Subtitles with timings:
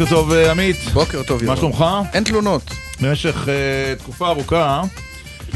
[0.00, 0.76] בוקר טוב אה, עמית.
[0.92, 1.54] בוקר טוב ירון.
[1.54, 1.84] מה שלומך?
[2.12, 2.62] אין תלונות.
[3.00, 4.82] במשך uh, תקופה ארוכה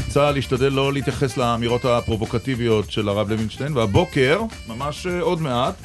[0.09, 5.75] צה"ל השתדל לא להתייחס לאמירות הפרובוקטיביות של הרב לוינשטיין, והבוקר, ממש uh, עוד מעט,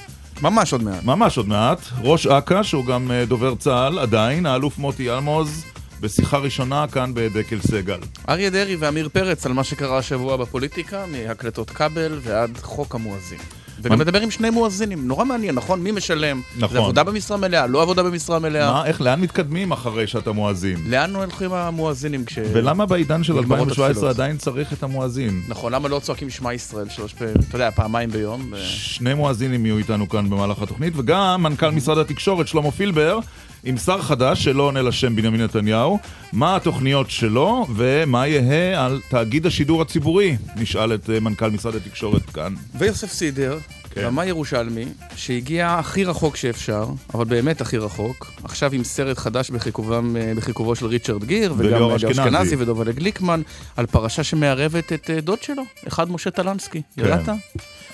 [0.43, 1.05] ממש עוד מעט.
[1.05, 5.65] ממש עוד מעט, ראש אכ"א, שהוא גם uh, דובר צה"ל עדיין, האלוף מוטי אלמוז,
[6.01, 7.99] בשיחה ראשונה כאן בדקל סגל.
[8.29, 13.60] אריה דרעי ועמיר פרץ על מה שקרה השבוע בפוליטיקה, מהקלטות כבל ועד חוק המואזין.
[13.83, 15.83] וגם מדבר עם שני מואזינים, נורא מעניין, נכון?
[15.83, 16.41] מי משלם?
[16.59, 16.73] נכון.
[16.73, 18.73] זה עבודה במשרה מלאה, לא עבודה במשרה מלאה.
[18.73, 20.77] מה, איך, לאן מתקדמים אחרי שאתה מואזין?
[20.87, 22.39] לאן הולכים המואזינים כש...
[22.53, 25.43] ולמה בעידן של 2017 עדיין צריך את המואזין?
[25.49, 28.53] נכון, למה לא צועקים שמע ישראל שלוש פעמים, אתה יודע, פעמיים ביום?
[28.65, 33.19] שני מואזינים יהיו איתנו כאן במהלך התוכנית, וגם מנכ"ל משרד התקשורת שלמה פילבר.
[33.65, 35.99] עם שר חדש שלא עונה לשם בנימין נתניהו,
[36.33, 40.37] מה התוכניות שלו ומה יהא על תאגיד השידור הציבורי?
[40.57, 42.55] נשאל את אה, מנכ"ל משרד התקשורת כאן.
[42.79, 43.59] ויוסף סידר,
[43.95, 44.01] כן.
[44.01, 44.85] רמה ירושלמי,
[45.17, 50.77] שהגיע הכי רחוק שאפשר, אבל באמת הכי רחוק, עכשיו עם סרט חדש בחיכובם, אה, בחיכובו
[50.77, 53.43] של ריצ'רד גיר, וגם אשכנזי ודובל גליקמן,
[53.77, 56.83] על פרשה שמערבת את אה, דוד שלו, אחד משה טלנסקי.
[56.97, 57.05] כן.
[57.05, 57.29] ידעת?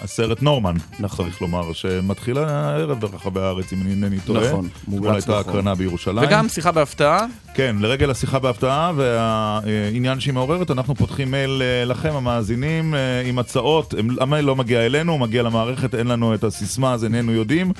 [0.02, 1.26] הסרט נורמן, נכון.
[1.26, 4.48] צריך לומר, שמתחיל הערב ברחבי הארץ, אם אני אינני טועה.
[4.48, 5.14] נכון, מומלץ נכון.
[5.14, 6.28] הייתה הקרנה בירושלים.
[6.28, 7.26] וגם שיחה בהפתעה.
[7.54, 13.38] כן, לרגל השיחה בהפתעה והעניין שהיא מעוררת, אנחנו פותחים מייל אה, לכם, המאזינים, אה, עם
[13.38, 13.94] הצעות.
[14.20, 17.72] המייל לא מגיע אלינו, הוא מגיע למערכת, אין לנו את הסיסמה, אז איננו יודעים.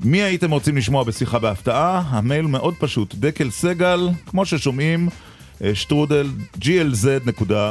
[0.00, 2.02] מי הייתם רוצים לשמוע בשיחה בהפתעה?
[2.08, 5.08] המייל מאוד פשוט, דקל סגל, כמו ששומעים,
[5.74, 6.26] שטרודל
[6.60, 7.64] glz.co.il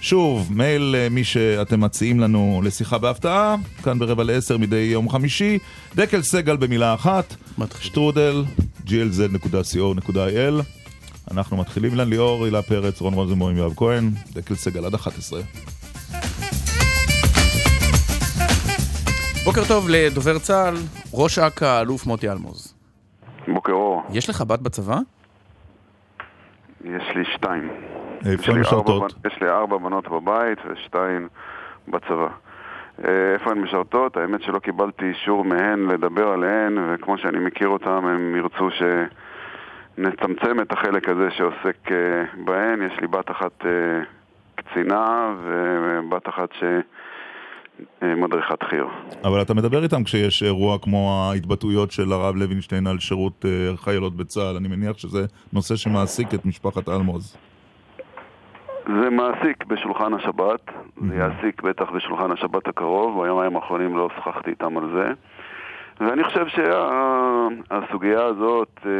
[0.00, 5.58] שוב, מייל אה, מי שאתם מציעים לנו לשיחה בהפתעה, כאן ברבע לעשר מדי יום חמישי,
[5.94, 7.90] דקל סגל במילה אחת, מתחיל.
[7.90, 8.44] שטרודל,
[8.86, 10.62] glz.co.il.
[11.30, 15.40] אנחנו מתחילים אילן ליאור, הילה פרץ, רון רוזנבוים, יואב כהן, דקל סגל עד 11.
[19.44, 20.76] בוקר טוב לדובר צה"ל,
[21.12, 22.74] ראש אכ"א, אלוף מוטי אלמוז.
[23.54, 24.02] בוקר אור.
[24.12, 24.98] יש לך בת בצבא?
[26.84, 27.70] יש לי שתיים.
[28.26, 29.14] איפה הן משרתות?
[29.26, 31.28] יש לי ארבע בנות בבית ושתיים
[31.88, 32.28] בצבא.
[33.04, 34.16] אה, איפה הן משרתות?
[34.16, 38.68] האמת שלא קיבלתי אישור מהן לדבר עליהן, וכמו שאני מכיר אותן, הם ירצו
[39.98, 42.82] שנצמצם את החלק הזה שעוסק אה, בהן.
[42.82, 44.00] יש לי בת אחת אה,
[44.54, 46.64] קצינה ובת אחת ש...
[48.02, 48.86] מדריכת חי"ר.
[49.24, 53.44] אבל אתה מדבר איתם כשיש אירוע כמו ההתבטאויות של הרב לוינשטיין על שירות
[53.76, 57.36] חיילות בצה"ל, אני מניח שזה נושא שמעסיק את משפחת אלמוז.
[58.88, 60.60] זה מעסיק בשולחן השבת,
[61.08, 65.12] זה יעסיק בטח בשולחן השבת הקרוב, ביומיים האחרונים לא שוחחתי איתם על זה.
[66.00, 68.90] ואני חושב שהסוגיה הזאת אה,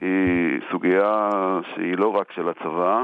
[0.00, 1.28] היא סוגיה
[1.74, 3.02] שהיא לא רק של הצבא.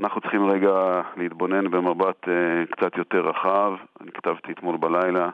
[0.00, 3.72] אנחנו צריכים רגע להתבונן במבט אה, קצת יותר רחב.
[4.00, 5.30] אני כתבתי אתמול בלילה,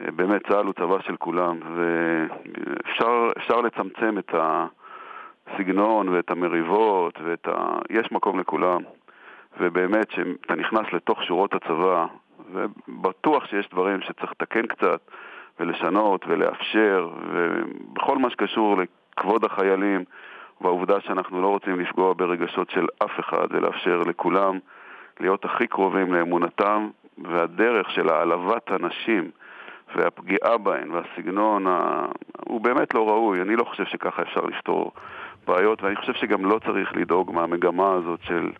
[0.00, 7.78] אה, באמת צה"ל הוא צבא של כולם, ואפשר לצמצם את הסגנון ואת המריבות, ואת ה...
[7.90, 8.80] יש מקום לכולם.
[9.60, 12.06] ובאמת שאתה נכנס לתוך שורות הצבא,
[12.52, 15.00] ובטוח שיש דברים שצריך לתקן קצת
[15.60, 18.76] ולשנות ולאפשר, ובכל מה שקשור
[19.16, 20.04] לכבוד החיילים
[20.64, 24.58] והעובדה שאנחנו לא רוצים לפגוע ברגשות של אף אחד ולאפשר לכולם
[25.20, 26.88] להיות הכי קרובים לאמונתם,
[27.18, 29.30] והדרך של העלבת הנשים
[29.96, 32.06] והפגיעה בהן והסגנון ה...
[32.46, 33.42] הוא באמת לא ראוי.
[33.42, 34.92] אני לא חושב שככה אפשר לפתור
[35.46, 38.50] בעיות, ואני חושב שגם לא צריך לדאוג מהמגמה הזאת של...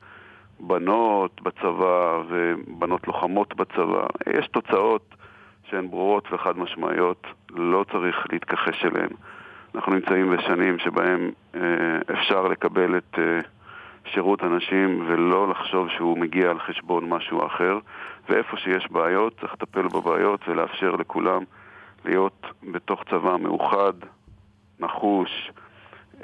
[0.61, 4.07] בנות בצבא ובנות לוחמות בצבא.
[4.39, 5.15] יש תוצאות
[5.71, 9.11] שהן ברורות וחד משמעיות, לא צריך להתכחש אליהן.
[9.75, 11.61] אנחנו נמצאים בשנים שבהן אה,
[12.13, 13.41] אפשר לקבל את אה,
[14.13, 17.79] שירות הנשים ולא לחשוב שהוא מגיע על חשבון משהו אחר,
[18.29, 21.43] ואיפה שיש בעיות צריך לטפל בבעיות ולאפשר לכולם
[22.05, 23.93] להיות בתוך צבא מאוחד,
[24.81, 25.51] נחוש,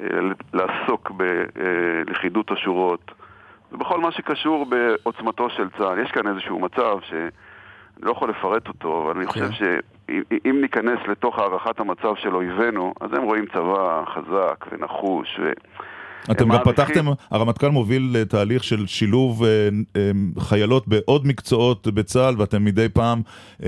[0.01, 0.07] אה,
[0.53, 3.11] לעסוק בלכידות השורות.
[3.71, 5.99] ובכל מה שקשור בעוצמתו של צה"ל.
[5.99, 6.97] יש כאן איזשהו מצב
[7.95, 9.75] שאני לא יכול לפרט אותו, אבל אני חושב כן.
[10.07, 15.39] שאם ניכנס לתוך הערכת המצב של אויבינו, אז הם רואים צבא חזק ונחוש,
[16.31, 19.43] אתם גם פתחתם, הרמטכ"ל מוביל תהליך של שילוב
[20.39, 23.21] חיילות בעוד מקצועות בצה"ל, ואתם מדי פעם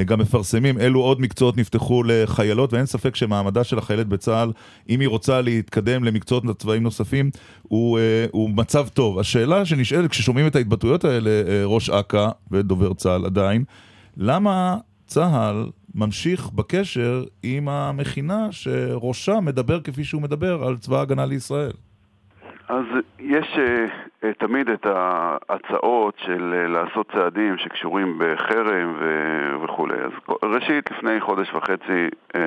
[0.05, 4.51] גם מפרסמים אילו עוד מקצועות נפתחו לחיילות, ואין ספק שמעמדה של החיילת בצה"ל,
[4.89, 7.29] אם היא רוצה להתקדם למקצועות צבאיים נוספים,
[7.61, 7.99] הוא,
[8.31, 9.19] הוא מצב טוב.
[9.19, 11.29] השאלה שנשאלת, כששומעים את ההתבטאויות האלה,
[11.65, 13.63] ראש אכ"א ודובר צה"ל עדיין,
[14.17, 14.75] למה
[15.05, 21.71] צה"ל ממשיך בקשר עם המכינה שראשה מדבר כפי שהוא מדבר על צבא ההגנה לישראל.
[22.69, 22.85] אז
[23.19, 29.95] יש uh, תמיד את ההצעות של uh, לעשות צעדים שקשורים בחרם ו- וכולי.
[29.95, 30.11] אז
[30.43, 32.37] ראשית, לפני חודש וחצי uh,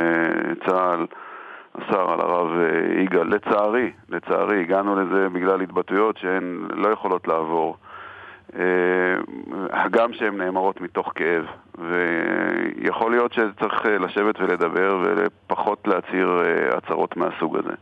[0.67, 1.07] צה"ל
[1.73, 2.49] אסר על הרב
[3.03, 7.77] יגאל, לצערי, לצערי, הגענו לזה בגלל התבטאויות שהן לא יכולות לעבור.
[9.73, 11.45] הגם שהן נאמרות מתוך כאב,
[11.79, 16.29] ויכול להיות שצריך לשבת ולדבר ופחות להצהיר
[16.77, 17.73] הצהרות מהסוג הזה.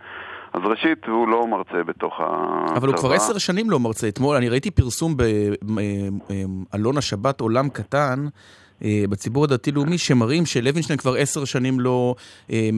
[0.53, 2.77] אז ראשית, הוא לא מרצה בתוך הצבא.
[2.77, 4.09] אבל הוא כבר עשר שנים לא מרצה.
[4.09, 5.17] אתמול אני ראיתי פרסום
[6.73, 8.27] באלון השבת עולם קטן.
[9.11, 12.15] בציבור הדתי-לאומי שמראים שלוינשטיין כבר עשר שנים לא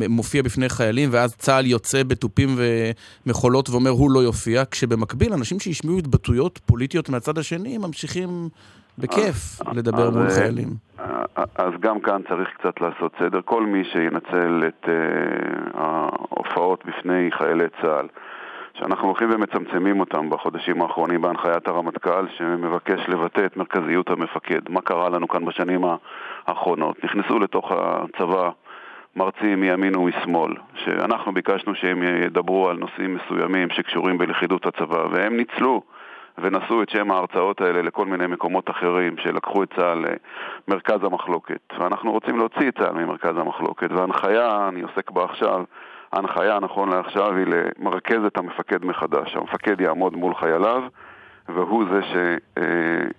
[0.09, 2.49] מופיע בפני חיילים ואז צה"ל יוצא בתופים
[3.27, 8.49] ומחולות ואומר הוא לא יופיע, כשבמקביל אנשים שהשמיעו התבטאויות פוליטיות מהצד השני ממשיכים
[8.99, 10.69] בכיף לדבר מול חיילים.
[11.37, 13.41] אז גם כאן צריך קצת לעשות סדר.
[13.45, 14.89] כל מי שינצל את
[15.75, 18.07] ההופעות בפני חיילי צה"ל,
[18.79, 24.61] שאנחנו הולכים ומצמצמים אותם בחודשים האחרונים בהנחיית הרמטכ"ל, שמבקש לבטא את מרכזיות המפקד.
[24.69, 25.85] מה קרה לנו כאן בשנים
[26.47, 27.05] האחרונות?
[27.05, 28.51] נכנסו לתוך הצבא
[29.17, 35.83] מרצים מימין ומשמאל, שאנחנו ביקשנו שהם ידברו על נושאים מסוימים שקשורים בלכידות הצבא, והם ניצלו.
[36.39, 40.05] ונשאו את שם ההרצאות האלה לכל מיני מקומות אחרים שלקחו את צה"ל
[40.69, 41.61] למרכז המחלוקת.
[41.79, 45.65] ואנחנו רוצים להוציא את צה"ל ממרכז המחלוקת, וההנחיה, אני עוסק בה עכשיו,
[46.13, 49.37] ההנחיה נכון לעכשיו היא למרכז את המפקד מחדש.
[49.37, 50.83] המפקד יעמוד מול חייליו,
[51.49, 52.01] והוא זה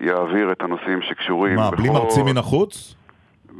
[0.02, 1.56] שיעביר את הנושאים שקשורים...
[1.56, 1.76] מה, בכל...
[1.76, 2.96] בלי מרצים מן החוץ?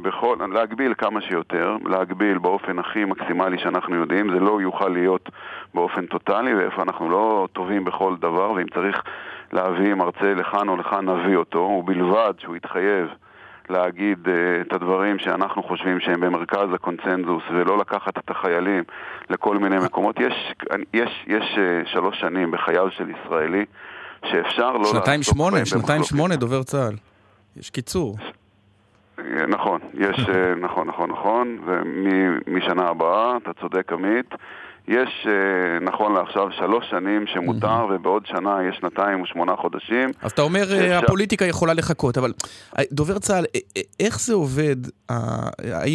[0.02, 5.28] בכל, להגביל כמה שיותר, להגביל באופן הכי מקסימלי שאנחנו יודעים, זה לא יוכל להיות
[5.74, 9.02] באופן טוטאלי, ואיפה אנחנו לא טובים בכל דבר, ואם צריך
[9.52, 13.08] להביא מרצה לכאן או לכאן, נביא אותו, ובלבד שהוא יתחייב
[13.70, 14.30] להגיד uh,
[14.66, 18.84] את הדברים שאנחנו חושבים שהם במרכז הקונצנזוס, ולא לקחת את החיילים
[19.30, 20.20] לכל מיני מקומות.
[20.20, 20.54] יש,
[20.94, 23.64] יש, יש uh, שלוש שנים בחייו של ישראלי
[24.24, 24.84] שאפשר לא...
[24.84, 26.94] שנתיים שמונה, שנתיים שמונה דובר צה"ל.
[27.56, 28.16] יש קיצור.
[29.48, 30.18] נכון, יש,
[30.60, 34.34] נכון, נכון, נכון, ומשנה הבאה, אתה צודק עמית,
[34.88, 40.10] יש אה, נכון לעכשיו שלוש שנים שמותר, ובעוד שנה יש שנתיים ושמונה חודשים.
[40.22, 41.00] אז אתה אומר שאפשר...
[41.04, 42.32] הפוליטיקה יכולה לחכות, אבל
[42.78, 44.76] אה, דובר צה"ל, אה, איך זה עובד,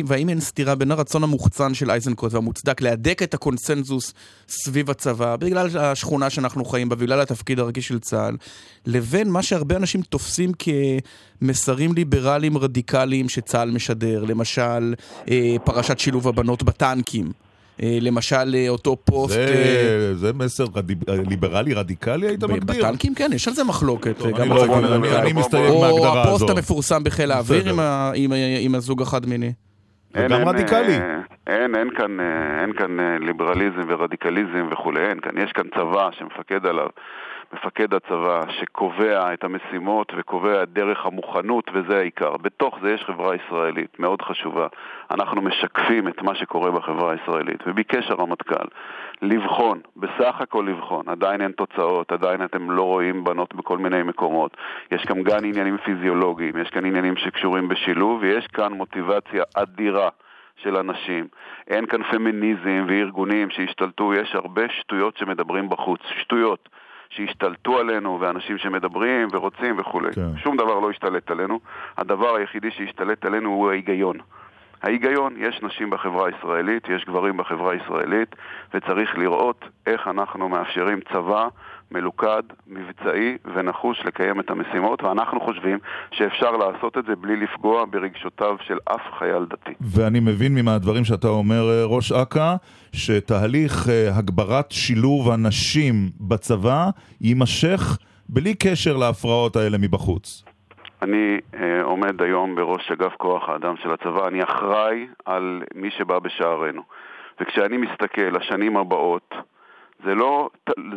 [0.06, 4.14] והאם אין סתירה בין הרצון המוחצן של אייזנקוט והמוצדק להדק את הקונסנזוס
[4.48, 8.38] סביב הצבא, בגלל השכונה שאנחנו חיים בה, בגלל התפקיד הרגיש של צה"ל,
[8.86, 10.52] לבין מה שהרבה אנשים תופסים
[11.42, 14.94] כמסרים ליברליים רדיקליים שצה"ל משדר, למשל
[15.64, 17.43] פרשת שילוב הבנות בטנקים.
[17.82, 19.34] אה, למשל אה, אותו פוסט...
[19.34, 19.46] זה,
[20.10, 20.92] אה, זה מסר רד...
[21.30, 22.86] ליברלי רדיקלי היית מגדיר?
[22.86, 24.18] בטנקים כן, יש על זה מחלוקת.
[24.18, 26.20] טוב, אני, לא, אני, אני, אני מסתייג מההגדרה הזו.
[26.20, 27.80] או הפוסט המפורסם בחיל האוויר עם,
[28.16, 29.54] עם, עם הזוג החד-מיני.
[30.14, 30.98] זה גם רדיקלי.
[31.48, 32.18] אין, אין כאן,
[32.62, 36.88] אין כאן ליברליזם ורדיקליזם וכולי, אין כאן, יש כאן צבא שמפקד עליו
[37.54, 42.38] מפקד הצבא שקובע את המשימות וקובע את דרך המוכנות וזה העיקר.
[42.38, 44.68] בתוך זה יש חברה ישראלית מאוד חשובה.
[45.12, 47.64] אנחנו משקפים את מה שקורה בחברה הישראלית.
[47.68, 48.66] וביקש הרמטכ"ל
[49.22, 54.58] לבחון, בסך הכל לבחון, עדיין אין תוצאות, עדיין אתם לא רואים בנות בכל מיני מקומות.
[54.92, 60.10] יש כאן גם עניינים פיזיולוגיים, יש כאן עניינים שקשורים בשילוב ויש כאן מוטיבציה אדירה.
[60.56, 61.28] של אנשים.
[61.68, 66.00] אין כאן פמיניזם וארגונים שהשתלטו, יש הרבה שטויות שמדברים בחוץ.
[66.22, 66.70] שטויות.
[67.16, 70.14] שהשתלטו עלינו, ואנשים שמדברים ורוצים וכולי.
[70.14, 70.38] כן.
[70.38, 71.60] שום דבר לא השתלט עלינו.
[71.98, 74.18] הדבר היחידי שהשתלט עלינו הוא ההיגיון.
[74.84, 78.36] ההיגיון, יש נשים בחברה הישראלית, יש גברים בחברה הישראלית,
[78.74, 81.48] וצריך לראות איך אנחנו מאפשרים צבא
[81.94, 85.80] מלוכד, מבצעי ונחוש לקיים את המשימות, ואנחנו חושבים
[86.12, 89.74] שאפשר לעשות את זה בלי לפגוע ברגשותיו של אף חייל דתי.
[89.82, 92.56] ואני מבין מהדברים שאתה אומר, אה, ראש אכ"א,
[92.94, 96.90] שתהליך אה, הגברת שילוב הנשים בצבא
[97.22, 97.98] יימשך
[98.30, 100.44] בלי קשר להפרעות האלה מבחוץ.
[101.02, 106.20] אני אה, עומד היום בראש אגף כוח האדם של הצבא, אני אחראי על מי שבא
[106.20, 106.82] בשערינו.
[107.42, 109.36] וכשאני מסתכל לשנים הבאות,
[110.06, 110.50] זה לא,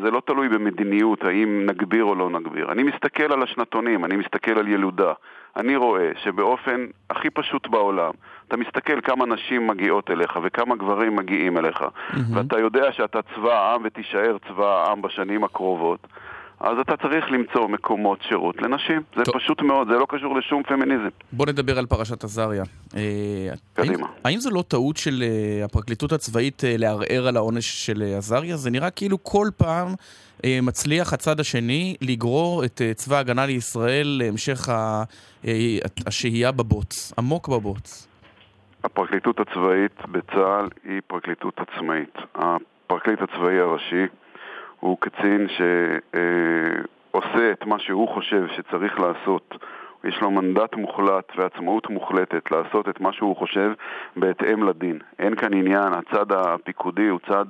[0.03, 2.73] זה לא תלוי במדיניות, האם נגביר או לא נגביר.
[2.73, 5.13] אני מסתכל על השנתונים, אני מסתכל על ילודה.
[5.57, 8.11] אני רואה שבאופן הכי פשוט בעולם,
[8.49, 12.19] אתה מסתכל כמה נשים מגיעות אליך וכמה גברים מגיעים אליך, mm-hmm.
[12.35, 16.07] ואתה יודע שאתה צבא העם ותישאר צבא העם בשנים הקרובות.
[16.61, 19.03] אז אתה צריך למצוא מקומות שירות לנשים.
[19.17, 19.35] זה טוב.
[19.35, 21.09] פשוט מאוד, זה לא קשור לשום פמיניזם.
[21.33, 22.63] בוא נדבר על פרשת עזריה.
[22.97, 23.01] אה,
[23.75, 24.07] קדימה.
[24.07, 28.57] האם, האם זו לא טעות של אה, הפרקליטות הצבאית אה, לערער על העונש של עזריה?
[28.57, 29.89] זה נראה כאילו כל פעם
[30.63, 34.69] מצליח הצד השני לגרור את צבא ההגנה לישראל להמשך
[36.07, 38.09] השהייה בבוץ, עמוק בבוץ.
[38.85, 42.19] הפרקליטות הצבאית בצה"ל היא פרקליטות עצמאית.
[42.35, 44.07] הפרקליט הצבאי הראשי
[44.87, 49.55] הוא קצין שעושה את מה שהוא חושב שצריך לעשות.
[50.05, 53.73] יש לו מנדט מוחלט ועצמאות מוחלטת לעשות את מה שהוא חושב
[54.17, 54.99] בהתאם לדין.
[55.19, 57.45] אין כאן עניין, הצד הפיקודי הוא צד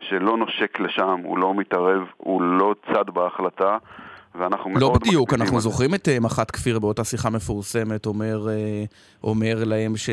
[0.00, 3.78] שלא נושק לשם, הוא לא מתערב, הוא לא צד בהחלטה,
[4.38, 4.92] ואנחנו לא מאוד...
[4.92, 8.84] לא בדיוק, אנחנו זוכרים את אה, מח"ט כפיר באותה שיחה מפורסמת, אומר, אה,
[9.24, 10.10] אומר להם, ש...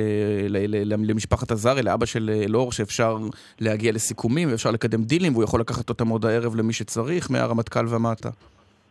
[0.85, 3.17] למשפחת עזריה, לאבא של אה, אלאור, שאפשר
[3.59, 8.29] להגיע לסיכומים ואפשר לקדם דילים, והוא יכול לקחת אותם עוד הערב למי שצריך, מהרמטכ"ל ומטה.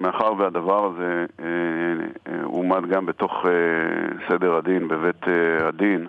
[0.01, 1.25] מאחר והדבר הזה
[2.45, 3.33] עומד גם בתוך
[4.29, 5.25] סדר הדין, בבית
[5.61, 6.07] הדין,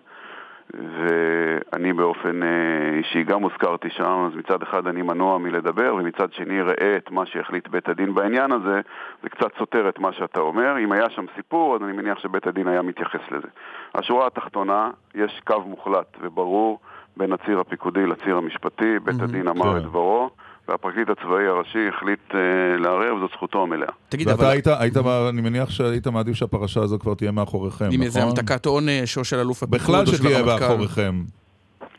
[0.73, 6.61] ואני באופן אה, אישי גם הוזכרתי שם, אז מצד אחד אני מנוע מלדבר, ומצד שני
[6.61, 8.81] ראה את מה שהחליט בית הדין בעניין הזה,
[9.23, 10.79] זה קצת סותר את מה שאתה אומר.
[10.79, 13.47] אם היה שם סיפור, אז אני מניח שבית הדין היה מתייחס לזה.
[13.95, 16.79] השורה התחתונה, יש קו מוחלט וברור
[17.17, 19.77] בין הציר הפיקודי לציר המשפטי, בית הדין אמר כן.
[19.77, 20.29] את דברו.
[20.67, 22.35] והפרקליט הצבאי הראשי החליט uh,
[22.77, 23.87] לערער, וזו זכותו המלאה.
[24.09, 24.51] תגיד, ואתה אבל...
[24.51, 24.97] היית, היית,
[25.29, 27.95] אני מניח שהיית מעדיף שהפרשה הזו כבר תהיה מאחוריכם, נכון?
[27.95, 31.23] עם איזה המתקת עונש או של אלוף הפיקוד בכלל שתהיה מאחוריכם.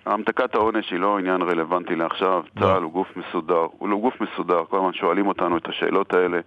[0.06, 2.42] המתקת העונש היא לא עניין רלוונטי לעכשיו.
[2.58, 6.40] צה"ל הוא גוף מסודר, הוא לא גוף מסודר, כל הזמן שואלים אותנו את השאלות האלה,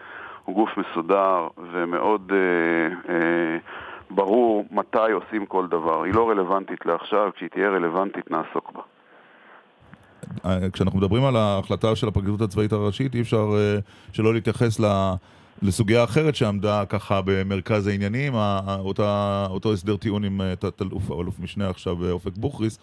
[0.45, 3.57] הוא גוף מסודר ומאוד אה, אה,
[4.09, 8.81] ברור מתי עושים כל דבר, היא לא רלוונטית לעכשיו, כשהיא תהיה רלוונטית נעסוק בה.
[10.74, 14.86] כשאנחנו מדברים על ההחלטה של הפרקליטות הצבאית הראשית, אי אפשר uh, שלא להתייחס ל...
[15.62, 18.33] לסוגיה אחרת שעמדה ככה במרכז העניינים,
[18.79, 22.79] אותה, אותו הסדר טיעון עם אה, תת-אלוף אלוף משנה עכשיו באופק בוכריס.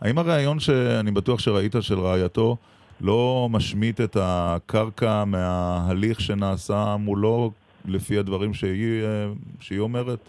[0.00, 2.56] האם הרעיון שאני בטוח שראית של רעייתו
[3.00, 7.52] לא משמיט את הקרקע מההליך שנעשה מולו
[7.84, 10.28] לפי הדברים שהיא, אה, שהיא אומרת?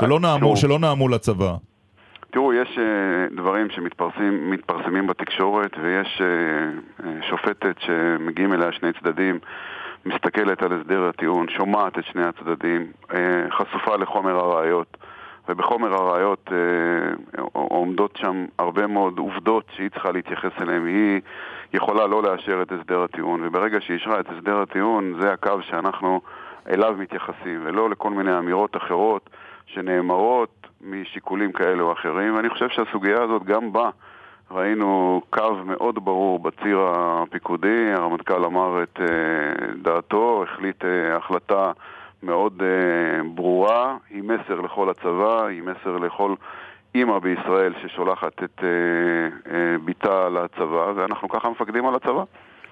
[0.00, 1.56] שלא נעמו, שלא נעמו לצבא.
[2.36, 9.38] תראו, יש uh, דברים שמתפרסמים בתקשורת ויש uh, שופטת שמגיעים אליה שני צדדים,
[10.06, 13.14] מסתכלת על הסדר הטיעון, שומעת את שני הצדדים, uh,
[13.50, 14.96] חשופה לחומר הראיות,
[15.48, 20.86] ובחומר הראיות uh, עומדות שם הרבה מאוד עובדות שהיא צריכה להתייחס אליהן.
[20.86, 21.20] היא
[21.72, 26.20] יכולה לא לאשר את הסדר הטיעון, וברגע שהיא אישרה את הסדר הטיעון, זה הקו שאנחנו
[26.68, 29.30] אליו מתייחסים, ולא לכל מיני אמירות אחרות
[29.66, 33.90] שנאמרות משיקולים כאלה או אחרים, ואני חושב שהסוגיה הזאת גם בה
[34.50, 39.02] ראינו קו מאוד ברור בציר הפיקודי, הרמטכ"ל אמר את uh,
[39.82, 41.72] דעתו, החליט uh, החלטה
[42.22, 46.34] מאוד uh, ברורה, היא מסר לכל הצבא, היא מסר לכל
[46.94, 48.60] אימא בישראל ששולחת את
[49.84, 52.22] בתה לצבא, ואנחנו ככה מפקדים על הצבא.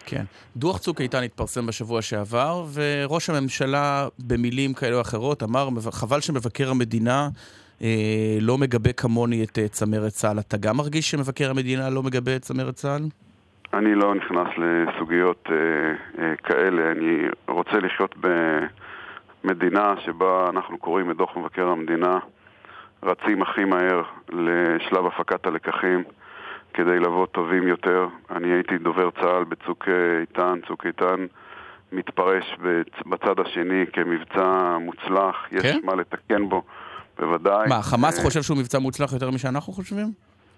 [0.07, 0.25] כן.
[0.57, 6.71] דוח צוק איתן התפרסם בשבוע שעבר, וראש הממשלה במילים כאלה או אחרות אמר, חבל שמבקר
[6.71, 7.64] המדינה אה,
[8.41, 10.39] לא מגבה כמוני את אה, צמרת צה"ל.
[10.39, 13.03] אתה גם מרגיש שמבקר המדינה לא מגבה את צמרת צה"ל?
[13.75, 15.55] אני לא נכנס לסוגיות אה,
[16.25, 16.91] אה, כאלה.
[16.91, 18.15] אני רוצה לחיות
[19.45, 22.19] במדינה שבה אנחנו קוראים את דוח מבקר המדינה,
[23.03, 26.05] רצים הכי מהר לשלב הפקת הלקחים
[26.75, 28.07] כדי לבוא טובים יותר.
[28.31, 31.27] אני הייתי דובר צה"ל בצוק אה, איתן, צוק איתן
[31.93, 32.57] מתפרש
[33.07, 35.79] בצד השני כמבצע מוצלח, יש כן?
[35.85, 36.63] מה לתקן בו.
[37.19, 37.69] בוודאי.
[37.69, 40.13] מה, חמאס אה, חושב שהוא מבצע מוצלח יותר משאנחנו חושבים?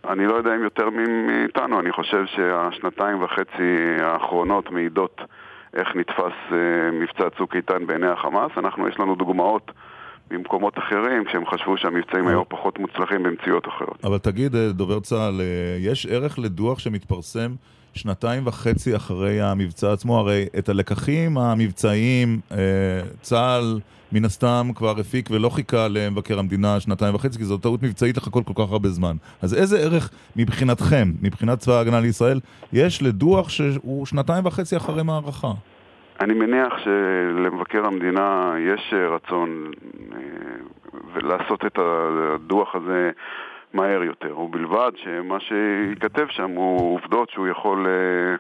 [0.09, 5.21] אני לא יודע אם יותר מאיתנו, אני חושב שהשנתיים וחצי האחרונות מעידות
[5.75, 8.51] איך נתפס אה, מבצע צוק איתן בעיני החמאס.
[8.57, 9.71] אנחנו, יש לנו דוגמאות
[10.31, 14.05] במקומות אחרים, כשהם חשבו שהמבצעים היו פחות מוצלחים במציאות אחרות.
[14.05, 15.41] אבל תגיד, אה, דובר צה"ל,
[15.81, 17.55] יש ערך לדוח שמתפרסם
[17.95, 20.19] שנתיים וחצי אחרי המבצע עצמו?
[20.19, 22.41] הרי את הלקחים המבצעיים,
[23.21, 23.81] צה"ל...
[24.13, 28.47] מן הסתם כבר הפיק ולא חיכה למבקר המדינה שנתיים וחצי, כי זו טעות מבצעית לחכות
[28.47, 29.17] כל כך הרבה זמן.
[29.43, 32.41] אז איזה ערך מבחינתכם, מבחינת צבא ההגנה לישראל,
[32.73, 35.53] יש לדוח שהוא שנתיים וחצי אחרי מערכה?
[36.21, 39.71] אני מניח שלמבקר המדינה יש רצון
[40.13, 43.11] אה, לעשות את הדוח הזה
[43.75, 48.37] מהר יותר, ובלבד שמה שייכתב שם הוא עובדות שהוא יכול אה,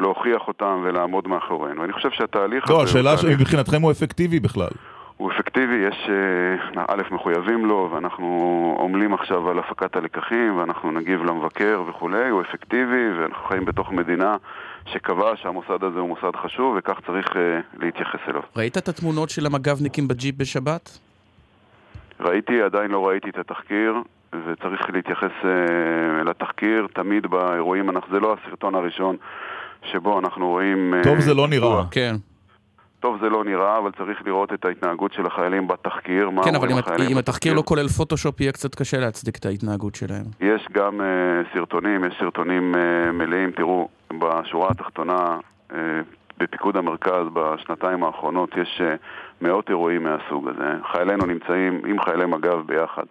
[0.00, 1.78] להוכיח אותם ולעמוד מאחוריהם.
[1.78, 3.02] ואני חושב שהתהליך לא, הזה...
[3.02, 4.70] לא, השאלה מבחינתכם הוא אפקטיבי בכלל.
[5.22, 8.26] הוא אפקטיבי, יש אה, א', מחויבים לו, ואנחנו
[8.84, 14.36] עמלים עכשיו על הפקת הלקחים, ואנחנו נגיב למבקר וכולי, הוא אפקטיבי, ואנחנו חיים בתוך מדינה
[14.86, 17.36] שקבעה שהמוסד הזה הוא מוסד חשוב, וכך צריך uh,
[17.78, 18.42] להתייחס אליו.
[18.56, 20.98] ראית את התמונות של המג"בניקים בג'יפ בשבת?
[22.20, 23.94] ראיתי, עדיין לא ראיתי את התחקיר,
[24.46, 29.16] וצריך להתייחס uh, לתחקיר תמיד באירועים, זה לא הסרטון הראשון
[29.92, 30.94] שבו אנחנו רואים...
[31.02, 31.82] טוב, זה לא נראה.
[31.90, 32.14] כן.
[33.02, 36.30] טוב זה לא נראה, אבל צריך לראות את ההתנהגות של החיילים בתחקיר.
[36.44, 36.76] כן, אבל אם,
[37.12, 40.24] אם התחקיר לא כולל פוטושופ, יהיה קצת קשה להצדיק את ההתנהגות שלהם.
[40.40, 43.50] יש גם uh, סרטונים, יש סרטונים uh, מלאים.
[43.50, 45.38] תראו, בשורה התחתונה,
[45.70, 45.74] uh,
[46.38, 50.70] בפיקוד המרכז בשנתיים האחרונות יש uh, מאות אירועים מהסוג הזה.
[50.92, 53.04] חיילינו נמצאים עם חיילי מג"ב ביחד.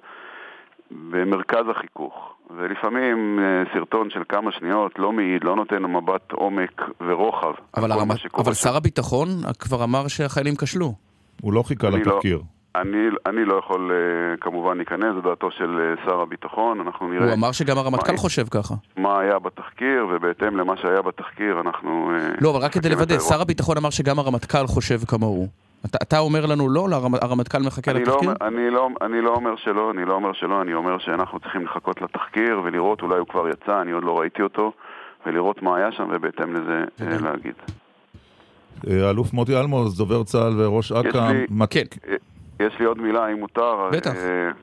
[1.10, 2.31] במרכז החיכוך.
[2.57, 7.53] ולפעמים אה, סרטון של כמה שניות לא מעיד, לא נותן מבט עומק ורוחב.
[7.77, 9.27] אבל, הרמת, אבל שר הביטחון
[9.60, 10.93] כבר אמר שהחיילים כשלו.
[11.41, 12.38] הוא לא חיכה לא- לתחקיר.
[12.38, 17.25] לא, אני, אני לא יכול uh, כמובן להיכנס, זו דעתו של שר הביטחון, אנחנו נראה...
[17.25, 18.75] הוא אמר שגם הרמטכ"ל חושב ככה.
[18.98, 22.12] מה היה בתחקיר, ובהתאם למה שהיה בתחקיר אנחנו...
[22.41, 25.48] לא, אבל רק כדי לוודא, שר הביטחון אמר שגם הרמטכ"ל חושב כמוהו.
[25.85, 26.88] אתה, אתה אומר לנו לא,
[27.21, 28.29] הרמטכ"ל מחכה אני לא לתחקיר?
[28.29, 31.65] לא, אני, לא, אני לא אומר שלא, אני לא אומר שלא, אני אומר שאנחנו צריכים
[31.65, 34.71] לחכות לתחקיר ולראות, אולי הוא כבר יצא, אני עוד לא ראיתי אותו,
[35.25, 37.55] ולראות מה היה שם ובהתאם לזה אה, להגיד.
[38.88, 41.31] אה, אלוף מוטי אלמוז, דובר צה"ל וראש אכ"א.
[41.69, 42.15] כן.
[42.61, 43.89] אה, יש לי עוד מילה, אם מותר.
[43.91, 44.11] בטח.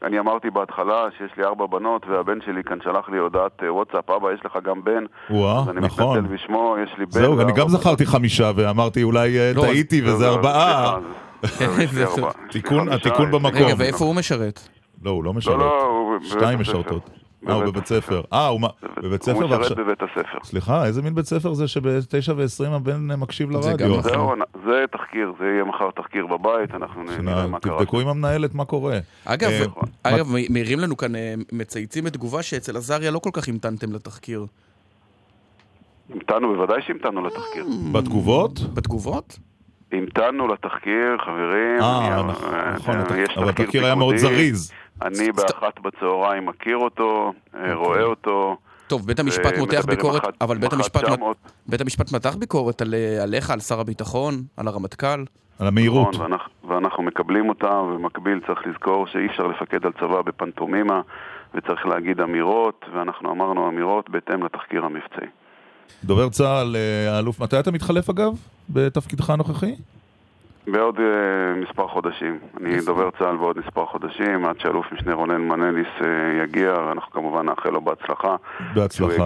[0.03, 4.33] אני אמרתי בהתחלה שיש לי ארבע בנות, והבן שלי כאן שלח לי הודעת וואטסאפ, אבא,
[4.33, 5.05] יש לך גם בן.
[5.31, 5.69] וואה, נכון.
[5.69, 7.11] אז אני מתנצל בשמו, יש לי בן.
[7.11, 10.99] זהו, אני גם זכרתי חמישה, ואמרתי אולי לא, טעיתי וזה ארבעה.
[12.91, 13.63] התיקון במקום.
[13.63, 14.61] רגע, ואיפה הוא משרת?
[15.03, 15.59] לא, הוא לא משרת.
[15.59, 17.18] לא, לא, שתיים משרתות.
[17.49, 18.23] אה, הוא בבית ספר.
[18.33, 18.61] אה, הוא
[19.03, 19.57] בבית ספר ועכשיו...
[19.57, 20.39] הוא משרת בבית הספר.
[20.43, 24.03] סליחה, איזה מין בית ספר זה שב-9 ו-20 הבן מקשיב לרדיו?
[24.65, 27.79] זה תחקיר, זה יהיה מחר תחקיר בבית, אנחנו נראה מה קרה.
[27.79, 28.99] תבדקו עם המנהלת מה קורה.
[29.25, 29.51] אגב,
[30.07, 30.17] אה,
[30.51, 34.47] מעירים לנו כאן, אה, מצייצים בתגובה שאצל עזריה לא כל כך המתנתם לתחקיר.
[36.15, 37.67] המתנו, בוודאי שהמתנו לתחקיר.
[37.93, 38.61] בתגובות?
[38.75, 39.39] בתגובות?
[39.93, 41.81] המתנו לתחקיר, חברים.
[41.81, 42.97] אה, נכון, נכון
[43.37, 44.73] אבל התחקיר היה מאוד זריז.
[45.03, 47.75] אני באחת בצהריים מכיר אותו, אה, אוקיי.
[47.75, 48.57] רואה אותו.
[48.87, 51.03] טוב, בית המשפט מותח ביקורת, אבל בית המשפט,
[51.67, 55.25] בית המשפט מתח ביקורת על, אה, עליך, על שר הביטחון, על הרמטכ"ל.
[55.59, 56.09] על המהירות.
[56.09, 61.01] נכון, ואנחנו, ואנחנו מקבלים אותה, ובמקביל צריך לזכור שאי אפשר לפקד על צבא בפנטומימה,
[61.55, 65.29] וצריך להגיד אמירות, ואנחנו אמרנו אמירות בהתאם לתחקיר המבצעי.
[66.05, 68.33] דובר צה"ל, אה, האלוף, מתי אתה מתחלף אגב,
[68.71, 69.75] בתפקידך הנוכחי?
[70.73, 71.01] בעוד uh,
[71.69, 72.39] מספר חודשים.
[72.57, 76.05] אני דובר צה"ל בעוד מספר חודשים, עד שאלוף משנה רונן מנליס uh,
[76.45, 78.37] יגיע, ואנחנו כמובן נאחל לו בהצלחה.
[78.75, 79.25] בהצלחה.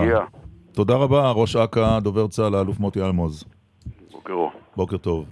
[0.73, 3.45] תודה רבה, ראש אכ"א, דובר צה"ל, האלוף מוטי אלמוז.
[4.13, 4.53] בוקר אור.
[4.77, 5.25] בוקר טוב.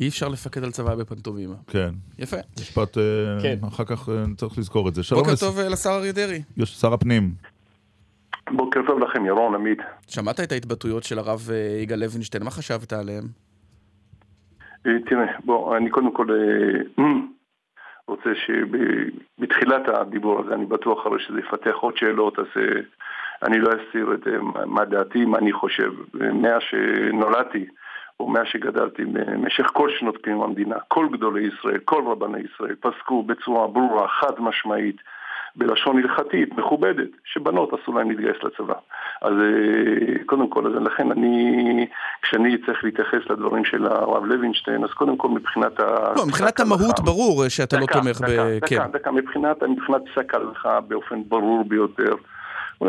[0.00, 1.54] אי אפשר לפקד על צבא בפנטומימה.
[1.66, 1.90] כן.
[2.18, 2.36] יפה.
[2.60, 2.98] משפט,
[3.42, 3.58] כן.
[3.68, 5.02] אחר כך צריך לזכור את זה.
[5.14, 6.42] בוקר טוב לשר אריה דרעי.
[6.64, 7.34] שר הפנים.
[8.52, 9.78] בוקר טוב לכם, ירון, עמית.
[10.06, 11.50] שמעת את ההתבטאויות של הרב
[11.82, 13.24] יגאל לוינשטיין, מה חשבת עליהם?
[14.86, 17.04] אה, תראה, בוא, אני קודם כל אה,
[18.08, 22.46] רוצה שבתחילת הדיבור הזה, אני בטוח הרי שזה יפתח עוד שאלות, אז
[23.42, 24.26] אני לא אסתיר את
[24.66, 25.92] מה דעתי, מה אני חושב.
[26.14, 27.66] מאז שנולדתי,
[28.20, 33.22] או מאז שגדלתי, במשך כל שנות קיום המדינה, כל גדולי ישראל, כל רבני ישראל, פסקו
[33.22, 34.96] בצורה ברורה, חד משמעית,
[35.56, 38.74] בלשון הלכתית, מכובדת, שבנות אסור להן להתגייס לצבא.
[39.22, 41.86] אז אה, קודם כל, אז לכן אני,
[42.22, 46.12] כשאני צריך להתייחס לדברים של הרב לוינשטיין, אז קודם כל מבחינת ה...
[46.16, 48.56] לא, מבחינת המהות ברור שאתה לא דקה, לא תומך דקה, ב...
[48.56, 48.90] דקה, כן.
[48.92, 52.14] דקה, מבחינת, מבחינת פסק ההלכה באופן ברור ביותר.
[52.82, 52.88] אה,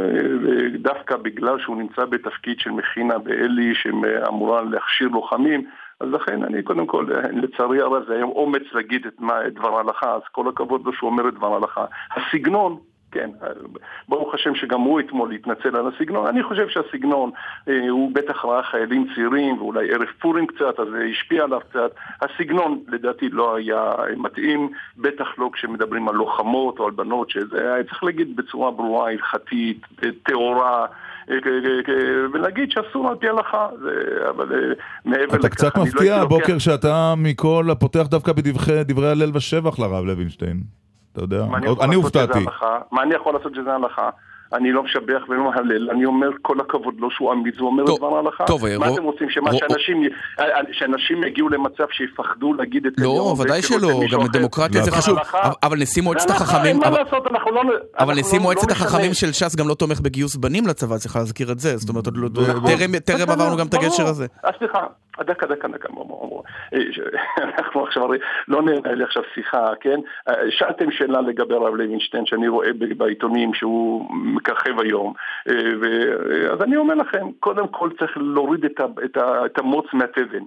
[0.79, 5.67] דווקא בגלל שהוא נמצא בתפקיד של מכינה בעלי שאמורה להכשיר לוחמים,
[6.01, 10.13] אז לכן אני קודם כל, לצערי הרב זה היום אומץ להגיד את, מה, דבר ההלכה,
[10.15, 11.85] אז כל הכבוד לו שהוא אומר את דבר ההלכה.
[12.15, 12.77] הסגנון,
[13.11, 13.29] כן,
[14.09, 16.27] ברוך השם שגם הוא אתמול התנצל על הסגנון.
[16.27, 17.31] אני חושב שהסגנון,
[17.69, 21.91] אה, הוא בטח ראה חיילים צעירים ואולי ערב פורים קצת, אז זה השפיע עליו קצת.
[22.21, 27.83] הסגנון לדעתי לא היה מתאים, בטח לא כשמדברים על לוחמות או על בנות, שזה היה
[27.83, 29.81] צריך להגיד בצורה ברורה, הלכתית,
[30.23, 30.85] טהורה.
[32.33, 33.67] ולהגיד שאסור על פי הלכה,
[34.29, 34.73] אבל אה,
[35.05, 35.35] מעבר לכך...
[35.35, 40.61] אתה קצת לא מפתיע הבוקר שאתה מכל הפותח דווקא בדברי הלל ושבח לרב לוינשטיין.
[41.13, 41.45] אתה יודע,
[41.81, 42.45] אני הופתעתי.
[42.91, 44.09] מה אני יכול לעשות שזה הלכה?
[44.53, 47.97] אני לא משבח ולא מהלל, אני אומר כל הכבוד לו שהוא אמיץ, הוא אומר את
[47.97, 48.45] דבר ההלכה.
[48.45, 50.03] טוב, מה אתם רוצים, שמה שאנשים,
[50.71, 53.05] שאנשים יגיעו למצב שיפחדו להגיד את זה?
[53.05, 55.17] לא, ודאי שלא, גם דמוקרטיה זה חשוב,
[55.63, 56.79] אבל נשיא מועצת החכמים,
[57.99, 61.59] אבל נשיא מועצת החכמים של ש"ס גם לא תומך בגיוס בנים לצבא, צריך להזכיר את
[61.59, 62.05] זה, זאת אומרת,
[63.05, 64.25] טרם עברנו גם את הגשר הזה.
[64.57, 64.79] סליחה,
[65.19, 65.87] דקה, דקה, דקה,
[67.43, 68.03] אנחנו עכשיו
[68.47, 69.99] לא ננהל עכשיו שיחה, כן?
[70.49, 74.09] שאלתם שאלה לגבי הרב לוינשטיין, שאני רואה בעיתונים שהוא
[74.41, 75.13] מככב היום,
[76.51, 78.65] אז אני אומר לכם, קודם כל צריך להוריד
[79.45, 80.43] את המוץ מהתבן.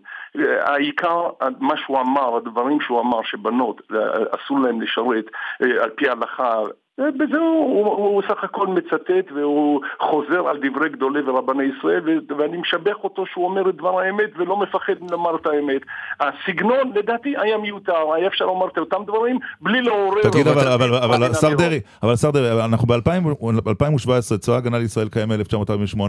[0.60, 1.28] העיקר,
[1.60, 3.82] מה שהוא אמר, הדברים שהוא אמר, שבנות
[4.30, 5.24] אסור להם לשרת
[5.60, 6.60] על פי ההלכה
[6.98, 12.56] בזה הוא, הוא, הוא סך הכל מצטט והוא חוזר על דברי גדולי ורבני ישראל ואני
[12.56, 15.82] משבח אותו שהוא אומר את דבר האמת ולא מפחד לומר את האמת.
[16.20, 20.22] הסגנון לדעתי היה מיותר, היה אפשר לומר את אותם דברים בלי לעורר...
[20.22, 25.28] תגיד אבל, אבל, אבל השר דרעי, אבל השר דרעי, אנחנו ב-2017, צבא הגנה לישראל קיים
[25.28, 26.00] מ-1948,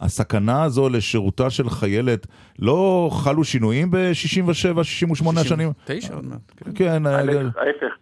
[0.00, 2.26] הסכנה הזו לשירותה של חיילת,
[2.58, 5.72] לא חלו שינויים ב-67, 68 שנים?
[5.86, 6.74] 69 עוד מעט.
[6.74, 7.02] כן,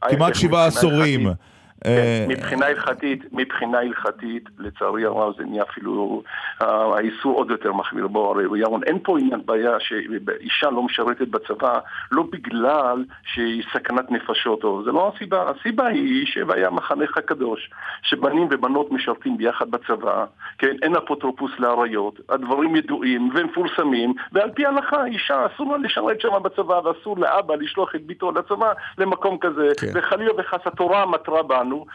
[0.08, 1.28] כמעט שבעה עשורים.
[1.84, 6.22] כן, אה, מבחינה הלכתית, מבחינה הלכתית, לצערי הרב זה נהיה אפילו,
[6.60, 11.78] האיסור עוד יותר מחמיר בו, הרי ירון, אין פה עניין בעיה שאישה לא משרתת בצבא,
[12.12, 17.70] לא בגלל שהיא סכנת נפשות, או זה לא הסיבה, הסיבה היא שהיה מחנך הקדוש,
[18.02, 20.24] שבנים ובנות משרתים ביחד בצבא,
[20.58, 26.42] כן, אין אפוטרופוס לאריות, הדברים ידועים ומפורסמים, ועל פי ההלכה אישה אסור לה לשרת שם
[26.42, 29.86] בצבא, ואסור לאבא לשלוח את ביתו לצבא למקום כזה, כן.
[29.94, 31.87] וחלילה וחס התורה מטרה בנו לנו,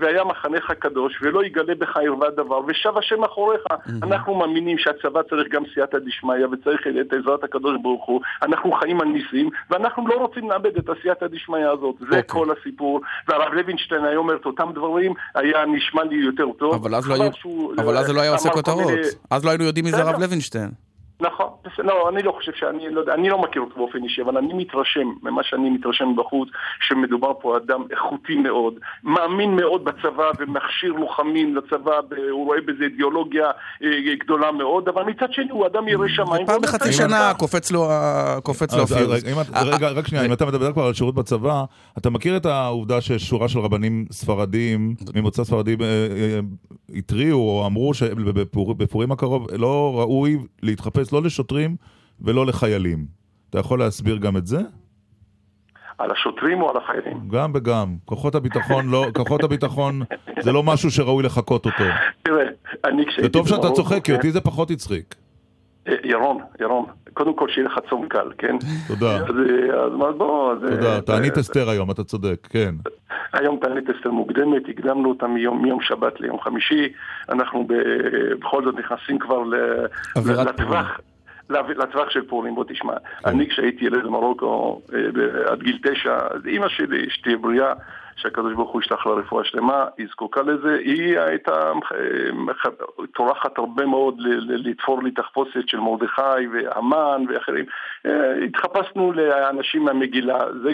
[0.00, 3.60] והיה מחנך הקדוש, ולא יגלה בך ערווה דבר, ושב השם אחוריך.
[4.02, 8.20] אנחנו מאמינים שהצבא צריך גם סייעתא דשמיא, וצריך את עזרת הקדוש ברוך הוא.
[8.42, 11.94] אנחנו חיים על ניסים, ואנחנו לא רוצים לאבד את הסייעתא דשמיא הזאת.
[11.98, 12.22] זה אוקיי.
[12.26, 13.00] כל הסיפור.
[13.28, 16.74] והרב לוינשטיין היה אומר את אותם דברים, היה נשמע לי יותר טוב.
[16.74, 16.94] אבל
[17.98, 18.90] אז לא היה עושה כותרות.
[19.30, 20.91] אז לא היינו יודעים מי זה הרב לוינשטיין.
[21.22, 24.52] נכון, לא, אני לא חושב שאני, לא, אני לא מכיר אותו באופן אישי, אבל אני
[24.54, 26.48] מתרשם, ממה שאני מתרשם בחוץ,
[26.80, 31.92] שמדובר פה אדם איכותי מאוד, מאמין מאוד בצבא ומכשיר לוחמים לצבא,
[32.30, 33.46] הוא רואה בזה אידיאולוגיה
[33.82, 33.88] אה,
[34.20, 36.46] גדולה מאוד, אבל מצד שני הוא אדם ירא שמיים.
[36.46, 39.24] פעם בחצי שנה קופץ לו הפיוז.
[39.66, 41.64] רגע, רק שנייה, אם אתה מדבר כבר על שירות בצבא,
[41.98, 46.40] אתה מכיר את העובדה שיש שורה של רבנים ספרדים, ממוצא ספרדי, אה, אה,
[46.94, 51.76] התריעו או אמרו שבפורים הקרוב לא ראוי להתחפש לא לשוטרים
[52.20, 53.06] ולא לחיילים.
[53.50, 54.60] אתה יכול להסביר גם את זה?
[55.98, 57.28] על השוטרים או על החיילים?
[57.28, 57.96] גם וגם.
[58.04, 60.02] כוחות הביטחון לא, כוחות הביטחון
[60.40, 61.84] זה לא משהו שראוי לחקות אותו.
[62.22, 62.44] תראה,
[62.84, 63.22] אני כשהייתי...
[63.22, 65.14] זה טוב שאתה צוחק, כי אותי זה פחות הצחיק.
[65.88, 68.56] אה, ירון, ירון, קודם כל שיהיה לך צום קל, כן?
[68.88, 69.16] תודה.
[69.16, 69.34] אז,
[69.84, 70.54] אז מה, בוא...
[70.54, 72.74] תודה, תענית אסתר היום, אתה צודק, כן.
[73.32, 76.92] היום תענית אסתר מוקדמת, הקדמנו אותה מיום, מיום שבת ליום חמישי,
[77.28, 77.66] אנחנו
[78.38, 79.42] בכל זאת נכנסים כבר
[80.16, 81.00] לטווח.
[81.50, 82.92] לטווח של פורים, בוא תשמע.
[82.92, 83.30] כן.
[83.30, 87.72] אני כשהייתי ילד במרוקו אה, עד גיל תשע, אז אימא שלי, אשתי בריאה,
[88.16, 91.72] שהקדוש ברוך הוא ישלח לה רפואה שלמה, היא זקוקה לזה, היא הייתה
[93.14, 94.14] טורחת הרבה מאוד
[94.48, 97.64] לתפור לי תחפושת של מרדכי והמן ואחרים.
[98.06, 100.70] אה, התחפשנו לאנשים מהמגילה, זה,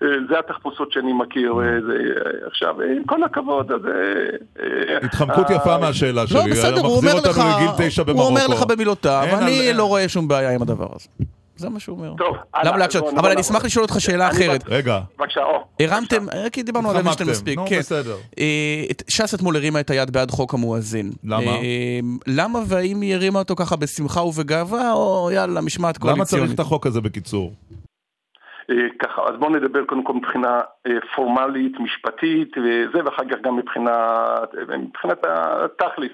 [0.00, 1.52] זה, זה התחפושות שאני מכיר.
[1.52, 1.96] אה, זה,
[2.46, 3.80] עכשיו, עם כל הכבוד, אז...
[4.60, 6.38] אה, התחמקות יפה מהשאלה שלי.
[6.38, 7.38] לא, בסדר, הוא אומר לך,
[8.06, 11.39] הוא אומר לך במילותיו, אני לא רואה שום בעיה עם הדבר הזה.
[11.60, 12.14] זה מה שהוא אומר.
[12.18, 13.04] טוב, למה להקשות?
[13.16, 14.64] אבל אני אשמח לשאול אותך שאלה אחרת.
[14.66, 15.00] רגע.
[15.18, 15.64] בבקשה, או.
[15.80, 17.58] הרמתם, כי דיברנו על לוינשטיין מספיק.
[17.58, 17.78] נו, כן.
[17.78, 18.16] בסדר.
[18.38, 21.12] אה, ש"ס אתמול הרימה את היד בעד חוק המואזין.
[21.24, 21.50] למה?
[21.50, 26.32] אה, למה והאם היא הרימה אותו ככה בשמחה ובגאווה, או יאללה, משמעת קואליציונית?
[26.32, 27.52] למה צריך את החוק הזה בקיצור?
[28.70, 33.56] אה, ככה, אז בואו נדבר קודם כל מבחינה אה, פורמלית, משפטית וזה, ואחר כך גם
[33.56, 36.12] מבחינת, מבחינת התכלס,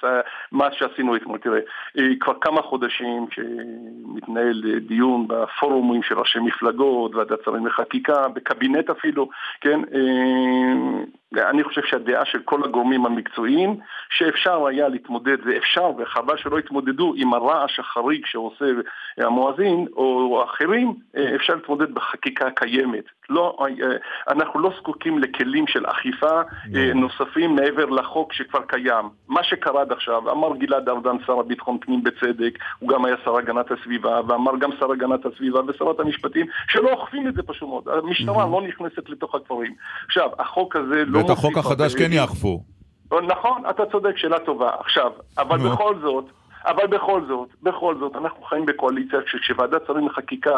[0.52, 1.38] מה שעשינו אתמול.
[1.38, 1.60] תראה,
[1.98, 9.28] אה, כבר כמה חודשים שמתנהל דיון בפורומים של ראשי מפלגות, ועדת שרים לחקיקה, בקבינט אפילו,
[9.60, 9.80] כן?
[11.34, 17.34] אני חושב שהדעה של כל הגורמים המקצועיים שאפשר היה להתמודד, ואפשר, וחבל שלא יתמודדו עם
[17.34, 18.64] הרעש החריג שעושה
[19.18, 20.94] המואזין או אחרים,
[21.34, 23.04] אפשר להתמודד בחקיקה הקיימת.
[23.30, 23.56] לא,
[24.28, 26.40] אנחנו לא זקוקים לכלים של אכיפה
[26.72, 26.92] לא.
[26.94, 29.08] נוספים מעבר לחוק שכבר קיים.
[29.28, 33.36] מה שקרה עד עכשיו, אמר גלעד ארדן, שר הביטחון פנים בצדק, הוא גם היה שר
[33.36, 37.88] הגנת הסביבה, ואמר גם שר הגנת הסביבה ושרת המשפטים, שלא אוכפים את זה פשוט מאוד.
[37.88, 39.74] המשטרה לא נכנסת לתוך הכפרים.
[40.06, 41.18] עכשיו, החוק הזה לא...
[41.18, 42.62] ואת החוק החדש כן יאכפו.
[43.12, 44.70] נכון, אתה צודק, שאלה טובה.
[44.80, 46.24] עכשיו, אבל בכל זאת...
[46.66, 50.50] אבל בכל זאת, בכל זאת, אנחנו חיים בקואליציה שכשוועדת שרים לחקיקה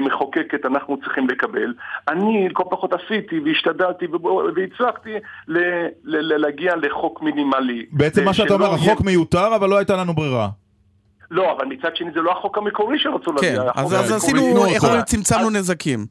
[0.00, 1.74] מחוקקת אנחנו צריכים לקבל.
[2.08, 4.06] אני כל פחות עשיתי והשתדלתי
[4.56, 5.14] והצלחתי
[6.04, 7.86] להגיע לחוק מינימלי.
[7.92, 10.48] בעצם מה שאתה אומר, החוק מיותר, אבל לא הייתה לנו ברירה.
[11.30, 13.50] לא, אבל מצד שני זה לא החוק המקורי שרצו להביא.
[13.50, 16.06] כן, אז עשינו, איך אומרים, צמצמנו נזקים.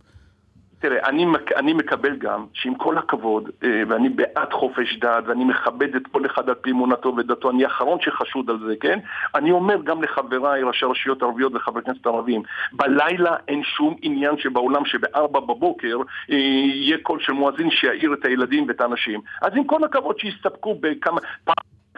[0.80, 5.96] תראה, אני, אני מקבל גם שעם כל הכבוד, אה, ואני בעד חופש דת, ואני מכבד
[5.96, 9.00] את כל אחד על פי אמונתו ודתו, אני האחרון שחשוד על זה, כן?
[9.36, 14.86] אני אומר גם לחבריי, ראשי רשויות ערביות וחברי כנסת ערבים, בלילה אין שום עניין שבעולם
[14.86, 15.98] שבארבע בבוקר
[16.32, 19.22] אה, יהיה קול של מואזין שיעיר את הילדים ואת האנשים.
[19.42, 21.22] אז עם כל הכבוד שיסתפקו בכמה...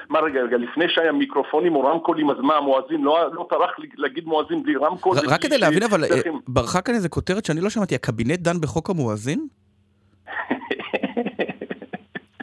[0.10, 4.26] מה רגע, רגע, לפני שהיה מיקרופונים או רמקולים, אז מה, המואזין לא, לא טרח להגיד
[4.26, 5.18] מואזין בלי רמקול?
[5.28, 6.10] רק כדי להבין, אבל אה,
[6.48, 9.48] ברכה כאן איזה כותרת שאני לא שמעתי, הקבינט דן בחוק המואזין?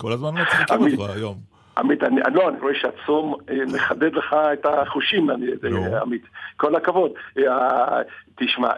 [0.01, 1.54] כל הזמן מצחיקים אותך היום.
[1.79, 5.81] עמית, אני, לא, אני רואה שהצום אה, מחדד לך את החושים, אני, לא.
[6.03, 6.23] עמית.
[6.57, 7.11] כל הכבוד.
[7.39, 8.01] אה,
[8.37, 8.69] תשמע,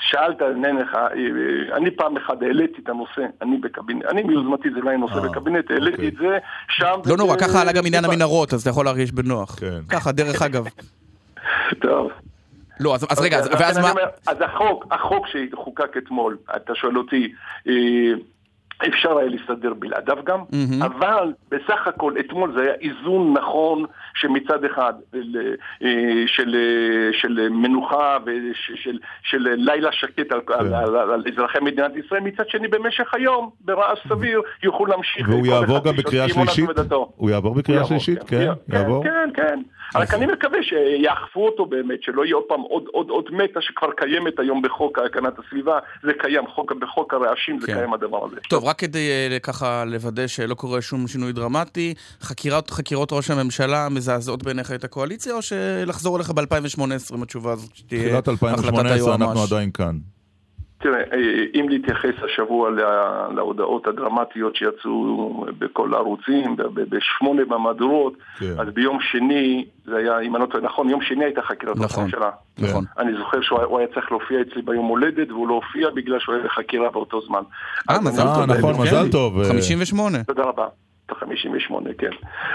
[0.00, 0.98] שאלת, ענה לך,
[1.72, 5.70] אני פעם אחת העליתי את הנושא, אני בקבינט, אני מיוזמתי זה לא היה נושא בקבינט,
[5.70, 6.08] העליתי אוקיי.
[6.08, 6.38] את זה
[6.68, 7.00] שם.
[7.06, 9.54] לא נורא, ככה עלה גם עניין המנהרות, אז אתה יכול להרגיש בנוח.
[9.60, 9.80] כן.
[9.88, 10.64] ככה, דרך אגב.
[11.80, 12.10] טוב.
[12.80, 13.92] לא, אז רגע, ואז מה...
[14.26, 17.32] אז החוק, החוק שחוקק אתמול, אתה שואל אותי,
[18.86, 20.86] אפשר היה להסתדר בלעדיו גם, mm-hmm.
[20.86, 25.20] אבל בסך הכל אתמול זה היה איזון נכון שמצד אחד אה,
[26.26, 31.96] של, אה, של מנוחה ושל של לילה שקט על, על, על, על, על אזרחי מדינת
[31.96, 35.28] ישראל, מצד שני במשך היום ברעש סביר יוכלו להמשיך.
[35.28, 36.68] והוא יעבור גם בקריאה שלישית?
[37.16, 38.22] הוא יעבור בקריאה שלישית?
[38.22, 39.04] כן, כן, יעבור.
[39.04, 39.60] כן, כן.
[39.94, 43.88] רק אני מקווה שיאכפו אותו באמת, שלא יהיה עוד פעם עוד, עוד, עוד מטה שכבר
[43.96, 47.74] קיימת היום בחוק הגנת הסביבה, זה קיים, חוק, בחוק הרעשים זה כן.
[47.74, 48.36] קיים הדבר הזה.
[48.48, 53.88] טוב, רק כדי uh, ככה לוודא שלא קורה שום שינוי דרמטי, חקירות, חקירות ראש הממשלה
[53.90, 58.58] מזעזעות בעיניך את הקואליציה, או שלחזור אליך ב-2018 עם התשובה הזאת שתהיה החלטת היועמ"ש?
[58.58, 60.17] תחילת 2018 אנחנו עדיין כאן.
[60.80, 62.70] תראה, אה, אם להתייחס השבוע
[63.34, 68.60] להודעות הדרמטיות שיצאו בכל הערוצים, בשמונה במהדורות, כן.
[68.60, 71.84] אז ביום שני, זה היה, אם אני לא טועה, נכון, יום שני הייתה חקירת ראש
[71.84, 72.30] נכון, הממשלה.
[72.58, 72.84] נכון.
[72.98, 76.44] אני זוכר שהוא היה צריך להופיע אצלי ביום הולדת, והוא לא הופיע בגלל שהוא היה
[76.44, 77.42] בחקירה באותו זמן.
[77.90, 78.56] אה, מזל טוב.
[78.58, 79.42] נכון, מזל טוב.
[79.48, 80.22] 58.
[80.22, 80.66] תודה רבה.
[81.12, 82.10] ה-58, כן.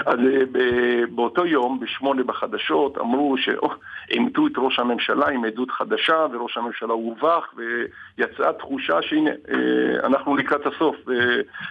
[0.06, 6.56] אז אה, באותו יום, בשמונה בחדשות, אמרו שעימתו את ראש הממשלה עם עדות חדשה, וראש
[6.56, 10.96] הממשלה הובך, ויצאה תחושה שהנה, אה, אנחנו לקראת הסוף,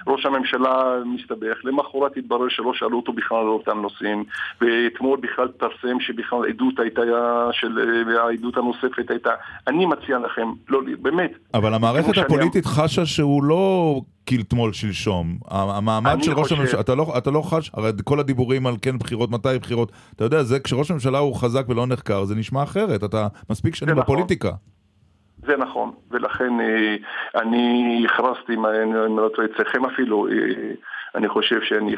[0.08, 1.58] וראש הממשלה מסתבך.
[1.64, 4.24] למחרת התברר שלא שאלו אותו בכלל על אותם נושאים,
[4.62, 7.02] ואתמול בכלל תפרסם שבכלל עדות הייתה,
[7.52, 9.32] של, והעדות הנוספת הייתה.
[9.68, 11.32] אני מציע לכם, לא, באמת.
[11.54, 15.38] אבל המערכת הפוליטית חשה שהוא לא כתמול שלשום.
[15.52, 19.32] המעמד של ראש הממשלה, אתה לא, אתה לא חש, הרי כל הדיבורים על כן בחירות,
[19.32, 23.28] מתי בחירות, אתה יודע, זה כשראש הממשלה הוא חזק ולא נחקר, זה נשמע אחרת, אתה
[23.50, 24.04] מספיק שנים נכון.
[24.04, 24.52] בפוליטיקה.
[25.48, 26.96] זה נכון, ולכן אה,
[27.42, 30.34] אני הכרזתי, אם אני לא טועה, אצלכם אפילו, אה,
[31.16, 31.96] אני חושב שאני,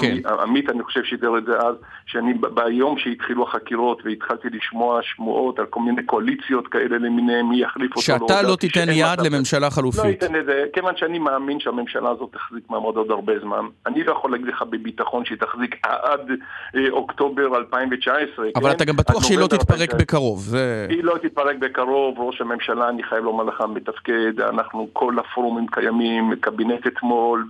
[0.00, 0.16] כן.
[0.42, 1.74] עמית אני חושב שידר את זה אז,
[2.06, 7.90] שאני ביום שהתחילו החקירות והתחלתי לשמוע שמועות על כל מיני קואליציות כאלה למיניהם, מי יחליף
[7.90, 8.02] אותו.
[8.02, 10.04] שאתה לא, לא תיתן יד לממשלה חלופית.
[10.04, 13.66] לא אתן את זה, כיוון שאני מאמין שהממשלה הזאת תחזיק מעמד עוד הרבה זמן.
[13.86, 16.30] אני לא יכול להגיד לך בביטחון שהיא תחזיק עד
[16.76, 18.46] אה, אוקטובר 2019.
[18.56, 18.76] אבל כן?
[18.76, 20.40] אתה גם בטוח שהיא לא תתפרק בקרוב.
[20.40, 20.86] זה...
[20.90, 26.34] היא לא תתפרק בקרוב, ראש הממשלה, אני חייב לומר לך, מתפקד, אנחנו כל הפורומים קיימים,
[26.40, 27.46] קבינט אתמול,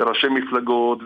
[0.00, 0.98] וראשי מפלגות,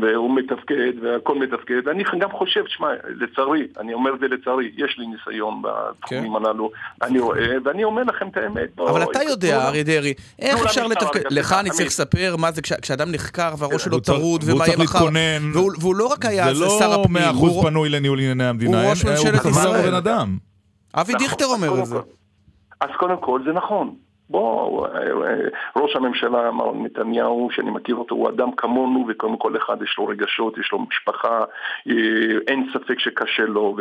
[0.00, 1.88] והוא מתפקד, והכל מתפקד.
[1.88, 2.88] אני גם חושב, שמע,
[3.20, 6.44] לצערי, אני אומר את זה לצערי, יש לי ניסיון בתחומים כן.
[6.46, 6.70] הללו,
[7.02, 8.78] אני רואה, ואני אומר לכם את האמת.
[8.78, 11.20] אבל אתה יודע, אריה דרעי, איך אפשר לתפקד?
[11.30, 15.06] לך אני צריך לספר מה זה כשאדם נחקר והראש שלו טרוד, ומה יהיה מחר.
[15.80, 16.78] והוא לא רק היה שר הפנים.
[16.78, 19.90] זה לא מאה אחוז פנוי לניהול ענייני המדינה, הוא ראש ממשלת ישראל.
[19.90, 20.38] בן אדם.
[20.94, 21.96] אבי נכון, דיכטר אומר את זה.
[22.80, 23.94] אז קודם כל זה נכון.
[24.32, 24.86] בוא,
[25.76, 30.06] ראש הממשלה מר נתניהו, שאני מכיר אותו, הוא אדם כמונו, וקודם כל אחד יש לו
[30.06, 31.38] רגשות, יש לו משפחה,
[31.88, 31.94] אה,
[32.48, 33.76] אין ספק שקשה לו,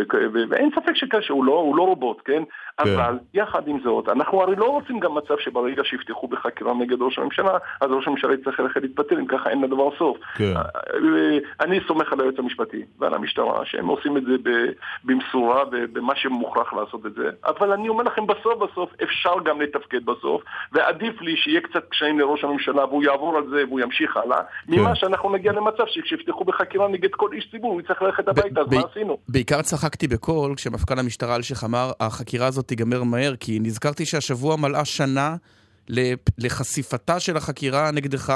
[0.50, 2.32] ואין ספק שקשה, הוא לא, הוא לא רובוט, כן?
[2.34, 2.44] כן?
[2.84, 7.20] אבל יחד עם זאת, אנחנו הרי לא רוצים גם מצב שברגע שיפתחו בחקירה נגד ראש
[7.20, 10.18] הממשלה, אז ראש הממשלה יצטרך ללכת להתפטר, אם ככה אין לדבר סוף.
[10.36, 10.54] כן.
[10.56, 10.62] אה,
[10.94, 14.36] אה, אני סומך על היועץ המשפטי ועל המשטרה, שהם עושים את זה
[15.04, 20.06] במשורה ובמה שמוכרח לעשות את זה, אבל אני אומר לכם, בסוף בסוף אפשר גם לתפקד
[20.06, 20.41] בסוף,
[20.72, 24.74] ועדיף לי שיהיה קצת קשיים לראש הממשלה והוא יעבור על זה והוא ימשיך הלאה, כן.
[24.74, 28.68] ממה שאנחנו נגיע למצב שכשיפתחו בחקירה נגד כל איש ציבור, הוא יצטרך ללכת הביתה, אז
[28.72, 29.18] מה עשינו?
[29.30, 34.86] בעיקר צחקתי בקול כשמפכ"ל המשטרה אלשיך אמר, החקירה הזאת תיגמר מהר, כי נזכרתי שהשבוע מלאה
[34.86, 35.36] שנה
[36.38, 38.34] לחשיפתה של החקירה נגדך,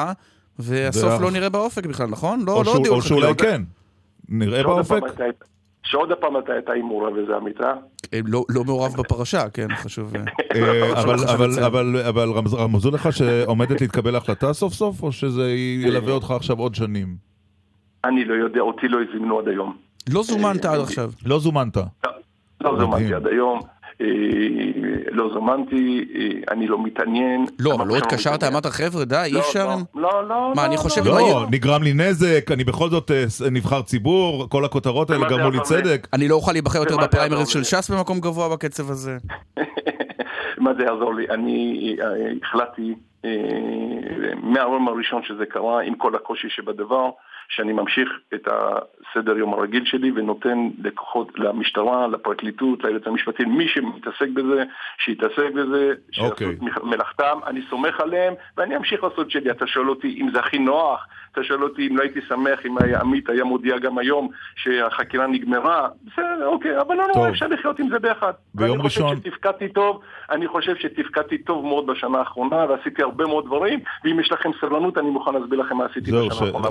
[0.60, 2.44] והסוף לא נראה באופק בכלל, נכון?
[2.46, 2.96] לא, או לא הודיעו.
[2.96, 3.62] או שאולי כן.
[4.30, 5.02] נראה באופק?
[5.86, 7.74] שעוד הפעם אתה הייתה עם מעורב בזה, עמיתה.
[8.26, 10.14] לא, לא מעורב בפרשה, כן, חשוב.
[12.10, 17.08] אבל רמזו לך שעומדת להתקבל החלטה סוף סוף, או שזה ילווה אותך עכשיו עוד שנים?
[18.06, 19.78] אני לא יודע, אותי לא הזמינו עד היום.
[20.10, 21.12] לא זומנת עד עכשיו.
[21.26, 21.78] לא זומנת.
[22.62, 23.60] לא זומנתי עד היום.
[24.02, 24.08] אה,
[25.12, 27.46] לא זומנתי, אה, אני לא מתעניין.
[27.60, 29.68] לא, אבל לא התקשרת, אמרת חבר'ה, די, אי לא, אפשר...
[29.96, 30.54] לא, לא, לא.
[30.56, 31.06] מה, אני חושב...
[31.06, 35.60] לא, נגרם לי נזק, אני בכל זאת אה, נבחר ציבור, כל הכותרות האלה גרמו לי
[35.64, 36.08] צדק.
[36.14, 39.18] אני לא אוכל להיבחר יותר בפריימריז של ש"ס במקום גבוה בקצב הזה.
[40.58, 41.26] מה זה יעזור לי?
[41.30, 41.96] אני
[42.44, 42.96] החלטתי
[44.44, 47.10] מהיום הראשון שזה קרה, עם כל הקושי שבדבר,
[47.50, 54.28] שאני ממשיך את הסדר יום הרגיל שלי ונותן לכוחות, למשטרה, לפרקליטות, ליועץ המשפטי, מי שמתעסק
[54.34, 54.64] בזה,
[54.98, 56.32] שיתעסק בזה, שיעשו okay.
[56.32, 56.48] אוקיי.
[56.78, 59.52] את מלאכתם, אני סומך עליהם ואני אמשיך לעשות שלי.
[59.52, 62.76] אתה שואל אותי אם זה הכי נוח, אתה שואל אותי אם לא הייתי שמח אם
[63.02, 67.90] עמית היה מודיע גם היום שהחקירה נגמרה, בסדר, אוקיי, אבל לא נורא, אפשר לחיות עם
[67.90, 68.32] זה ביחד.
[68.54, 69.08] ביום ראשון...
[69.08, 73.80] אני חושב שתפקדתי טוב, אני חושב שתפקדתי טוב מאוד בשנה האחרונה ועשיתי הרבה מאוד דברים,
[74.04, 76.68] ואם יש לכם סבלנות אני מוכן להסביר לכם מה עשיתי בשנה האחרונה.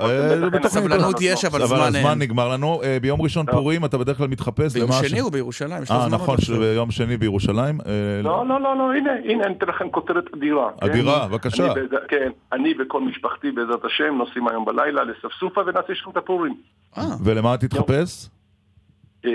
[0.67, 1.95] סבלנות יש, אבל הזמן אין.
[1.95, 2.81] הזמן נגמר לנו.
[2.83, 6.91] אה, ביום ראשון פורים אתה בדרך כלל מתחפש ביום שני הוא בירושלים, אה, נכון, ביום
[6.91, 7.77] שני בירושלים.
[7.85, 10.69] אה, לא, לא, לא, לא, הנה, הנה, אני אתן לכם כותרת אדירה.
[10.81, 10.89] כן?
[10.89, 11.73] אדירה, בבקשה.
[12.07, 16.55] כן, אני וכל משפחתי בעזרת השם נוסעים היום בלילה לספסופה ונעשה שם את הפורים.
[17.23, 18.29] ולמה תתחפש?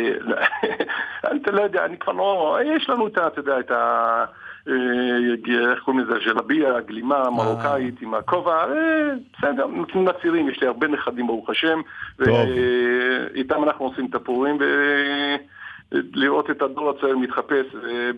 [1.25, 2.59] אני לא יודע, אני כבר לא...
[2.77, 3.27] יש לנו את ה...
[3.27, 4.25] אתה יודע, את ה...
[4.69, 6.19] אה, איך קוראים לזה?
[6.27, 7.31] ג'לביה, גלימה אה.
[7.31, 11.81] מרוקאית עם הכובע, אה, בסדר, נותנים לצירים, יש לי הרבה נכדים ברוך השם,
[12.19, 14.59] ואיתם אנחנו עושים את הפורים,
[15.92, 17.66] לראות את הדור הצעיר מתחפש,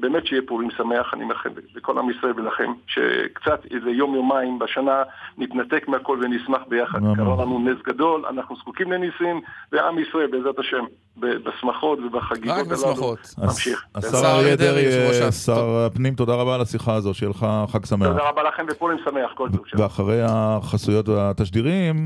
[0.00, 5.02] באמת שיהיה פורים שמח, אני מאחל לכל עם ישראל ולכם, שקצת איזה יום-יומיים בשנה
[5.38, 6.98] נתנתק מהכל ונשמח ביחד.
[7.16, 9.40] קרה לנו נס גדול, אנחנו זקוקים לניסים,
[9.72, 10.84] ועם ישראל, בעזרת השם,
[11.16, 13.34] בשמחות ובחגיגות הללו, בשמחות.
[13.38, 13.84] נמשיך.
[13.94, 15.12] השר אריה דרעי,
[15.44, 18.08] שר הפנים, תודה רבה על השיחה הזו, שיהיה לך חג שמח.
[18.08, 19.64] תודה רבה לכם ופורים שמח, כל טוב.
[19.74, 21.96] ואחרי החסויות והתשדירים,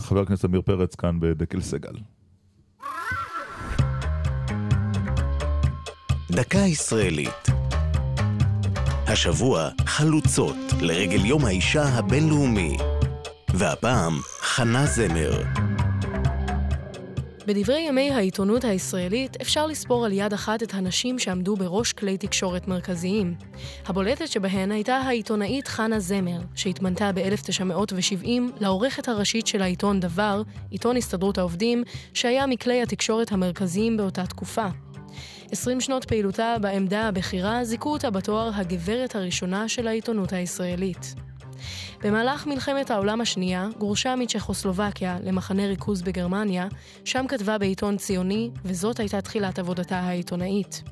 [0.00, 1.92] חבר הכנסת עמיר פרץ כאן בדקל סגל.
[6.36, 7.46] דקה ישראלית.
[9.06, 12.76] השבוע חלוצות לרגל יום האישה הבינלאומי.
[13.54, 15.42] והפעם חנה זמר.
[17.46, 22.68] בדברי ימי העיתונות הישראלית אפשר לספור על יד אחת את הנשים שעמדו בראש כלי תקשורת
[22.68, 23.34] מרכזיים.
[23.86, 28.28] הבולטת שבהן הייתה העיתונאית חנה זמר, שהתמנתה ב-1970
[28.60, 34.66] לעורכת הראשית של העיתון דבר, עיתון הסתדרות העובדים, שהיה מכלי התקשורת המרכזיים באותה תקופה.
[35.52, 41.14] 20 שנות פעילותה בעמדה הבכירה זיכו אותה בתואר הגברת הראשונה של העיתונות הישראלית.
[42.02, 46.66] במהלך מלחמת העולם השנייה גורשה מצ'כוסלובקיה למחנה ריכוז בגרמניה,
[47.04, 50.82] שם כתבה בעיתון ציוני, וזאת הייתה תחילת עבודתה העיתונאית.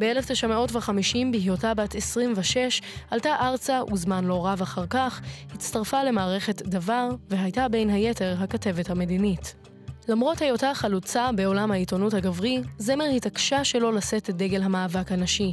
[0.00, 5.20] ב-1950, בהיותה בת 26, עלתה ארצה וזמן לא רב אחר כך
[5.54, 9.65] הצטרפה למערכת דבר, והייתה בין היתר הכתבת המדינית.
[10.08, 15.52] למרות היותה חלוצה בעולם העיתונות הגברי, זמר התעקשה שלא לשאת את דגל המאבק הנשי.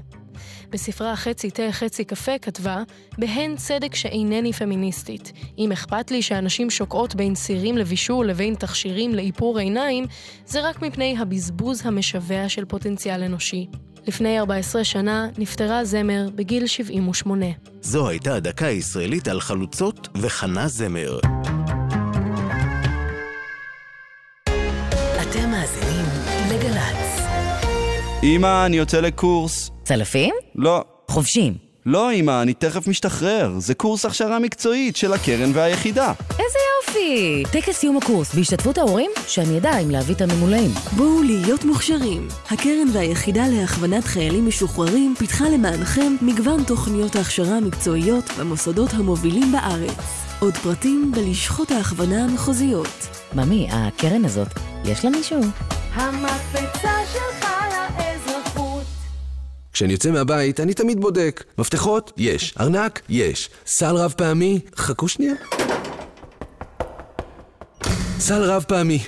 [0.69, 2.83] בספרה חצי תה חצי קפה כתבה,
[3.17, 5.31] בהן צדק שאינני פמיניסטית.
[5.57, 10.05] אם אכפת לי שאנשים שוקעות בין סירים לבישול לבין תכשירים לאיפור עיניים,
[10.45, 13.67] זה רק מפני הבזבוז המשווע של פוטנציאל אנושי.
[14.07, 17.45] לפני 14 שנה נפטרה זמר בגיל 78.
[17.81, 21.19] זו הייתה דקה ישראלית על חלוצות וחנה זמר.
[28.23, 29.71] אמא, אני יוצא לקורס.
[29.83, 30.33] צלפים?
[30.55, 30.83] לא.
[31.07, 31.53] חובשים.
[31.85, 33.53] לא, אמא, אני תכף משתחרר.
[33.57, 36.13] זה קורס הכשרה מקצועית של הקרן והיחידה.
[36.29, 37.43] איזה יופי!
[37.51, 39.11] טקס סיום הקורס בהשתתפות ההורים?
[39.27, 40.71] שאני אדע אם להביא את הממולאים.
[40.95, 42.27] בואו להיות מוכשרים.
[42.51, 50.22] הקרן והיחידה להכוונת חיילים משוחררים פיתחה למענכם מגוון תוכניות ההכשרה המקצועיות במוסדות המובילים בארץ.
[50.43, 53.07] עוד פרטים בלשכות ההכוונה המחוזיות.
[53.35, 54.47] ממי, הקרן הזאת,
[54.85, 55.39] יש לה מישהו?
[55.93, 57.43] המקפצה שלך
[59.73, 61.43] כשאני יוצא מהבית, אני תמיד בודק.
[61.57, 62.11] מפתחות?
[62.17, 62.53] יש.
[62.59, 63.01] ארנק?
[63.09, 63.49] יש.
[63.65, 64.59] סל רב פעמי?
[64.75, 65.33] חכו שנייה.
[68.25, 68.99] סל רב פעמי.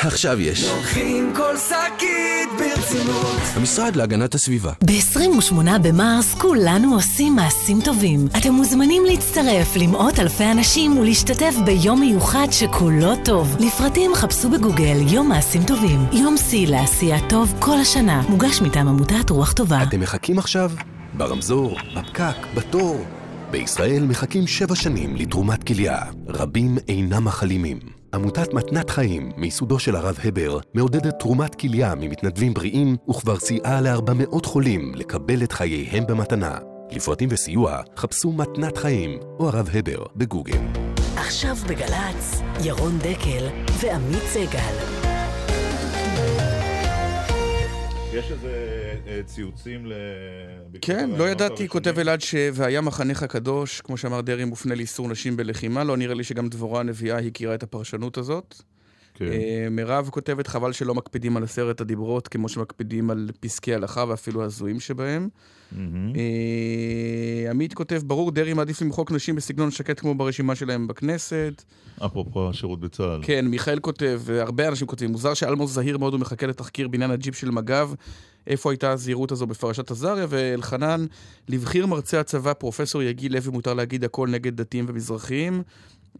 [0.00, 0.64] עכשיו יש.
[0.64, 3.40] לוקחים כל שקית ברצינות.
[3.56, 4.72] המשרד להגנת הסביבה.
[4.84, 8.26] ב-28 במרס כולנו עושים מעשים טובים.
[8.38, 13.56] אתם מוזמנים להצטרף למאות אלפי אנשים ולהשתתף ביום מיוחד שכולו טוב.
[13.60, 16.06] לפרטים חפשו בגוגל יום מעשים טובים.
[16.12, 18.22] יום שיא לעשייה טוב כל השנה.
[18.28, 19.82] מוגש מטעם עמותת רוח טובה.
[19.82, 20.70] אתם מחכים עכשיו?
[21.14, 23.04] ברמזור, בפקק, בתור.
[23.50, 25.98] בישראל מחכים שבע שנים לתרומת כליה.
[26.28, 28.01] רבים אינם החלימים.
[28.14, 34.46] עמותת מתנת חיים, מיסודו של הרב הבר, מעודדת תרומת כליה ממתנדבים בריאים, וכבר סייעה ל-400
[34.46, 36.58] חולים לקבל את חייהם במתנה.
[36.90, 40.60] לפרטים וסיוע, חפשו מתנת חיים, או הרב הבר בגוגל.
[41.16, 43.46] עכשיו בגל"צ, ירון דקל
[43.80, 45.01] ועמית סגל.
[48.14, 48.54] יש איזה
[49.06, 49.92] אה, ציוצים ל...
[50.80, 52.34] כן, לא ידעתי, כותב אלעד ש...
[52.52, 55.84] והיה מחנך הקדוש, כמו שאמר דרעי, מופנה לאיסור נשים בלחימה.
[55.84, 58.62] לא נראה לי שגם דבורה הנביאה הכירה את הפרשנות הזאת.
[59.26, 59.32] כן.
[59.32, 64.44] אה, מירב כותבת, חבל שלא מקפידים על עשרת הדיברות כמו שמקפידים על פסקי הלכה ואפילו
[64.44, 65.28] הזויים שבהם.
[66.16, 71.62] אה, עמית כותב, ברור, דרעי מעדיף למחוק נשים בסגנון שקט כמו ברשימה שלהם בכנסת.
[72.06, 73.20] אפרופו השירות בצה"ל.
[73.22, 77.50] כן, מיכאל כותב, הרבה אנשים כותבים, מוזר שאלמוס זהיר מאוד ומחכה לתחקיר בעניין הג'יפ של
[77.50, 77.90] מג"ב.
[78.46, 80.26] איפה הייתה הזהירות הזו בפרשת עזריה?
[80.28, 81.06] ואלחנן,
[81.48, 85.62] לבחיר מרצה הצבא, פרופסור יגיל לוי, מותר להגיד הכל נגד דתיים ומזרחיים,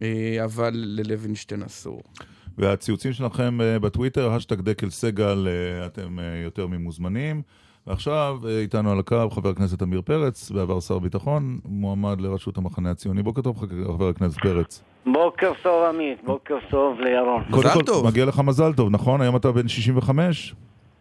[0.01, 2.01] אה, אבל ללוינשטיין אסור.
[2.57, 5.47] והציוצים שלכם אה, בטוויטר, האשטג דקל סגל,
[5.85, 7.41] אתם יותר ממוזמנים.
[7.87, 12.91] ועכשיו אה, איתנו על הקו חבר הכנסת עמיר פרץ, בעבר שר ביטחון, מועמד לראשות המחנה
[12.91, 13.23] הציוני.
[13.23, 14.81] בוקר טוב, חבר הכנסת פרץ.
[15.05, 16.23] בוקר טוב, עמית.
[16.23, 17.43] בוקר טוב לירון.
[17.51, 18.05] קודם כל, טוב.
[18.07, 19.21] מגיע לך מזל טוב, נכון?
[19.21, 20.55] היום אתה בן 65?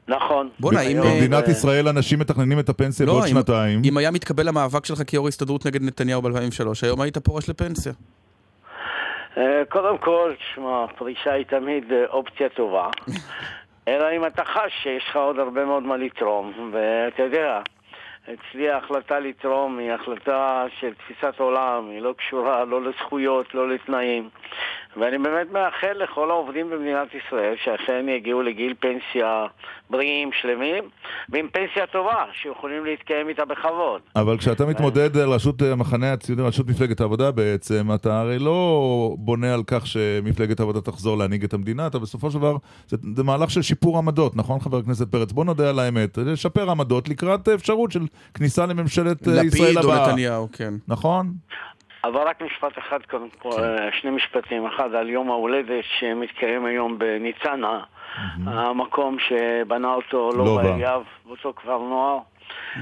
[0.09, 0.49] נכון.
[0.61, 1.01] בוא'נה, אם...
[1.01, 3.83] במדינת ישראל אנשים מתכננים את הפנסיה לא, בעוד שנתיים.
[3.85, 7.93] אם היה מתקבל המאבק שלך כיו"ר הסתדרות נגד נתניהו ב-2003, היום היית פורש לפנסיה.
[9.37, 12.89] אה, קודם כל, תשמע, פרישה היא תמיד אה, אופציה טובה.
[13.89, 17.61] אלא אם אתה חש שיש לך עוד הרבה מאוד מה לתרום, ואתה יודע,
[18.25, 24.29] אצלי ההחלטה לתרום היא החלטה של תפיסת עולם, היא לא קשורה לא לזכויות, לא לתנאים.
[24.97, 29.47] ואני באמת מאחל לכל העובדים במדינת ישראל שאכן יגיעו לגיל פנסיה
[29.91, 30.85] בריאים, שלמים,
[31.29, 34.01] ועם פנסיה טובה, שיכולים להתקיים איתה בכבוד.
[34.17, 39.55] אבל כשאתה מתמודד על ראשות המחנה הציוני, ראשות מפלגת העבודה בעצם, אתה הרי לא בונה
[39.55, 42.57] על כך שמפלגת העבודה תחזור להנהיג את המדינה, אתה בסופו של דבר,
[42.89, 45.33] זה, זה מהלך של שיפור עמדות, נכון חבר הכנסת פרץ?
[45.33, 48.03] בוא נודה על האמת, לשפר עמדות לקראת אפשרות של
[48.35, 49.93] כניסה לממשלת אה, ישראל הבאה.
[49.93, 50.75] לפיד או נתניהו, כן.
[50.89, 51.33] נכון?
[52.05, 53.63] אבל רק משפט אחד קודם כל, כן.
[53.63, 54.67] אה, שני משפטים.
[54.67, 57.81] אחד על יום ההולדת שמתקיים היום בניצנה,
[58.47, 62.19] המקום שבנה אותו לובה אליאב, באותו כפר נוער.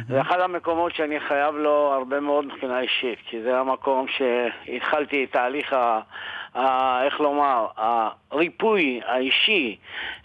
[0.09, 5.33] זה אחד המקומות שאני חייב לו הרבה מאוד מבחינה אישית, כי זה המקום שהתחלתי את
[5.33, 6.01] תהליך ה...
[6.55, 7.05] ה...
[7.05, 7.67] איך לומר,
[8.31, 9.77] הריפוי האישי,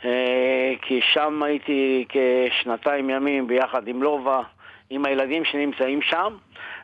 [0.05, 4.41] אה, כי שם הייתי כשנתיים ימים ביחד עם לובה,
[4.89, 6.33] עם הילדים שנמצאים שם.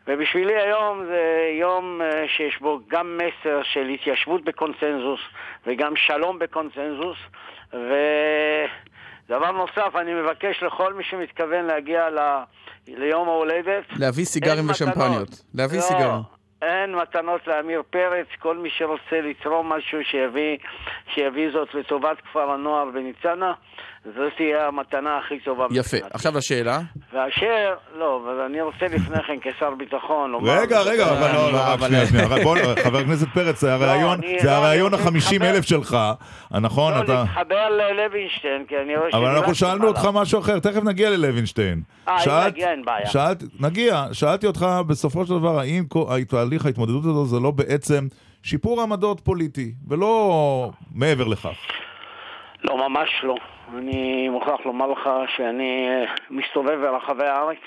[0.07, 5.19] ובשבילי היום זה יום אה, שיש בו גם מסר של התיישבות בקונצנזוס
[5.67, 7.17] וגם שלום בקונצנזוס.
[7.73, 12.19] ודבר נוסף, אני מבקש לכל מי שמתכוון להגיע ל...
[12.87, 15.29] ליום ההולדת להביא סיגרים ושמפניות.
[15.53, 16.21] להביא לא, סיגרים.
[16.61, 20.57] אין מתנות לעמיר פרץ, כל מי שרוצה לתרום משהו שיביא,
[21.13, 23.53] שיביא זאת לטובת כפר הנוער בניצנה
[24.05, 25.65] זו תהיה המתנה הכי טובה.
[25.71, 25.97] יפה.
[26.13, 26.79] עכשיו השאלה.
[27.13, 30.61] ואשר, לא, אבל אני רוצה לפני כן כשר ביטחון לומר...
[30.61, 32.27] רגע, רגע, אבל לא, לא, רק שנייה, שנייה.
[32.83, 35.97] חבר הכנסת פרץ, זה הרעיון, זה הרעיון החמישים אלף שלך,
[36.61, 36.93] נכון?
[36.93, 39.15] לא, להתחבר ללוינשטיין, כי אני רואה ש...
[39.15, 41.81] אבל אנחנו שאלנו אותך משהו אחר, תכף נגיע ללוינשטיין.
[42.07, 43.33] אה, אם נגיע, אין בעיה.
[43.59, 45.83] נגיע, שאלתי אותך בסופו של דבר, האם
[46.27, 48.07] תהליך ההתמודדות הזו זה לא בעצם
[48.43, 51.57] שיפור עמדות פוליטי, ולא מעבר לכך?
[52.63, 53.35] לא, ממש לא.
[53.77, 57.57] אני מוכרח לומר לך שאני אה, מסתובב ברחבי הארץ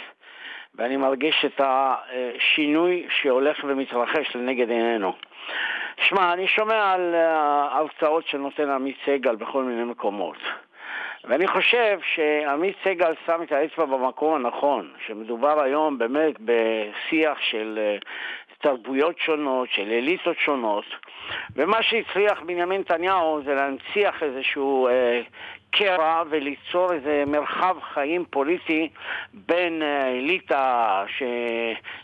[0.75, 5.13] ואני מרגיש את השינוי שהולך ומתרחש לנגד עינינו.
[5.97, 10.37] שמע, אני שומע על ההרצאות שנותן עמית סגל בכל מיני מקומות.
[11.25, 17.97] ואני חושב שעמית סגל שם את האצבע במקום הנכון, שמדובר היום באמת בשיח של אה,
[18.59, 20.85] תרבויות שונות, של אליטות שונות,
[21.57, 25.23] ומה שהצליח בנימין נתניהו זה להנציח איזשהו אה,
[25.79, 28.89] קרע וליצור איזה מרחב חיים פוליטי
[29.35, 31.05] בין האליטה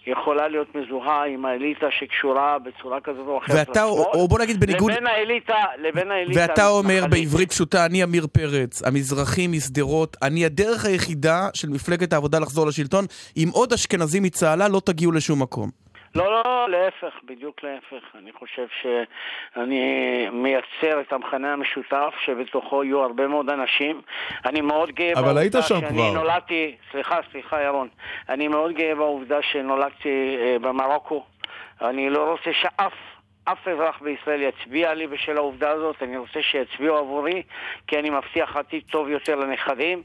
[0.05, 4.91] שיכולה להיות מזוהה עם האליטה שקשורה בצורה כזאת או אחרת ואתה, או בוא נגיד בניגוד...
[4.93, 6.41] לבין האליטה, לבין האליטה...
[6.41, 12.39] ואתה אומר בעברית פשוטה, אני עמיר פרץ, המזרחי משדרות, אני הדרך היחידה של מפלגת העבודה
[12.39, 13.05] לחזור לשלטון,
[13.37, 15.90] אם עוד אשכנזים מצהלה לא תגיעו לשום מקום.
[16.15, 18.17] לא, לא, להפך, בדיוק להפך.
[18.19, 24.03] אני חושב שאני מייצר את המכנה המשותף שבתוכו יהיו הרבה מאוד אנשים.
[24.45, 26.13] אני מאוד גאה בעובדה שאני כבר.
[26.13, 27.89] נולדתי, סליחה, סליחה ירון,
[28.29, 31.25] אני מאוד גאה בעובדה שנולדתי אה, במרוקו.
[31.81, 32.93] אני לא רוצה שאף
[33.45, 37.43] אף אזרח בישראל יצביע לי בשל העובדה הזאת, אני רוצה שיצביעו עבורי,
[37.87, 40.03] כי אני מבטיח עתיד טוב יותר לנכדים.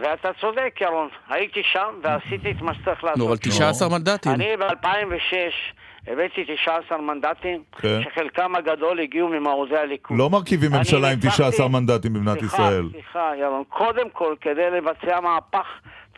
[0.00, 3.18] ואתה צודק, ירון, הייתי שם ועשיתי את מה שצריך לעשות.
[3.18, 4.32] נו, אבל 19 מנדטים.
[4.32, 5.34] אני ב-2006
[6.06, 8.00] הבאתי 19 מנדטים, כן.
[8.04, 10.18] שחלקם הגדול הגיעו ממעוזי הליכוד.
[10.18, 12.88] לא מרכיבים ממשלה עם ניצחתי- 19 מנדטים במדינת סליחה, ישראל.
[12.92, 13.62] סליחה, ירון.
[13.68, 15.66] קודם כל, כדי לבצע מהפך,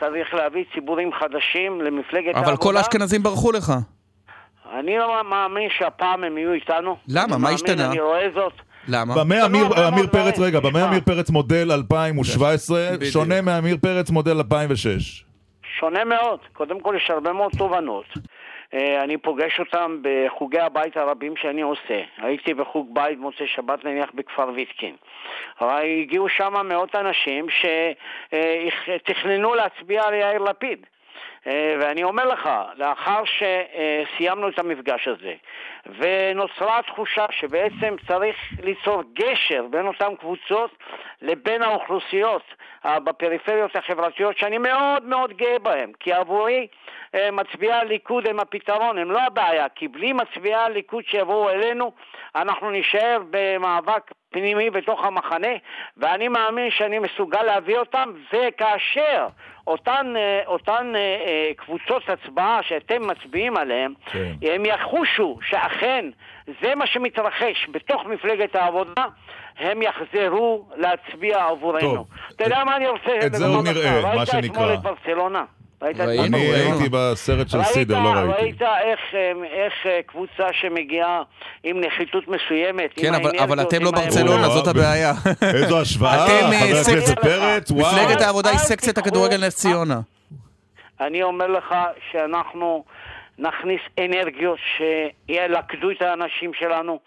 [0.01, 2.47] צריך להביא ציבורים חדשים למפלגת העבודה.
[2.53, 3.73] אבל כל האשכנזים ברחו לך.
[4.79, 6.97] אני לא מאמין שהפעם הם יהיו איתנו.
[7.09, 7.39] למה?
[7.39, 7.91] מה השתנה?
[7.91, 8.53] אני רואה זאת.
[8.89, 9.15] למה?
[9.15, 10.49] במה עמיר הרבה עמיר מאוד פרץ, דברים.
[10.49, 13.13] רגע, במה עמיר פרץ מודל 2017 בדיוק.
[13.13, 15.25] שונה מעמיר פרץ מודל 2006?
[15.79, 16.39] שונה מאוד.
[16.53, 18.05] קודם כל, יש הרבה מאוד תובנות.
[18.75, 22.01] אה, אני פוגש אותם בחוגי הבית הרבים שאני עושה.
[22.19, 24.95] הייתי בחוג בית מוצאי שבת נניח בכפר ויתקין.
[25.61, 27.47] הגיעו שם מאות אנשים
[28.85, 30.87] שתכננו להצביע על יאיר לפיד.
[31.47, 35.35] אה, ואני אומר לך, לאחר שסיימנו את המפגש הזה,
[35.87, 40.71] ונוצרה התחושה שבעצם צריך ליצור גשר בין אותן קבוצות
[41.23, 42.43] לבין האוכלוסיות
[42.87, 46.67] אה, בפריפריות החברתיות, שאני מאוד מאוד גאה בהן, כי עבורי
[47.15, 51.93] אה, מצביעי הליכוד הם הפתרון, הם לא הבעיה, כי בלי מצביעי הליכוד שיבואו אלינו,
[52.35, 55.55] אנחנו נישאר במאבק פנימי בתוך המחנה,
[55.97, 59.27] ואני מאמין שאני מסוגל להביא אותם, וכאשר
[59.67, 64.33] אותן, אה, אותן אה, אה, קבוצות הצבעה שאתם מצביעים עליהן, כן.
[64.43, 66.05] הם יחושו שאכן
[66.63, 69.05] זה מה שמתרחש בתוך מפלגת העבודה,
[69.59, 71.81] הם יחזרו להצביע עבורנו.
[71.81, 72.07] טוב,
[72.37, 73.69] אתה יודע מה אני רוצה את זה עוד?
[73.69, 74.75] נראה, מה ראית אתמול שנקרא.
[74.75, 75.45] את ברצלונה?
[75.83, 76.47] ראית את ראינו, אני.
[76.47, 78.43] הייתי בסרט של סידר, לא ראיתי.
[78.43, 79.33] ראית איך, אה,
[79.65, 81.23] איך אה, קבוצה שמגיעה
[81.65, 85.13] עם נחיתות מסוימת, כן, אבל- אתם לא ברצלונה, זאת הבעיה.
[85.43, 87.93] איזו השוואה, אה, חבר הכנסת פרץ, וואו.
[87.97, 90.01] מפלגת העבודה היא סקציית הכדורגל נס ציונה.
[91.01, 91.75] אני אומר לך
[92.13, 92.85] שאנחנו
[93.41, 96.99] נכניס אנרגיות שילכדו את האנשים שלנו.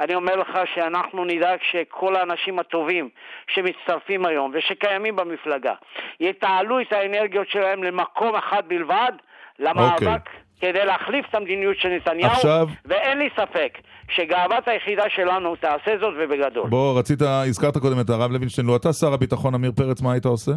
[0.00, 3.08] אני אומר לך שאנחנו נדאג שכל האנשים הטובים
[3.54, 5.74] שמצטרפים היום ושקיימים במפלגה
[6.20, 9.12] יתעלו את האנרגיות שלהם למקום אחד בלבד,
[9.58, 10.02] למאבק.
[10.02, 10.40] אוקיי.
[10.60, 13.78] כדי להחליף את המדיניות של נתניהו, עכשיו- ואין לי ספק
[14.10, 16.68] שגאוות היחידה שלנו תעשה זאת ובגדול.
[16.68, 20.24] בוא, רצית, הזכרת קודם את הרב לוינשטיין, לו אתה שר הביטחון עמיר פרץ, מה היית
[20.24, 20.52] עושה?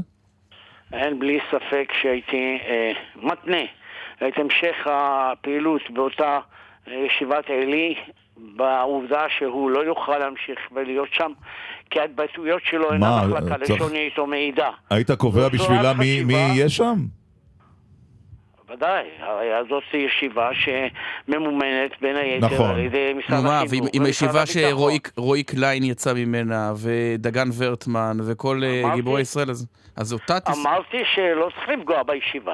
[0.93, 3.63] אין בלי ספק שהייתי אה, מתנה
[4.27, 6.39] את המשך הפעילות באותה
[6.87, 7.95] אה, ישיבת עלי
[8.37, 11.31] בעובדה שהוא לא יוכל להמשיך ולהיות שם
[11.89, 14.69] כי ההתבטאויות שלו אינן מה, החלטה צריך- לשונית או מעידה.
[14.89, 16.27] היית קובע בשבילה מי חשיבה.
[16.27, 16.95] מי יהיה שם?
[18.69, 22.69] ודאי, הרי זאת ישיבה שממומנת בין היתר נכון.
[22.69, 24.05] על ידי משרד נו מה, החינוך ועם- עם ומשרד
[24.35, 24.91] הישיבה הביטחון.
[25.15, 30.57] שרועי קליין יצא ממנה, ודגן ורטמן, וכל אה, אמרתי- גיבורי ישראל, אז- אז אותה תס...
[30.59, 32.53] אמרתי שלא צריך לפגוע בישיבה.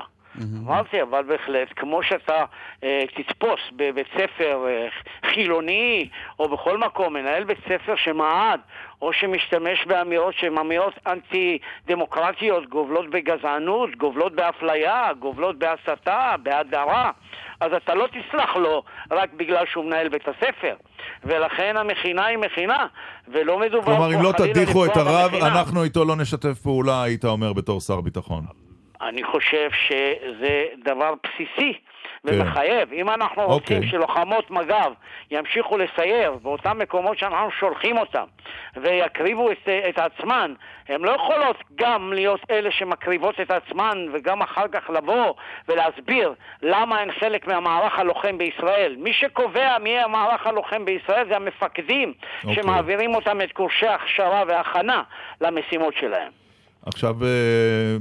[0.68, 2.46] אמרתי, אבל בהחלט, כמו שאתה
[2.84, 4.88] אה, תתפוס בבית ספר אה,
[5.32, 6.10] חילוני,
[6.40, 8.60] או בכל מקום, מנהל בית ספר שמעד,
[9.02, 17.12] או שמשתמש באמירות שהן אמירות אנטי-דמוקרטיות, גובלות בגזענות, גובלות באפליה, גובלות בהסתה, בהדרה,
[17.60, 20.76] אז אתה לא תסלח לו רק בגלל שהוא מנהל בית הספר.
[21.24, 22.88] ולכן המכינה היא מכינה,
[23.28, 25.60] ולא מדובר כלומר, אם פה לא חלילה תדיחו את הרב, במכינה.
[25.60, 28.69] אנחנו איתו לא נשתף פעולה, היית אומר בתור שר ביטחון.
[29.02, 31.74] אני חושב שזה דבר בסיסי
[32.26, 32.94] ומחייב.
[32.94, 33.90] אם אנחנו רוצים אוקיי.
[33.90, 34.92] שלוחמות מג"ב
[35.32, 38.24] ימשיכו לסייר באותם מקומות שאנחנו שולחים אותם
[38.76, 40.54] ויקריבו את, את עצמן,
[40.90, 45.34] הן לא יכולות גם להיות אלה שמקריבות את עצמן וגם אחר כך לבוא
[45.68, 48.96] ולהסביר למה הן חלק מהמערך הלוחם בישראל.
[48.98, 52.64] מי שקובע מי המערך הלוחם בישראל זה המפקדים אוקיי.
[52.64, 55.04] שמעבירים אותם את קורשי ההכשרה וההכנה
[55.42, 56.32] למשימות שלהם.
[56.86, 57.30] עכשיו, אה,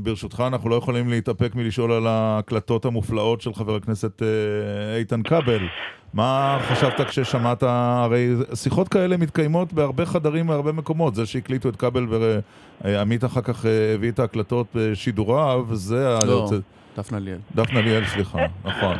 [0.03, 5.69] ברשותך, אנחנו לא יכולים להתאפק מלשאול על ההקלטות המופלאות של חבר הכנסת אה, איתן כבל.
[6.15, 11.15] מה חשבת כששמעת, הרי שיחות כאלה מתקיימות בהרבה חדרים, בהרבה מקומות.
[11.15, 12.07] זה שהקליטו את כבל
[12.81, 16.15] ועמית אחר כך אה, הביא את ההקלטות בשידוריו, זה...
[16.27, 16.49] לא,
[16.97, 17.39] דפנה ליאל.
[17.55, 18.97] דפנה ליאל, סליחה, נכון.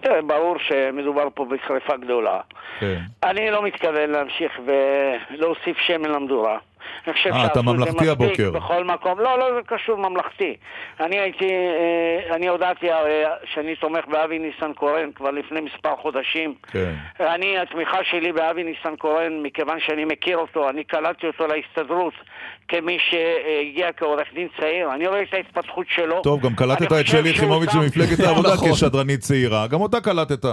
[0.00, 2.40] תראה, ברור שמדובר פה בשרפה גדולה.
[2.80, 3.00] כן.
[3.22, 6.58] אני לא מתכוון להמשיך ולהוסיף שמן למדורה.
[7.06, 8.50] אני חושב אה, אתה שעשו את זה מספיק הבוקר.
[8.50, 9.20] בכל מקום.
[9.20, 10.56] לא, לא, זה קשור ממלכתי.
[11.00, 16.54] אני הייתי, אה, אני הודעתי הרי שאני תומך באבי ניסנקורן כבר לפני מספר חודשים.
[16.72, 16.94] כן.
[17.20, 22.14] אני, התמיכה שלי באבי ניסנקורן, מכיוון שאני מכיר אותו, אני קלטתי אותו להסתדרות
[22.68, 24.94] כמי שהגיע כעורך דין צעיר.
[24.94, 26.22] אני רואה את ההתפתחות שלו.
[26.22, 28.72] טוב, גם קלטת את שלי יחימוביץ' במפלגת העבודה נכון.
[28.72, 29.66] כשדרנית צעירה.
[29.66, 30.44] גם אותה קלטת.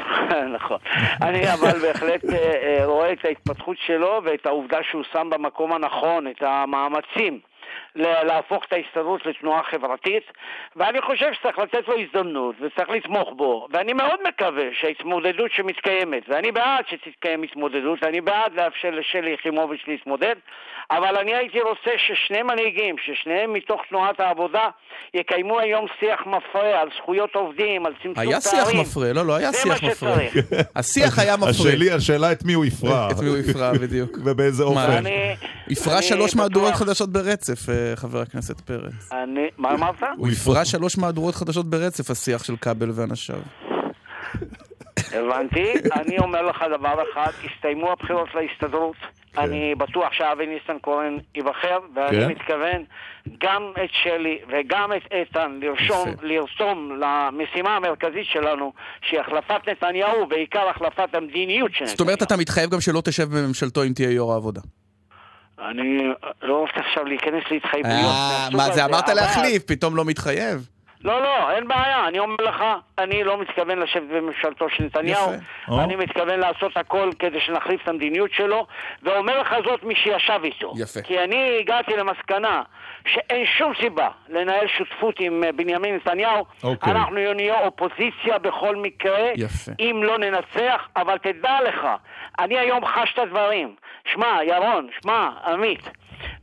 [0.56, 0.78] נכון.
[1.22, 6.26] אני אבל בהחלט אה, אה, רואה את ההתפתחות שלו ואת העובדה שהוא שם במקום הנכון
[6.26, 7.40] את המאמצים
[7.96, 10.22] להפוך את ההסתדרות לתנועה חברתית,
[10.76, 16.52] ואני חושב שצריך לתת לו הזדמנות וצריך לתמוך בו, ואני מאוד מקווה שההתמודדות שמתקיימת, ואני
[16.52, 20.34] בעד שתתקיים התמודדות, ואני בעד לאפשר לשלי יחימוביץ' להתמודד,
[20.90, 24.68] אבל אני הייתי רוצה ששני מנהיגים, ששניהם מתוך תנועת העבודה,
[25.14, 28.30] יקיימו היום שיח מפרה על זכויות עובדים, על צמצום פערים.
[28.30, 30.16] היה שיח מפרה, לא, לא היה שיח מפרה.
[30.76, 31.94] השיח היה מפרה.
[31.96, 33.08] השאלה את מי הוא יפרע.
[33.12, 34.18] את מי הוא יפרע, בדיוק.
[34.24, 35.04] ובאיזה אופן.
[35.68, 39.10] יפרע שלוש מהדורות חדשות ברצף, אה, חבר הכנסת פרץ.
[39.58, 40.02] מה אמרת?
[40.16, 43.40] הוא יפרע שלוש מהדורות חדשות ברצף, השיח של כבל ואנשיו.
[45.12, 45.72] הבנתי.
[45.92, 48.96] אני אומר לך דבר אחד, הסתיימו הבחירות להסתדרות.
[49.32, 49.40] כן.
[49.40, 52.28] אני בטוח שאבי ניסנקורן ייבחר, ואני כן?
[52.28, 52.84] מתכוון
[53.40, 58.72] גם את שלי וגם את איתן לרשום, לרשום למשימה המרכזית שלנו,
[59.02, 61.90] שהיא החלפת נתניהו, בעיקר החלפת המדיניות של נתניהו.
[61.90, 64.60] זאת אומרת, אתה מתחייב גם שלא תשב בממשלתו אם תהיה יו"ר העבודה.
[65.58, 65.98] אני
[66.42, 68.04] לא רוצה עכשיו להיכנס להתחייבויות.
[68.04, 70.68] אה, מה זה, אמרת להחליף, פתאום לא מתחייב?
[71.04, 72.08] לא, לא, אין בעיה.
[72.08, 72.64] אני אומר לך,
[72.98, 75.32] אני לא מתכוון לשבת בממשלתו של נתניהו.
[75.32, 75.84] יפה.
[75.84, 78.66] אני מתכוון לעשות הכל כדי שנחליף את המדיניות שלו,
[79.02, 80.72] ואומר לך זאת מי שישב איתו.
[80.76, 81.02] יפה.
[81.02, 82.62] כי אני הגעתי למסקנה
[83.06, 86.44] שאין שום סיבה לנהל שותפות עם אה, בנימין נתניהו.
[86.64, 86.92] אוקיי.
[86.92, 89.72] אנחנו נהיה אופוזיציה בכל מקרה, יפה.
[89.80, 91.86] אם לא ננצח, אבל תדע לך,
[92.38, 93.74] אני היום חש את הדברים.
[94.12, 95.90] שמע, ירון, שמע, עמית,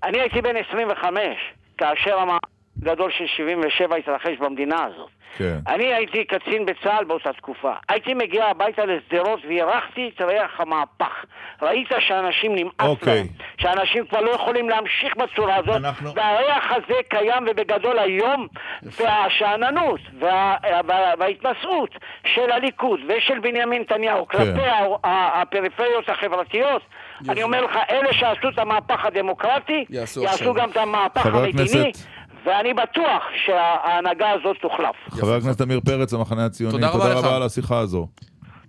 [0.03, 1.37] אני הייתי בן 25,
[1.77, 2.37] כאשר אמר...
[2.79, 5.09] גדול של 77 התרחש במדינה הזאת.
[5.37, 5.57] כן.
[5.67, 7.71] אני הייתי קצין בצה"ל באותה תקופה.
[7.89, 11.25] הייתי מגיע הביתה לשדרות והרחתי את ריח המהפך.
[11.61, 13.15] ראית שאנשים נמאס אוקיי.
[13.15, 13.27] להם,
[13.57, 16.13] שאנשים כבר לא יכולים להמשיך בצורה הזאת, אנחנו...
[16.15, 18.47] והריח הזה קיים ובגדול היום,
[18.83, 20.55] והשאננות וה...
[20.87, 21.13] וה...
[21.19, 21.89] וההתנשאות
[22.35, 24.37] של הליכוד ושל בנימין נתניהו כן.
[24.37, 24.67] כלפי
[25.03, 26.81] הפריפריות החברתיות,
[27.21, 27.31] יפה.
[27.31, 31.49] אני אומר לך, אלה שעשו את המהפך הדמוקרטי, יעשו, יעשו גם את המהפך המדיני.
[31.49, 32.18] הכנסת...
[32.45, 34.95] ואני בטוח שההנהגה הזאת תוחלף.
[35.09, 38.07] חבר הכנסת עמיר פרץ, המחנה הציוני, תודה רבה, תודה רבה על השיחה הזו.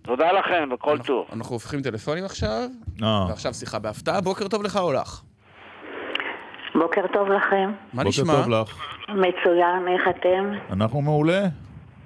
[0.03, 1.27] תודה לכם, וכל טוב.
[1.33, 2.69] אנחנו הופכים טלפונים עכשיו,
[3.03, 3.27] אה.
[3.29, 4.21] ועכשיו שיחה בהפתעה.
[4.21, 5.23] בוקר טוב לך או לך?
[6.75, 7.71] בוקר טוב לכם.
[7.93, 8.25] מה נשמע?
[8.25, 8.79] בוקר טוב לך.
[9.09, 10.53] מצוין, איך אתם?
[10.73, 11.41] אנחנו מעולה.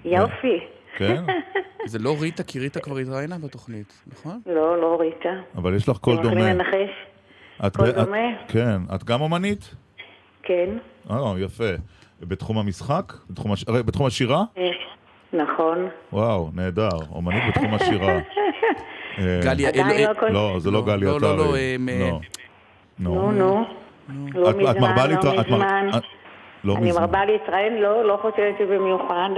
[0.04, 0.60] יופי.
[0.96, 1.24] כן?
[1.86, 4.40] זה לא ריטה, כי ריטה כבר התראיינה בתוכנית, נכון?
[4.46, 5.28] לא, לא ריטה.
[5.56, 6.54] אבל יש לך קול אתם יכולים דומה.
[6.54, 6.90] לנחש?
[7.66, 8.18] את קול דומה?
[8.48, 8.76] כן.
[8.94, 9.74] את גם אומנית?
[10.44, 10.70] כן.
[11.10, 11.64] אה, יפה.
[12.20, 13.12] בתחום המשחק?
[13.30, 14.42] בתחום הש- הרי, בתחום השירה?
[14.58, 14.70] אה,
[15.32, 15.88] נכון.
[16.12, 16.88] וואו, נהדר.
[17.14, 18.12] אומנית בתחום השירה.
[19.18, 19.70] אה, גליה,
[20.22, 21.36] לא לא, זה לא גליה לא, לא.
[21.36, 22.18] לא, הם, אה, לא.
[22.98, 23.64] נו, נו.
[24.34, 25.88] לא את- את מרבה מזמן, להתרא- לא את מר- מזמן.
[26.64, 26.92] לא אני.
[26.92, 29.30] מרבה להתראיין, לא, לא חושבת שבמיוחד.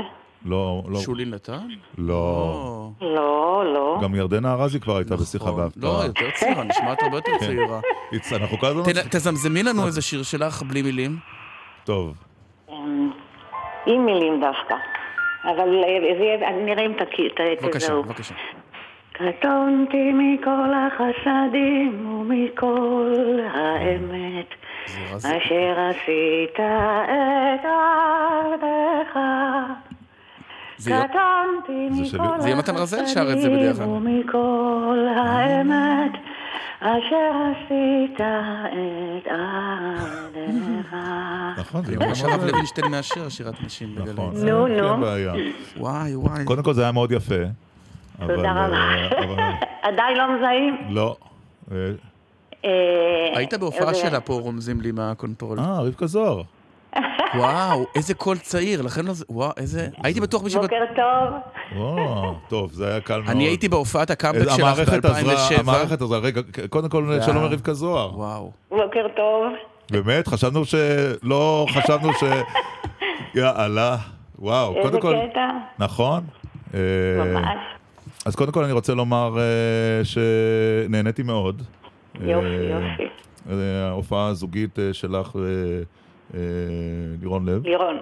[0.47, 0.99] לא, לא.
[0.99, 1.69] שולי נתן?
[1.99, 2.91] לא.
[3.01, 3.99] לא, לא.
[4.03, 5.91] גם ירדנה ארזי כבר הייתה בשיחה בהפתעה.
[5.93, 7.47] לא, יותר צעירה, נשמעת הרבה יותר כן.
[7.47, 7.81] צעירה.
[8.33, 8.83] אנחנו כל הזמן...
[9.11, 11.17] תזמזמי לנו איזה שיר שלך בלי מילים.
[11.85, 12.15] טוב.
[12.71, 13.11] אמ,
[13.87, 14.75] עם מילים דווקא.
[15.45, 18.03] אבל אה, זה יהיה, אני נראה אם תכיר, ת- בבקשה, תזהו.
[18.03, 18.35] בבקשה.
[19.13, 23.13] קטונתי מכל החסדים ומכל
[23.55, 24.47] האמת
[25.19, 29.19] אשר עשית את עבדך.
[30.79, 33.87] זה יהיה- מתן רזל שר את זה בדרך כלל.
[33.87, 36.13] ומכל האמת
[36.81, 40.95] אשר עשית את עבדך.
[41.59, 44.13] נכון, זה מה שהרב לוינשטיין מאשר, שירת נשים בגלי.
[44.13, 44.35] נכון.
[44.49, 45.01] נו, אין נו.
[45.01, 45.33] בעיה.
[45.77, 46.45] וואי, וואי.
[46.45, 47.35] קודם כל זה היה מאוד יפה.
[48.21, 48.77] תודה רבה.
[48.77, 49.43] אה, אבל
[49.93, 50.77] עדיין לא מזהים?
[50.91, 51.17] לא.
[51.73, 51.77] אה,
[52.65, 55.59] אה, היית בהופעה זה- שלה פה, רומזים לי מהקונטרול.
[55.59, 56.43] אה, רבקה זוהר.
[57.39, 59.25] וואו, איזה קול צעיר, לכן לא זה...
[59.29, 59.89] וואו, איזה...
[60.03, 60.61] הייתי בטוח מישהו...
[60.63, 61.35] בוקר טוב.
[61.77, 63.31] או, טוב, זה היה קל מאוד.
[63.31, 65.61] אני הייתי בהופעת הקאמבק שלך המערכת עזרה, ב-2007.
[65.61, 66.19] המערכת עזרה.
[66.19, 67.23] רגע, קודם כל, וואו.
[67.23, 68.19] שלום לרבקה זוהר.
[68.19, 68.51] וואו.
[68.71, 69.53] בוקר טוב.
[69.91, 70.29] באמת?
[70.29, 70.75] חשבנו ש...
[71.23, 72.23] לא חשבנו ש...
[73.35, 73.97] יאללה.
[74.39, 75.15] וואו, איזה קודם כל...
[75.31, 75.51] קטע.
[75.79, 76.25] נכון.
[76.75, 76.81] אה,
[77.25, 77.59] ממש.
[78.27, 81.63] אז קודם כל אני רוצה לומר אה, שנהניתי מאוד.
[82.21, 83.03] יופי, אה, יופי.
[83.51, 85.37] אה, ההופעה הזוגית אה, שלך
[87.19, 87.67] ולירון לב.
[87.67, 87.99] לירון.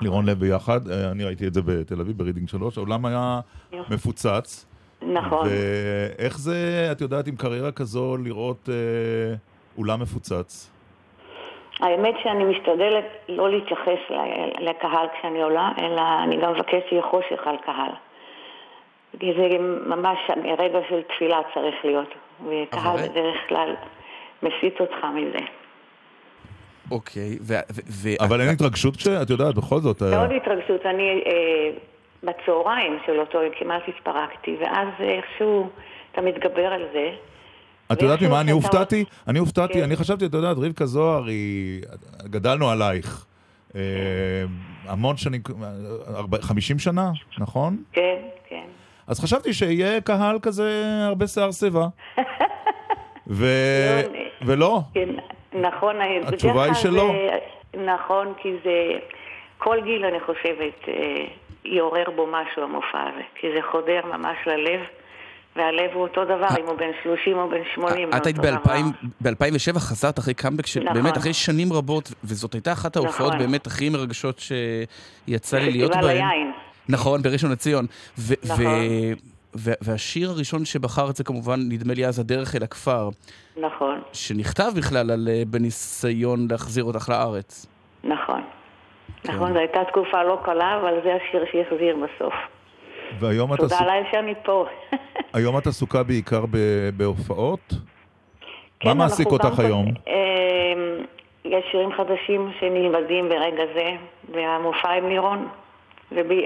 [0.00, 3.40] לירון לב ביחד, אה, אני ראיתי את זה בתל אביב, ברידינג 3, האולם היה.
[3.90, 4.66] מפוצץ.
[5.02, 5.48] נכון.
[5.48, 9.34] ואיך זה, את יודעת, עם קריירה כזו, לראות אה,
[9.78, 10.70] אולם מפוצץ?
[11.80, 13.98] האמת שאני משתדלת לא להתייחס
[14.60, 17.92] לקהל כשאני עולה, אלא אני גם מבקשת שיהיה חושך על קהל.
[19.20, 19.48] כי זה
[19.86, 20.18] ממש
[20.58, 22.08] רגע של תפילה צריך להיות,
[22.40, 23.74] וקהל בדרך כלל
[24.42, 25.61] מסיט אותך מזה.
[26.92, 27.54] אוקיי, ו...
[27.54, 30.02] ו- ו- אבל אין התרגשות כשאת יודעת, בכל זאת...
[30.02, 30.86] אה, מאוד התרגשות.
[30.86, 31.70] אני אה,
[32.22, 35.68] בצהריים של אותו יום כמעט התפרקתי, ואז איכשהו
[36.12, 37.10] אתה מתגבר על זה.
[37.92, 39.04] את יודעת ממה אני הופתעתי?
[39.28, 39.82] אני הופתעתי, כן.
[39.82, 41.82] אני חשבתי, את יודעת, רבקה זוהר היא...
[42.24, 43.26] גדלנו עלייך.
[43.74, 43.80] אה,
[44.86, 45.40] המון שנים,
[46.40, 47.82] 50 שנה, נכון?
[47.92, 48.16] כן,
[48.48, 48.64] כן.
[49.06, 51.86] אז חשבתי שיהיה קהל כזה הרבה שיער שיבה.
[53.26, 53.46] ו...
[54.04, 54.80] לא, ולא.
[54.94, 55.08] כן,
[55.54, 55.96] נכון.
[56.26, 57.12] התשובה היא שלא.
[57.84, 58.98] נכון, כי זה...
[59.58, 61.24] כל גיל, אני חושבת, אה,
[61.64, 63.22] יעורר בו משהו, המופע הזה.
[63.40, 64.80] כי זה חודר ממש ללב.
[65.56, 68.08] והלב הוא אותו דבר, אם הוא בן 30 או בן 80.
[68.16, 71.06] את היית ב-2007, חזרת אחרי קאמבק, נכון.
[71.06, 73.38] אחרי שנים רבות, וזאת הייתה אחת ההופעות נכון.
[73.38, 76.00] באמת הכי מרגשות שיצא לי להיות בהן.
[76.00, 76.52] פסטיבל היין.
[76.88, 77.86] נכון, בראשון לציון.
[78.44, 78.64] נכון.
[79.54, 83.08] והשיר הראשון שבחר זה כמובן, נדמה לי אז, הדרך אל הכפר.
[83.56, 84.00] נכון.
[84.12, 87.66] שנכתב בכלל על, אה, בניסיון להחזיר אותך לארץ.
[88.04, 88.42] נכון.
[89.22, 89.32] כן.
[89.32, 92.34] נכון, זו הייתה תקופה לא קלה, אבל זה השיר שהחזיר בסוף.
[93.20, 93.62] והיום אתה...
[93.62, 94.66] תודה לאל שאני פה.
[95.34, 96.44] היום את עסוקה בעיקר
[96.96, 97.74] בהופעות?
[98.80, 99.86] כן, מה מעסיק אותך היום?
[99.86, 101.04] אמ,
[101.44, 103.90] יש שירים חדשים שנלמדים ברגע זה,
[104.34, 105.48] והמופע עם לירון.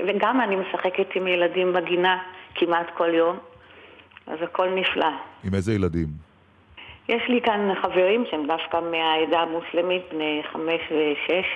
[0.07, 2.19] וגם אני משחקת עם ילדים בגינה
[2.55, 3.37] כמעט כל יום,
[4.27, 5.11] אז הכל נפלא.
[5.45, 6.07] עם איזה ילדים?
[7.09, 11.47] יש לי כאן חברים שהם דווקא מהעדה המוסלמית, בני חמש ושש,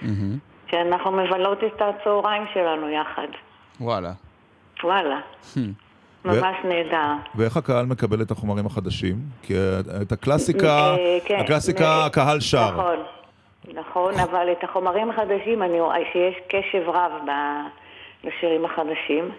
[0.00, 0.70] mm-hmm.
[0.70, 3.28] שאנחנו מבלות את הצהריים שלנו יחד.
[3.80, 4.12] וואלה.
[4.84, 5.20] וואלה.
[6.24, 7.12] ממש נהדר.
[7.34, 9.16] ואיך הקהל מקבל את החומרים החדשים?
[9.42, 9.54] כי
[10.02, 12.70] את הקלאסיקה, אה, כן, הקלאסיקה הקהל שר.
[12.70, 12.96] נכון,
[13.74, 17.12] נכון, אבל את החומרים החדשים, אני רואה שיש קשב רב
[18.24, 19.30] לשירים החדשים.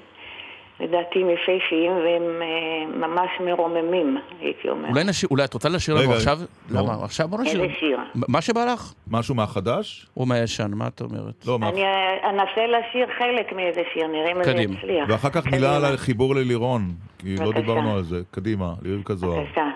[0.80, 4.90] לדעתי הם יפהפיים והם אה, ממש מרוממים, הייתי אומרת.
[4.90, 6.38] אולי נשיר, אולי את רוצה לשיר לנו עכשיו?
[6.70, 7.04] למה?
[7.04, 7.64] עכשיו בוא נשיר.
[7.64, 8.00] איזה שיר?
[8.28, 8.94] מה שבא לך?
[9.12, 10.08] משהו מהחדש?
[10.18, 11.46] או מהישן, מה את אומרת?
[11.48, 11.70] לא, מה...
[11.70, 15.10] אני אה, אנסה לשיר חלק מאיזה שיר, נראה אם אני אצליח.
[15.10, 16.82] ואחר כך מילה על החיבור ללירון,
[17.18, 18.22] כי לא דיברנו על זה.
[18.32, 19.42] קדימה, לרבקה זוהר.
[19.42, 19.68] בבקשה.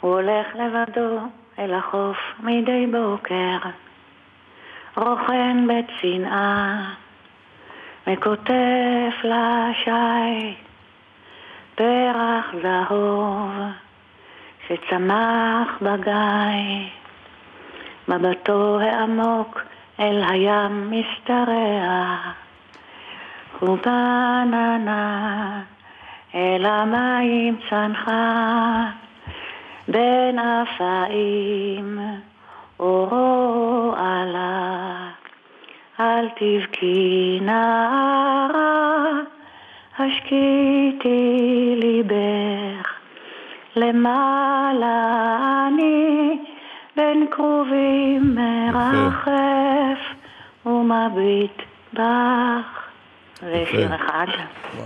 [0.00, 1.18] הוא הולך לבדו
[1.58, 3.68] אל החוף מדי בוקר,
[4.96, 6.94] רוכן בצנעה.
[8.12, 10.54] וכותף לשי
[11.74, 13.50] פרח זהוב
[14.66, 16.88] שצמח בגיא,
[18.08, 19.60] מבטו העמוק
[20.00, 22.16] אל הים משתרע,
[23.58, 25.60] חובננה
[26.34, 28.84] אל המים צנחה,
[29.88, 31.98] בין אפיים
[32.80, 35.19] אורו עלה.
[36.00, 39.04] אל תבכי נערה,
[39.98, 42.88] השקיטי ליבך,
[43.76, 45.28] למעלה
[45.68, 46.38] אני
[46.96, 50.00] בין כרובים מרחף
[50.66, 52.80] ומביט בך.
[53.40, 54.26] זה שיר אחד.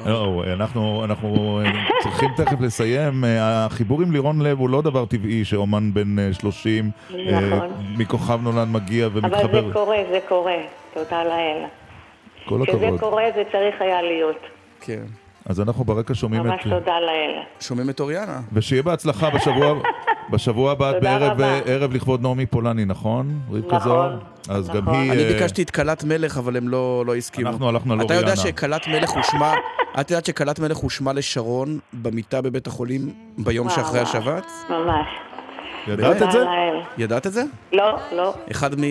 [0.07, 1.61] לא, אנחנו, אנחנו
[2.03, 3.25] צריכים תכף לסיים.
[3.41, 7.69] החיבור עם לירון לב הוא לא דבר טבעי שאומן בן 30 אה, נכון.
[7.99, 9.45] מכוכב נולד מגיע ומתחבר.
[9.45, 10.57] אבל זה קורה, זה קורה.
[10.95, 11.65] תודה לאל.
[12.45, 12.81] כל הכבוד.
[12.81, 14.41] כשזה קורה זה צריך היה להיות.
[14.81, 15.05] כן.
[15.47, 16.47] אז אנחנו ברקע שומעים את...
[16.47, 17.43] ממש תודה לאל.
[17.61, 18.41] שומעים את אוריאנה.
[18.53, 19.75] ושיהיה בהצלחה בשבוע,
[20.33, 23.41] בשבוע הבא בערב ערב לכבוד נעמי פולני, נכון?
[23.51, 23.81] רבקה נכון.
[23.81, 24.19] זוהר?
[24.49, 24.81] אז נכון.
[24.81, 25.13] גם היא...
[25.13, 27.51] אני אה, ביקשתי את כלת מלך, אבל הם לא, לא הסכימו.
[27.51, 28.21] אנחנו הלכנו על אוריאנה.
[28.21, 29.53] אתה יודע שכלת מלך הושמע...
[30.01, 34.47] את יודעת שכלת מלך הושמע לשרון במיטה בבית החולים ביום שאחרי השבת?
[34.71, 35.07] ממש.
[35.87, 36.45] ידעת את זה?
[36.99, 37.43] ידעת את זה?
[37.72, 38.35] לא, לא.
[38.51, 38.85] אחד מ...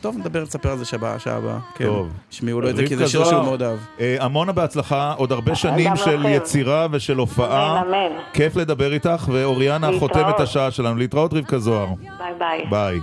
[0.00, 1.58] טוב, נדבר, נספר על זה שעה הבאה.
[1.74, 1.84] כן.
[1.84, 2.12] טוב.
[2.30, 3.78] שמעו לו את זה, כי זה שיר שהוא מאוד אהב.
[4.00, 7.80] אה, עמונה בהצלחה, עוד הרבה שנים של יצירה ושל הופעה.
[7.80, 8.16] אמן, אמן.
[8.32, 10.96] כיף לדבר איתך, ואוריאנה חותמת השעה שלנו.
[10.96, 11.88] להתראות רבקה זוהר.
[12.18, 12.66] ביי ביי.
[12.70, 13.00] ביי.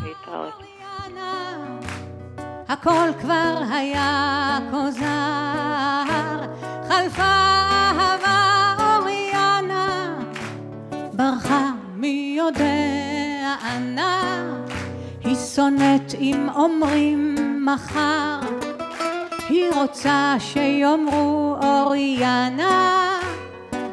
[2.71, 6.03] הכל כבר היה כוזר,
[6.88, 7.21] חלפה
[7.99, 10.15] אהבה אוריאנה,
[11.13, 13.11] ברחה מי יודע
[13.72, 14.43] אנה,
[15.24, 18.39] היא שונאת אם אומרים מחר,
[19.49, 23.19] היא רוצה שיאמרו אוריאנה,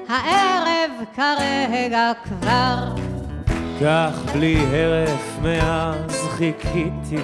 [0.08, 2.94] הערב כרגע כבר.
[3.80, 7.22] כך בלי הרף מאז חיכיתי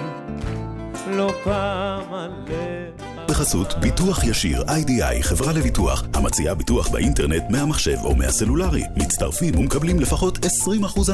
[1.10, 8.84] לא פעם הלב בחסות ביטוח ישיר איי-די-איי, חברה לביטוח, המציעה ביטוח באינטרנט מהמחשב או מהסלולרי.
[8.96, 10.48] מצטרפים ומקבלים לפחות 20%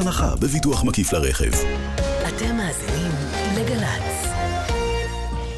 [0.01, 1.51] הנחה בביטוח מקיף לרכב.
[2.27, 3.11] אתם מאזינים
[3.55, 4.30] לגל"צ.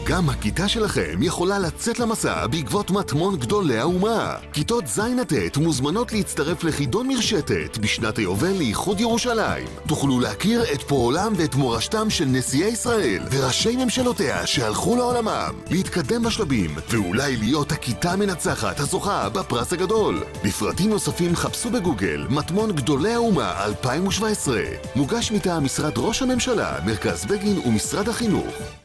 [0.06, 4.36] גם הכיתה שלכם יכולה לצאת למסע בעקבות מטמון גדולי האומה.
[4.54, 9.68] כיתות ז' עד ט' מוזמנות להצטרף לחידון מרשתת בשנת היובל לאיחוד ירושלים.
[9.88, 16.76] תוכלו להכיר את פועלם ואת מורשתם של נשיאי ישראל וראשי ממשלותיה שהלכו לעולמם, להתקדם בשלבים
[16.89, 20.24] ואולי להיות הכיתה המנצחת הזוכה בפרס הגדול.
[20.43, 24.62] לפרטים נוספים חפשו בגוגל מטמון גדולי האומה 2017.
[24.95, 28.82] מוגש מטעם משרד ראש הממשלה, מרכז בגין ומשרד החינוך.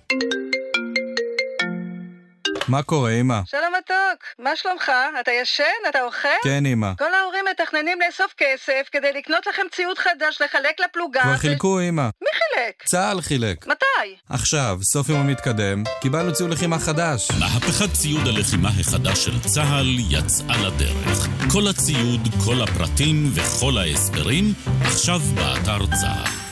[2.68, 3.40] מה קורה, אמא?
[3.46, 4.92] שלום מתוק, מה שלומך?
[5.20, 5.64] אתה ישן?
[5.88, 6.28] אתה אוכל?
[6.42, 6.90] כן, אמא.
[6.98, 11.22] כל ההורים מתכננים לאסוף כסף כדי לקנות לכם ציוד חדש לחלק לפלוגה.
[11.22, 12.08] כבר חילקו, אמא.
[12.22, 12.82] מי חילק?
[12.84, 13.66] צה"ל חילק.
[13.66, 14.16] מתי?
[14.28, 17.28] עכשיו, סוף יום המתקדם, קיבלנו ציוד לחימה חדש.
[17.40, 21.28] מהפכת ציוד הלחימה החדש של צה"ל יצאה לדרך.
[21.52, 24.44] כל הציוד, כל הפרטים וכל ההסברים,
[24.84, 26.47] עכשיו באתר צה"ל.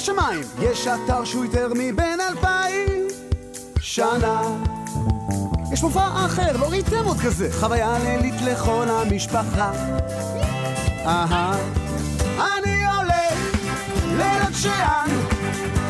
[0.00, 0.44] מתחת לשמיים.
[0.60, 3.08] יש אתר שהוא יותר מבין אלפיים
[3.80, 4.42] שנה.
[5.72, 7.48] יש מופע אחר, לא ראיתם עוד כזה.
[7.60, 9.72] חוויה לילית לכל המשפחה.
[11.06, 11.58] אהה.
[12.38, 13.64] אני הולך
[14.06, 15.10] לילות שען.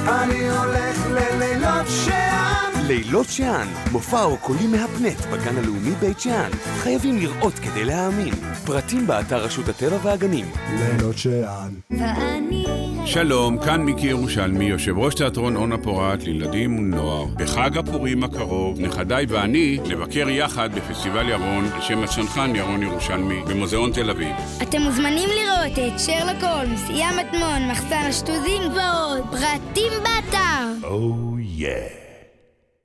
[0.09, 2.80] אני הולך ללילות שען.
[2.91, 6.51] לילות שען, מופע אורקולי מהפנט בגן הלאומי בית שאן.
[6.79, 8.35] חייבים לראות כדי להאמין.
[8.65, 10.47] פרטים באתר רשות הטבע והגנים.
[10.79, 11.75] לילות שען.
[13.05, 17.25] שלום, כאן מיקי ירושלמי, יושב ראש תיאטרון אונה פורת לילדים ונוער.
[17.25, 23.93] בחג הפורים הקרוב, נכדיי ואני נבקר יחד בפסטיבל ירון, על שם הצנחן ירון ירושלמי, במוזיאון
[23.93, 24.37] תל אביב.
[24.63, 29.25] אתם מוזמנים לראות את שרלוק הולמס, ים מטמון, מחסן השטוזים ועוד.
[29.31, 30.89] פרטים באתר.
[30.89, 32.00] Oh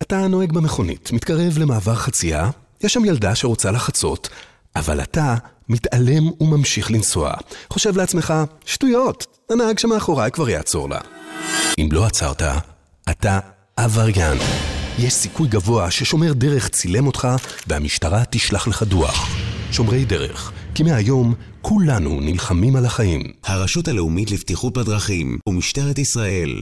[0.04, 2.50] אתה נוהג במכונית, מתקרב למעבר חצייה,
[2.84, 4.30] יש שם ילדה שרוצה לחצות,
[4.76, 5.36] אבל אתה
[5.70, 7.34] מתעלם וממשיך לנסוע.
[7.70, 8.34] חושב לעצמך,
[8.66, 11.00] שטויות, הנהג שמאחוריי כבר יעצור לה.
[11.80, 12.42] אם לא עצרת,
[13.10, 13.40] אתה
[13.78, 14.38] עבריין.
[15.00, 17.28] יש סיכוי גבוה ששומר דרך צילם אותך
[17.68, 19.28] והמשטרה תשלח לך דוח.
[19.72, 23.22] שומרי דרך, כי מהיום כולנו נלחמים על החיים.
[23.44, 26.62] הרשות הלאומית לבטיחות בדרכים ומשטרת ישראל.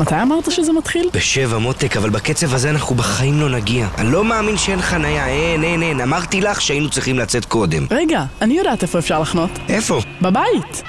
[0.00, 1.10] מתי אמרת שזה מתחיל?
[1.14, 3.88] בשבע מותק, אבל בקצב הזה אנחנו בחיים לא נגיע.
[3.98, 6.00] אני לא מאמין שאין חנייה, אין, אין, אין.
[6.00, 7.86] אמרתי לך שהיינו צריכים לצאת קודם.
[7.90, 9.50] רגע, אני יודעת איפה אפשר לחנות.
[9.68, 10.00] איפה?
[10.22, 10.82] בבית.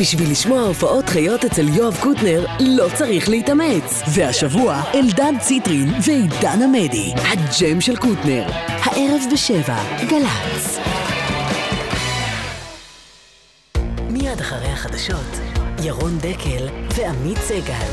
[0.00, 4.02] בשביל לשמוע הופעות חיות אצל יואב קוטנר, לא צריך להתאמץ.
[4.14, 7.12] והשבוע, אלדד ציטרין ועידן עמדי.
[7.16, 8.44] הג'ם של קוטנר.
[8.68, 10.78] הערב בשבע, גל"צ.
[14.10, 15.49] מיד אחרי החדשות,
[15.82, 17.86] ירון דקל ועמית סגל.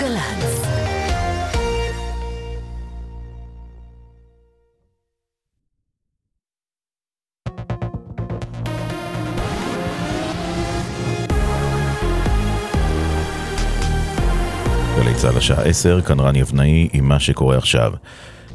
[0.00, 0.66] גל"צ.
[14.96, 17.92] גלי צה"ל השעה 10, כאן רן יבנאי עם מה שקורה עכשיו.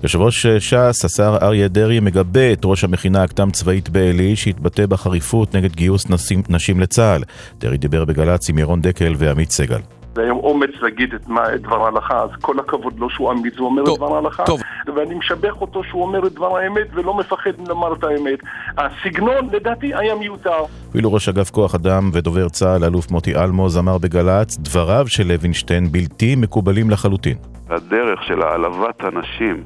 [0.04, 5.56] יושב ראש ש"ס, השר אריה דרעי, מגבה את ראש המכינה הקדם צבאית בעלי, שהתבטא בחריפות
[5.56, 7.22] נגד גיוס נשים, נשים לצה"ל.
[7.58, 9.80] דרעי דיבר בגל"צ עם ירון דקל ועמית סגל.
[10.16, 13.60] זה היום אומץ להגיד את, מה, את דבר ההלכה, אז כל הכבוד לו שהוא אמיץ
[13.60, 14.46] ואומר טוב, את דבר ההלכה.
[14.46, 14.62] טוב.
[14.96, 18.40] ואני משבח אותו שהוא אומר את דבר האמת ולא מפחד לומר את האמת.
[18.78, 20.64] הסגנון, לדעתי, היה מיותר.
[20.90, 25.92] אפילו ראש אגף כוח אדם ודובר צה"ל, אלוף מוטי אלמוז, אמר בגל"צ, דבריו של לוינשטיין
[25.92, 27.38] בלתי מקובלים לחלוטין.
[27.70, 29.64] הדרך של העלבת הנשים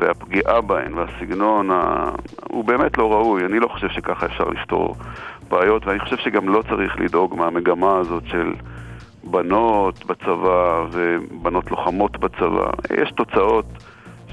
[0.00, 2.10] והפגיעה בהן והסגנון ה...
[2.50, 3.44] הוא באמת לא ראוי.
[3.44, 4.96] אני לא חושב שככה אפשר לפתור
[5.48, 8.52] בעיות, ואני חושב שגם לא צריך לדאוג מהמגמה הזאת של
[9.24, 12.70] בנות בצבא ובנות לוחמות בצבא.
[13.02, 13.66] יש תוצאות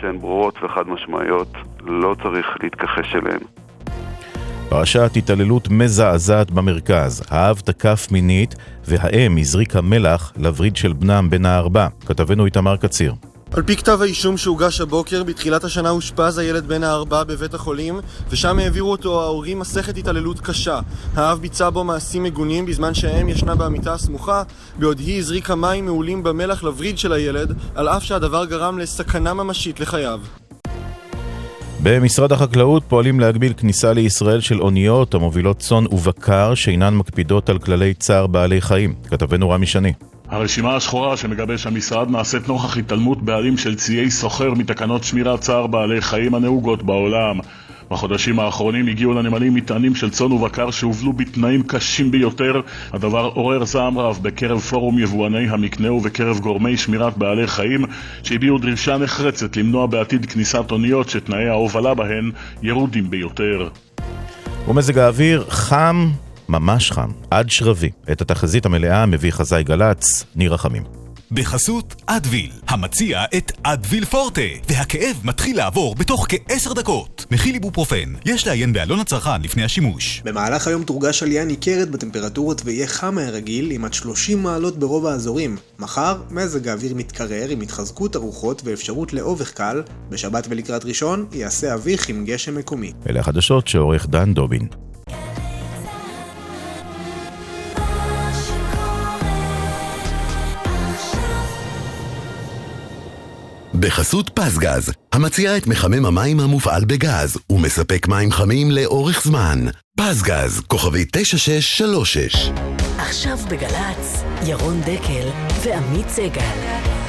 [0.02, 1.54] שהן ברורות וחד משמעיות,
[1.86, 3.40] לא צריך להתכחש אליהן.
[4.70, 7.24] פרשת התעללות מזעזעת במרכז.
[7.30, 8.56] האב תקף מינית
[8.88, 11.88] והאם הזריקה מלח לווריד של בנם בן הארבע.
[12.08, 13.14] כתבנו איתמר קציר.
[13.56, 18.00] על פי כתב האישום שהוגש הבוקר, בתחילת השנה אושפז הילד בן הארבע בבית החולים,
[18.30, 20.80] ושם העבירו אותו ההורים מסכת התעללות קשה.
[21.16, 24.44] האב ביצע בו מעשים מגונים בזמן שהאם ישנה במיטה הסמוכה,
[24.80, 29.80] בעוד היא הזריקה מים מעולים במלח לווריד של הילד, על אף שהדבר גרם לסכנה ממשית
[29.80, 30.20] לחייו.
[31.84, 37.94] במשרד החקלאות פועלים להגביל כניסה לישראל של אוניות המובילות צאן ובקר שאינן מקפידות על כללי
[37.94, 38.96] צער בעלי חיים.
[39.10, 39.94] כתבנו רמי שני.
[40.36, 46.02] הרשימה השחורה שמגבש המשרד נעשית נוכח התעלמות בעלים של ציי סוחר מתקנות שמירת צער בעלי
[46.02, 47.40] חיים הנהוגות בעולם.
[47.92, 52.62] בחודשים האחרונים הגיעו לנמלים מטענים של צאן ובקר שהובלו בתנאים קשים ביותר.
[52.94, 57.86] הדבר עורר זעם רב בקרב פורום יבואני המקנה ובקרב גורמי שמירת בעלי חיים
[58.24, 62.32] שהביעו דרישה נחרצת למנוע בעתיד כניסת אוניות שתנאי ההובלה בהן
[62.64, 63.70] ירודים ביותר.
[64.68, 66.10] ומזג האוויר חם
[66.50, 67.90] ממש חם, עד שרבי.
[68.12, 70.84] את התחזית המלאה מביא חזאי גל"צ, ניר רחמים.
[71.32, 77.26] בחסות אדוויל, המציע את אדוויל פורטה, והכאב מתחיל לעבור בתוך כעשר דקות.
[77.32, 80.22] מכיל איבופרופן, יש לעיין בעלון הצרכן לפני השימוש.
[80.26, 85.58] במהלך היום תורגש עלייה ניכרת בטמפרטורות ויהיה חם מהרגיל עם עד 30 מעלות ברוב האזורים.
[85.80, 89.84] מחר, מזג האוויר מתקרר עם התחזקות הרוחות ואפשרות לאובך קל.
[90.10, 92.94] בשבת ולקראת ראשון, יעשה אביך עם גשם מקומי.
[93.10, 94.68] אלה החדשות שעורך דן דובין.
[103.80, 109.66] בחסות פסגז, המציע את מחמם המים המופעל בגז ומספק מים חמים לאורך זמן.
[109.98, 112.52] פסגז, כוכבי 9636.
[112.98, 115.30] עכשיו בגל"צ, ירון דקל
[115.64, 117.05] ועמית סגל.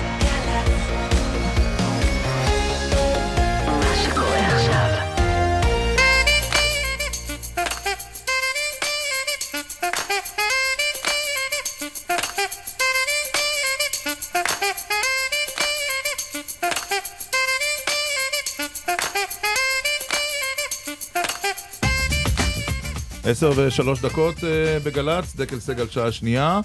[23.29, 24.43] עשר ושלוש דקות uh,
[24.85, 26.61] בגל"צ, דקל סגל שעה שנייה.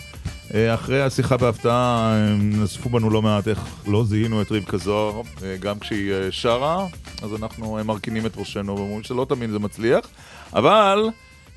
[0.50, 5.22] Uh, אחרי השיחה בהפתעה, נזפו בנו לא מעט איך לא זיהינו את רבקה זוהר,
[5.60, 6.88] גם כשהיא שרה,
[7.24, 10.06] אז אנחנו מרכינים את ראשנו ואומרים שלא תמיד זה מצליח.
[10.54, 11.10] אבל,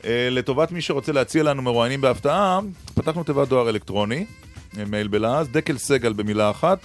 [0.04, 2.60] לטובת מי שרוצה להציע לנו מרואיינים בהפתעה,
[2.94, 4.24] פתחנו תיבת דואר אלקטרוני,
[4.86, 6.78] מייל בלעז, דקל סגל במילה אחת,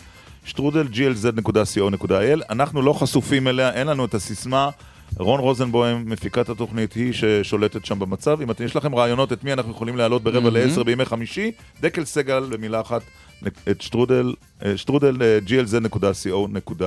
[0.45, 2.41] שטרודל glz.co.il.
[2.49, 4.69] אנחנו לא חשופים אליה, אין לנו את הסיסמה.
[5.17, 8.41] רון רוזנבוים, מפיקת התוכנית, היא ששולטת שם במצב.
[8.41, 11.51] אם יש לכם רעיונות את מי אנחנו יכולים להעלות ברבע לעשר בימי חמישי,
[11.81, 13.01] דקל סגל במילה אחת,
[13.69, 14.33] את שטרודל,
[14.65, 16.79] אה, שטרודל אה, glz.co.il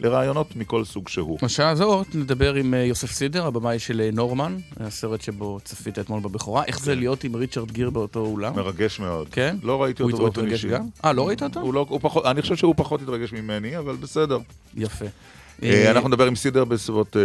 [0.00, 1.38] לרעיונות מכל סוג שהוא.
[1.42, 6.64] בשעה הזאת נדבר עם אה, יוסף סידר, הבמאי של נורמן, הסרט שבו צפית אתמול בבכורה.
[6.64, 6.98] איך זה כן.
[6.98, 8.56] להיות עם ריצ'רד גיר באותו אולם?
[8.56, 9.28] מרגש מאוד.
[9.28, 9.56] כן?
[9.62, 10.68] לא ראיתי אותו באופן אישי.
[11.04, 11.72] אה, לא ראית אותו?
[11.72, 11.86] לא,
[12.24, 14.38] אני חושב שהוא פחות התרגש ממני, אבל בסדר.
[14.76, 15.06] יפה.
[15.62, 17.22] אה, אה, אנחנו נדבר עם סידר בסביבות אה,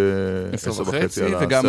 [0.53, 1.45] עשר וחצי על הסרט הזה.
[1.45, 1.65] וגם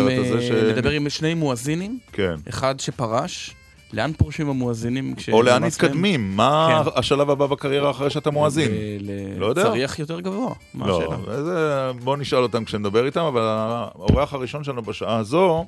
[0.77, 1.99] נדבר עם שני מואזינים.
[2.11, 2.35] כן.
[2.49, 3.55] אחד שפרש.
[3.93, 5.15] לאן פורשים המואזינים?
[5.31, 6.35] או לאן מתקדמים?
[6.35, 6.91] מה כן.
[6.95, 8.71] השלב הבא בקריירה אחרי שאתה מואזין?
[9.37, 9.63] לא יודע.
[9.63, 10.53] צריח יותר גבוה.
[10.75, 11.13] לא,
[12.03, 15.65] בוא נשאל אותם כשנדבר איתם, אבל האורח הראשון שלנו בשעה הזו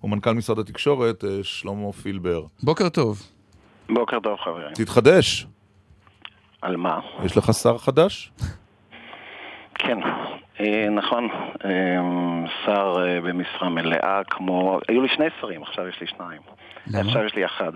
[0.00, 2.42] הוא מנכ"ל משרד התקשורת, שלמה פילבר.
[2.62, 3.22] בוקר טוב.
[3.88, 4.74] בוקר טוב, חברים.
[4.74, 5.46] תתחדש.
[6.62, 7.00] על מה?
[7.24, 8.30] יש לך שר חדש?
[9.86, 9.98] כן,
[10.60, 11.28] אה, נכון,
[11.64, 11.70] אה,
[12.64, 14.78] שר אה, במשרה מלאה כמו...
[14.88, 16.40] היו לי שני שרים, עכשיו יש לי שניים.
[16.86, 17.08] למה?
[17.08, 17.72] עכשיו יש לי אחד.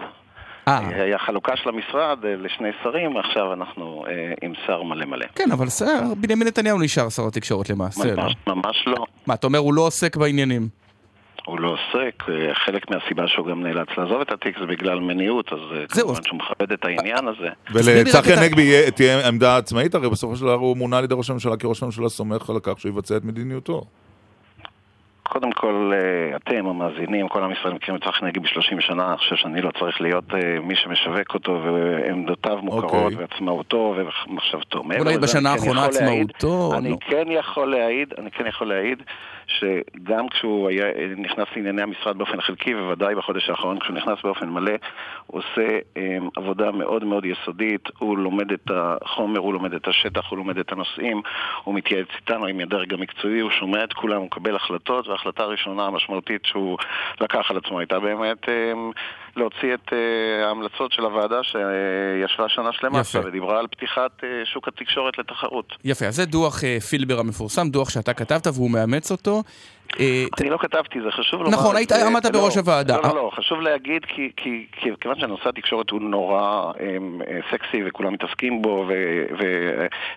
[0.67, 4.05] היה חלוקה של המשרד לשני שרים, עכשיו אנחנו
[4.43, 5.27] עם שר מלא מלא.
[5.35, 8.15] כן, אבל שר, בנימין נתניהו נשאר שר התקשורת למעשה.
[8.15, 8.55] ממש, לא?
[8.55, 9.07] ממש לא.
[9.27, 10.69] מה, אתה אומר הוא לא עוסק בעניינים?
[11.47, 15.59] הוא לא עוסק, חלק מהסיבה שהוא גם נאלץ לעזוב את התיק זה בגלל מניעות, אז
[15.89, 17.49] כמובן שהוא מכבד את העניין הזה.
[17.73, 21.57] ולצחי הנגבי תהיה עמדה עצמאית, הרי בסופו של דבר הוא מונה על ידי ראש הממשלה,
[21.57, 23.85] כי ראש הממשלה סומך על כך שהוא יבצע את מדיניותו.
[25.33, 29.17] קודם כל, אה, אתם, המאזינים, כל עם ישראל מכירים את צחי נגבי ב-30 שנה, אני
[29.17, 32.95] חושב שאני לא צריך להיות אה, מי שמשווק אותו, ועמדותיו מוכרות, okay.
[32.95, 33.17] אוקיי.
[33.17, 34.83] ועצמאותו, ומחשבתו.
[34.99, 36.73] אולי בשנה כן האחרונה עצמאותו?
[36.79, 39.03] אני כן יכול להעיד, אני כן יכול להעיד
[39.51, 40.87] שגם כשהוא היה,
[41.17, 44.73] נכנס לענייני המשרד באופן חלקי, ובוודאי בחודש האחרון כשהוא נכנס באופן מלא,
[45.27, 50.31] הוא עושה um, עבודה מאוד מאוד יסודית, הוא לומד את החומר, הוא לומד את השטח,
[50.31, 51.23] הוא לומד את הנושאים,
[51.65, 55.87] הוא מתייעץ איתנו עם הדרג המקצועי, הוא שומע את כולם, הוא מקבל החלטות, וההחלטה הראשונה
[55.87, 56.79] המשמעותית שהוא
[57.21, 58.49] לקח על עצמו הייתה באמת um,
[59.37, 59.95] להוציא את uh,
[60.47, 63.19] ההמלצות של הוועדה שישבה שנה שלמה יפה.
[63.27, 65.73] ודיברה על פתיחת uh, שוק התקשורת לתחרות.
[65.85, 69.43] יפה, אז זה דוח uh, פילבר המפורסם, דוח שאתה כתבת והוא מאמץ אותו.
[70.01, 71.57] אה, אני לא כתבתי, זה חשוב לומר.
[71.57, 72.97] נכון, היית, עמדת לא- בראש הוועדה.
[72.97, 74.05] לא, לא, לא, חשוב להגיד,
[74.37, 74.67] כי
[75.01, 78.87] כיוון שנושא התקשורת הוא נורא אמ, אה, סקסי וכולם מתעסקים בו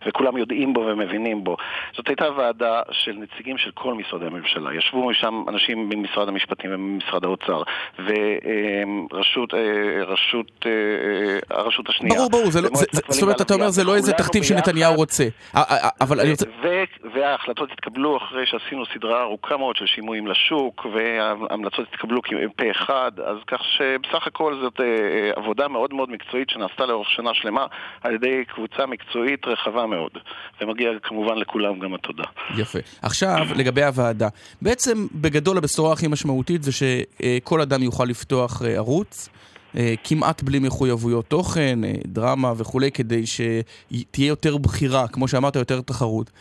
[0.07, 1.57] וכולם יודעים בו ומבינים בו.
[1.95, 4.73] זאת הייתה ועדה של נציגים של כל משרדי הממשלה.
[4.73, 7.61] ישבו שם אנשים ממשרד המשפטים וממשרד האוצר,
[7.99, 10.65] ורשות, אה, רשות,
[11.49, 12.15] הרשות השנייה.
[12.15, 12.69] ברור, ברור, לא-
[13.07, 15.23] זאת אומרת, אתה אומר, זה לא איזה תכתיב שנתניהו רוצה.
[16.01, 16.45] אבל אני רוצה...
[17.13, 22.21] וההחלטות התקבלו אחרי שעשינו סדרה ארוכה מאוד של שימועים לשוק, וההמלצות התקבלו
[22.55, 27.09] פה אחד, אז כך שבסך הכל זאת אה, אה, עבודה מאוד מאוד מקצועית שנעשתה לאורך
[27.09, 27.65] שנה שלמה
[28.01, 30.11] על ידי קבוצה מקצועית רחבה מאוד.
[30.61, 32.23] ומגיע כמובן לכולם גם התודה.
[32.57, 32.79] יפה.
[33.01, 34.27] עכשיו, לגבי הוועדה.
[34.61, 39.29] בעצם, בגדול הבשורה הכי משמעותית זה שכל אדם יוכל לפתוח אה, ערוץ.
[40.03, 46.31] כמעט בלי מחויבויות תוכן, דרמה וכולי, כדי שתהיה יותר בחירה, כמו שאמרת, יותר תחרות.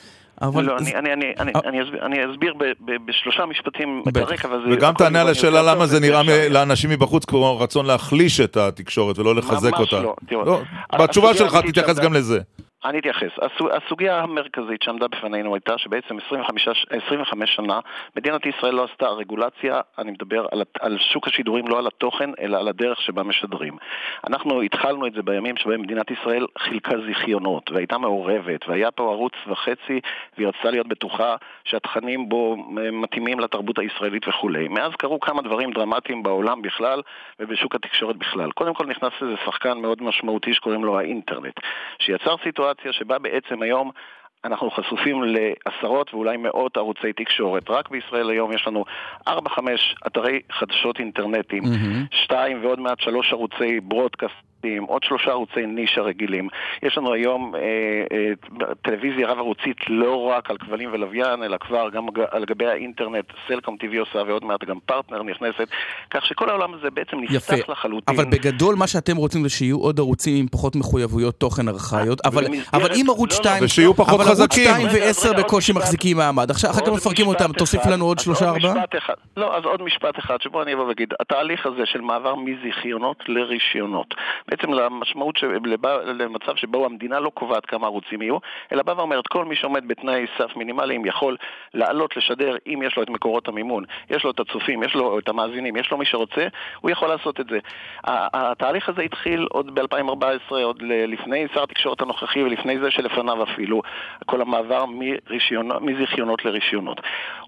[0.42, 0.64] אבל...
[0.64, 4.48] לא, אני, אני, אני, אני, אני, אסביר, אני אסביר ב, ב, בשלושה משפטים את הרקע,
[4.48, 4.76] וזה...
[4.76, 9.34] וגם תענה על השאלה למה זה נראה לאנשים מבחוץ כמו רצון להחליש את התקשורת ולא
[9.34, 9.96] לחזק אותה.
[9.96, 10.14] ממש לא.
[10.28, 10.60] תראו, לא,
[10.98, 12.38] בתשובה שלך תתייחס גם לזה.
[12.84, 13.30] אני אתייחס.
[13.72, 17.80] הסוגיה המרכזית שעמדה בפנינו הייתה שבעצם 25, 25 שנה
[18.16, 22.58] מדינת ישראל לא עשתה רגולציה, אני מדבר על, על שוק השידורים, לא על התוכן, אלא
[22.58, 23.76] על הדרך שבה משדרים.
[24.26, 29.32] אנחנו התחלנו את זה בימים שבהם מדינת ישראל חילקה זיכיונות והייתה מעורבת, והיה פה ערוץ
[29.46, 30.00] וחצי,
[30.36, 32.56] והיא רצתה להיות בטוחה שהתכנים בו
[32.92, 34.68] מתאימים לתרבות הישראלית וכולי.
[34.68, 37.02] מאז קרו כמה דברים דרמטיים בעולם בכלל
[37.40, 38.52] ובשוק התקשורת בכלל.
[38.52, 41.60] קודם כל נכנס איזה שחקן מאוד משמעותי שקוראים לו האינטרנט,
[41.98, 43.90] שיצר סיטואציה סיטואציה שבה בעצם היום
[44.44, 47.70] אנחנו חשופים לעשרות ואולי מאות ערוצי תקשורת.
[47.70, 48.84] רק בישראל היום יש לנו
[49.28, 49.32] 4-5
[50.06, 52.16] אתרי חדשות אינטרנטיים, mm-hmm.
[52.24, 54.51] 2 ועוד מעט 3 ערוצי ברודקאסט.
[54.62, 56.48] ערוצים, עוד שלושה ערוצי נישה רגילים.
[56.82, 57.60] יש לנו היום אה,
[58.12, 63.76] אה, טלוויזיה רב-ערוצית לא רק על כבלים ולוויין, אלא כבר גם על גבי האינטרנט, סלקום
[63.82, 65.68] TV עושה ועוד מעט גם פרטנר נכנסת,
[66.10, 67.72] כך שכל העולם הזה בעצם נפתח יפה.
[67.72, 68.14] לחלוטין.
[68.16, 72.44] אבל בגדול מה שאתם רוצים זה שיהיו עוד ערוצים עם פחות מחויבויות תוכן ארכאיות, אבל,
[72.72, 74.68] אבל אם ערוץ 2, לא, ושיהיו פחות אבל חזקים.
[74.68, 78.48] ערוץ 2 ו-10 בקושי מחזיקים מעמד, עכשיו אחר כך מפרקים אותם, תוסיף לנו עוד שלושה
[78.48, 78.74] ארבעה?
[79.36, 84.14] לא, אז עוד משפט אחד שבו אני אבוא ואגיד, התהליך הזה של מעבר מזיכיונות לרישיונות,
[84.52, 85.38] בעצם למשמעות,
[86.04, 88.38] למצב שבו המדינה לא קובעת כמה ערוצים יהיו,
[88.72, 91.36] אלא באה ואומרת, כל מי שעומד בתנאי סף מינימליים יכול
[91.74, 95.28] לעלות, לשדר, אם יש לו את מקורות המימון, יש לו את הצופים, יש לו את
[95.28, 96.46] המאזינים, יש לו מי שרוצה,
[96.80, 97.58] הוא יכול לעשות את זה.
[98.04, 103.82] התהליך הזה התחיל עוד ב-2014, עוד לפני שר התקשורת הנוכחי ולפני זה שלפניו אפילו,
[104.26, 104.84] כל המעבר
[105.80, 107.00] מזיכיונות לרישיונות.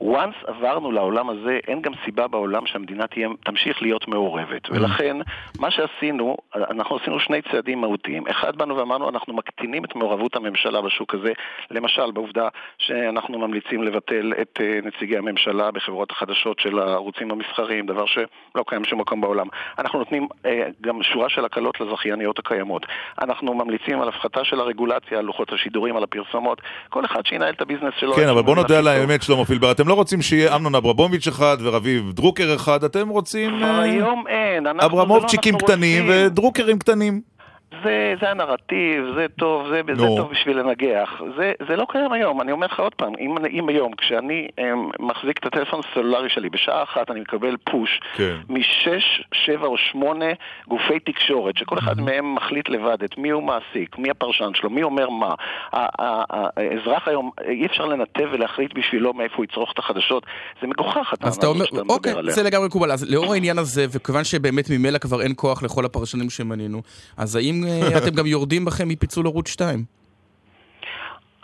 [0.02, 4.66] once עברנו לעולם הזה, אין גם סיבה בעולם שהמדינה תהיה, תמשיך להיות מעורבת.
[4.66, 4.72] Mm.
[4.72, 5.16] ולכן,
[5.58, 8.26] מה שעשינו, אנחנו עשינו שני צעדים מהותיים.
[8.26, 11.32] אחד, באנו ואמרנו, אנחנו מקטינים את מעורבות הממשלה בשוק הזה,
[11.70, 18.06] למשל, בעובדה שאנחנו ממליצים לבטל את אה, נציגי הממשלה בחברות החדשות של הערוצים המסחריים, דבר
[18.06, 19.46] שלא קיים בשום מקום בעולם.
[19.78, 22.86] אנחנו נותנים אה, גם שורה של הקלות לזכייניות הקיימות.
[23.22, 26.60] אנחנו ממליצים על הפחתה של הרגולציה, על לוחות השידורים, על הפרסומות.
[26.88, 28.12] כל אחד שינהל את הביזנס שלו.
[28.12, 29.70] כן, אבל בוא נודה על האמת, שלמה פילבר.
[29.70, 33.62] אתם לא רוצים שיהיה אמנון אברבוביץ' אחד ורביב דרוקר אחד, אתם רוצים...
[33.62, 34.64] אה, היום אין.
[34.64, 37.33] לא אברמובצ'יקים קטנים ודרוקרים קטנים.
[37.82, 40.00] זה, זה הנרטיב, זה טוב, זה, נו.
[40.00, 41.22] זה טוב בשביל לנגח.
[41.36, 45.02] זה, זה לא קיים היום, אני אומר לך עוד פעם, אם, אם היום, כשאני אמ,
[45.02, 48.36] מחזיק את הטלפון הסלולרי שלי, בשעה אחת אני מקבל פוש כן.
[48.48, 50.26] משש, שבע או שמונה
[50.68, 52.02] גופי תקשורת, שכל אחד מממ-הממ.
[52.02, 55.34] מהם מחליט לבד את מי הוא מעסיק, מי הפרשן שלו, מי אומר מה.
[55.72, 60.26] האזרח היום, אי אפשר לנתב ולהחליט בשבילו מאיפה הוא יצרוך את החדשות.
[60.60, 62.92] זה מגוחך, אתה אומר, אוקיי, זה לגמרי מקובל.
[62.92, 66.82] אז לאור העניין הזה, וכיוון שבאמת ממילא כבר אין כוח לכל הפרשנים שמנינו,
[67.16, 67.63] אז האם
[67.96, 69.84] אתם גם יורדים בכם מפיצול ערוץ 2.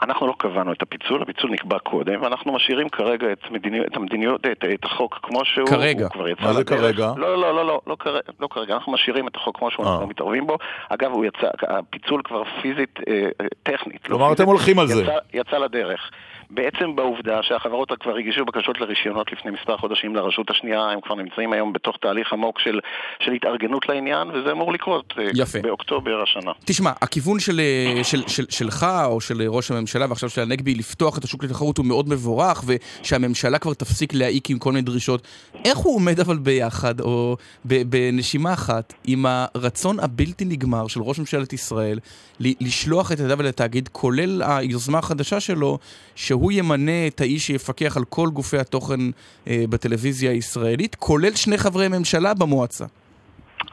[0.02, 4.40] אנחנו לא קבענו את הפיצול, הפיצול נקבע קודם, ואנחנו משאירים כרגע את, מדיני, את המדיניות,
[4.46, 5.68] את, את החוק כמו שהוא.
[5.68, 6.04] כרגע.
[6.04, 7.12] הוא כבר יצא מה זה כרגע?
[7.16, 10.00] לא, לא, לא, לא, לא, כרגע, לא כרגע, אנחנו משאירים את החוק כמו שהוא, אנחנו
[10.00, 10.56] לא מתערבים בו.
[10.88, 14.06] אגב, הוא יצא, הפיצול כבר פיזית, אה, אה טכנית.
[14.06, 15.02] כלומר, לא אתם הולכים על זה.
[15.02, 16.10] יצא, יצא לדרך.
[16.50, 21.52] בעצם בעובדה שהחברות כבר הגישו בקשות לרישיונות לפני מספר חודשים לרשות השנייה, הם כבר נמצאים
[21.52, 22.80] היום בתוך תהליך עמוק של,
[23.20, 25.58] של התארגנות לעניין, וזה אמור לקרות אה, יפה.
[25.62, 26.52] באוקטובר השנה.
[26.64, 31.18] תשמע, הכיוון של, אה, של, של, שלך או של ראש הממשלה ועכשיו של הנגבי לפתוח
[31.18, 35.22] את השוק לתחרות הוא מאוד מבורך, ושהממשלה כבר תפסיק להעיק עם כל מיני דרישות.
[35.64, 41.52] איך הוא עומד אבל ביחד, או בנשימה אחת, עם הרצון הבלתי נגמר של ראש ממשלת
[41.52, 41.98] ישראל
[42.40, 45.78] לשלוח את ידיו לתאגיד, כולל היוזמה החדשה שלו,
[46.14, 49.00] שהוא ימנה את האיש שיפקח על כל גופי התוכן
[49.48, 52.84] אה, בטלוויזיה הישראלית, כולל שני חברי ממשלה במועצה.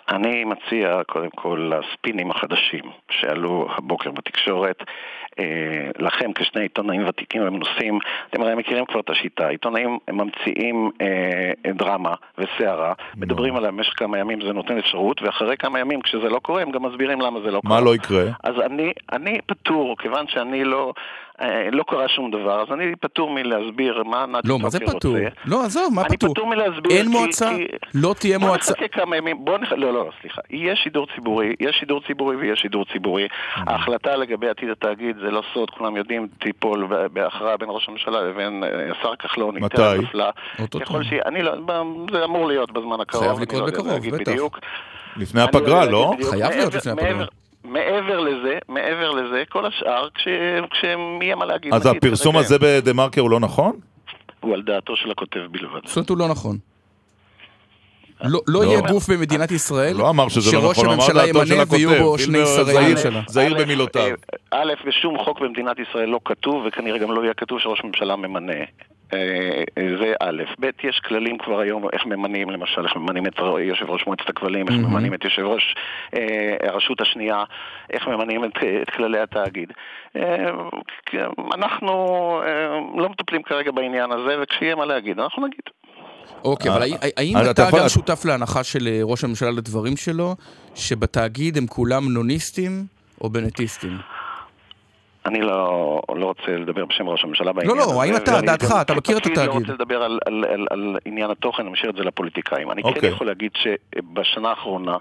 [0.09, 4.83] אני מציע קודם כל לספינים החדשים שעלו הבוקר בתקשורת.
[5.39, 9.47] אה, לכם כשני עיתונאים ותיקים ומנוסים, אתם הרי מכירים כבר את השיטה.
[9.47, 12.93] עיתונאים ממציאים אה, דרמה וסערה.
[13.17, 16.71] מדברים עליה במשך כמה ימים, זה נותן אפשרות, ואחרי כמה ימים, כשזה לא קורה, הם
[16.71, 17.79] גם מסבירים למה זה לא קורה.
[17.79, 18.23] מה לא יקרה?
[18.43, 20.93] אז אני, אני פטור, כיוון שאני לא...
[21.41, 25.15] אה, לא קרה שום דבר, אז אני פטור מלהסביר מה נתי לא, מה זה פטור?
[25.45, 26.27] לא, עזוב, מה פטור?
[26.27, 27.49] אני פטור מלהסביר אין מועצה?
[27.93, 28.73] לא תהיה מועצה?
[28.73, 29.71] בוא נחכה כמה ימים, בוא נח...
[29.71, 30.41] לא, לא, סליחה.
[30.49, 33.25] יש שידור ציבורי, יש שידור ציבורי ויש שידור ציבורי.
[33.25, 33.59] Mm.
[33.67, 38.63] ההחלטה לגבי עתיד התאגיד זה לא סוד, כולם יודעים, תיפול בהכרעה בין ראש הממשלה לבין
[38.63, 39.55] אה, השר כחלון.
[39.55, 39.81] מתי?
[40.81, 41.13] ככל ש...
[41.25, 41.51] אני לא...
[42.11, 43.23] זה אמור להיות בזמן הקרוב.
[43.23, 44.31] חייב לקרות לא בקרוב, בטח.
[45.17, 46.13] לפני הפגרה, לא?
[46.29, 47.25] חייב להיות לפני הפגרה.
[47.67, 50.07] מעבר לזה, מעבר לזה, כל השאר,
[50.71, 51.73] כשהם יהיה מה להגיד.
[51.73, 53.79] אז הפרסום הזה בדה מרקר הוא לא נכון?
[54.39, 55.79] הוא על דעתו של הכותב בלבד.
[55.85, 56.57] זאת אומרת הוא לא נכון.
[58.21, 61.63] לא, לא יהיה גוף במדינת ישראל לא אמר שזה לא שראש נכון, אמר הממשלה ימנה.
[61.69, 63.21] ויהיו בו שני שרי ממשלה.
[63.27, 64.15] זהיר במילותיו.
[64.53, 68.15] אה, א', בשום חוק במדינת ישראל לא כתוב, וכנראה גם לא יהיה כתוב שראש ממשלה
[68.15, 68.53] ממנה.
[69.13, 69.19] אה,
[69.77, 73.89] אה, זה א', ב', יש כללים כבר היום איך ממנים, למשל, איך ממנים את יושב
[73.89, 74.91] ראש מועצת הכבלים, איך מהמם.
[74.93, 75.75] ממנים את יושב ראש
[76.15, 77.43] אה, הרשות השנייה,
[77.93, 78.51] איך ממנים את,
[78.81, 79.73] את כללי התאגיד.
[80.15, 80.51] אה,
[81.05, 81.17] כי
[81.55, 81.91] אנחנו
[82.45, 82.67] אה,
[83.01, 85.61] לא מטפלים כרגע בעניין הזה, וכשיהיה מה להגיד, אנחנו נגיד.
[86.43, 86.87] אוקיי, אבל אה,
[87.17, 90.35] האם- אתה גם שותף להנחה של אה, ראש הממשלה לדברים שלו,
[90.75, 92.71] שבתאגיד הם כולם נוניסטים
[93.21, 93.97] או בנטיסטים?
[95.27, 98.01] אני לא, לא רוצה לדבר בשם ראש הממשלה בעניין לא, הזה.
[98.01, 99.47] האם אתה, ואני דעתך, אתה מכיר את התאגיד.
[99.47, 102.71] לא רוצה לדבר על, על, על, על עניין התוכן, אני משאיר את זה לפוליטיקאים.
[102.71, 103.09] אני כן אוקיי.
[103.09, 104.97] יכול להגיד שבשנה האחרונה...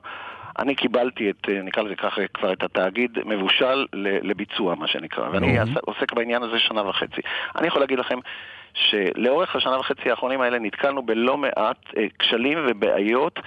[0.58, 5.60] אני קיבלתי את, נקרא לזה ככה, כבר את התאגיד מבושל ל- לביצוע, מה שנקרא, ואני
[5.60, 5.74] אוקיי.
[5.86, 7.20] עוסק בעניין הזה שנה וחצי.
[7.56, 8.18] אני יכול להגיד לכם
[8.74, 13.40] שלאורך השנה וחצי האחרונים האלה נתקלנו בלא מעט אה, כשלים ובעיות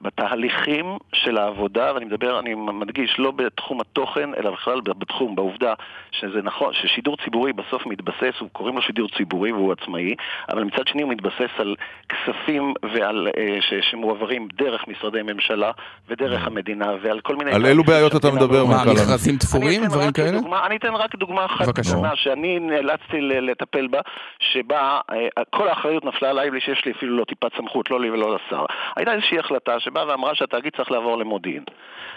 [0.00, 5.74] בתהליכים של העבודה, ואני מדבר, אני מדגיש, לא בתחום התוכן, אלא בכלל בתחום, בעובדה
[6.12, 10.14] שזה נכון, ששידור ציבורי בסוף מתבסס, הוא קוראים לו שידור ציבורי והוא עצמאי,
[10.52, 11.74] אבל מצד שני הוא מתבסס על
[12.08, 15.70] כספים ועל, אה, ש- שמועברים דרך משרדי ממשלה
[16.08, 17.52] ודרך המדינה ועל כל מיני...
[17.52, 18.90] על אילו בעיות אתה מדבר, מה, מנכ"ל?
[18.90, 20.30] מכרזים תפורים, דברים כאלה?
[20.40, 21.92] דוגמה, אני אתן רק דוגמה אחת בבקשה.
[21.92, 24.00] קטנה שאני נאלצתי לטפל בה,
[24.38, 28.10] שבה אה, כל האחריות נפלה עליי בלי שיש לי אפילו לא טיפת סמכות, לא לי
[28.10, 28.64] ולא לשר.
[28.96, 31.64] הייתה איזושהי החלטה שבאה ואמרה שהתאגיד צריך לעבור למודיעין.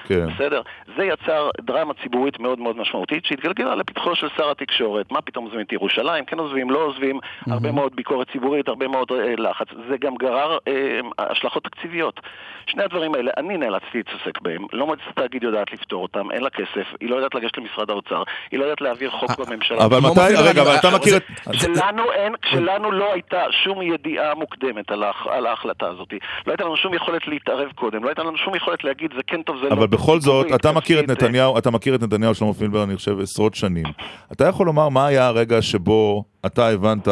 [0.07, 0.27] כן.
[0.27, 0.61] בסדר?
[0.97, 5.11] זה יצר דרמה ציבורית מאוד מאוד משמעותית שהתגלגלה לפתחו של שר התקשורת.
[5.11, 6.25] מה פתאום עוזבים את ירושלים?
[6.25, 9.67] כן עוזבים, לא עוזבים, הרבה מאוד ביקורת ציבורית, הרבה מאוד אה, לחץ.
[9.89, 12.19] זה גם גרר אה, השלכות תקציביות.
[12.67, 14.65] שני הדברים האלה, אני נאלצתי להתעסק בהם.
[14.73, 18.23] לא מועצת התאגיד יודעת לפתור אותם, אין לה כסף, היא לא יודעת לגשת למשרד האוצר,
[18.51, 19.85] היא לא יודעת להעביר חוק בממשלה.
[19.85, 21.23] אבל כמו מתי, רגע, אבל אתה אה, מכיר את...
[21.51, 24.91] כשלנו אין, כשלנו לא הייתה שום ידיעה מוקדמת
[25.25, 26.13] על ההחלטה הזאת.
[26.47, 29.41] לא הייתה לנו שום יכולת להתערב קודם, לא הייתה לנו שום יכולת להגיד זה כן
[29.41, 29.77] טוב, זה לא טוב.
[29.77, 32.95] אבל בכל זאת, אתה מכיר את אה, נתניהו, אתה מכיר את נתניהו שלמה פילבר, אני
[32.95, 33.85] חושב, עשרות שנים.
[34.31, 37.07] אתה יכול לומר מה היה הרגע שבו אתה הבנת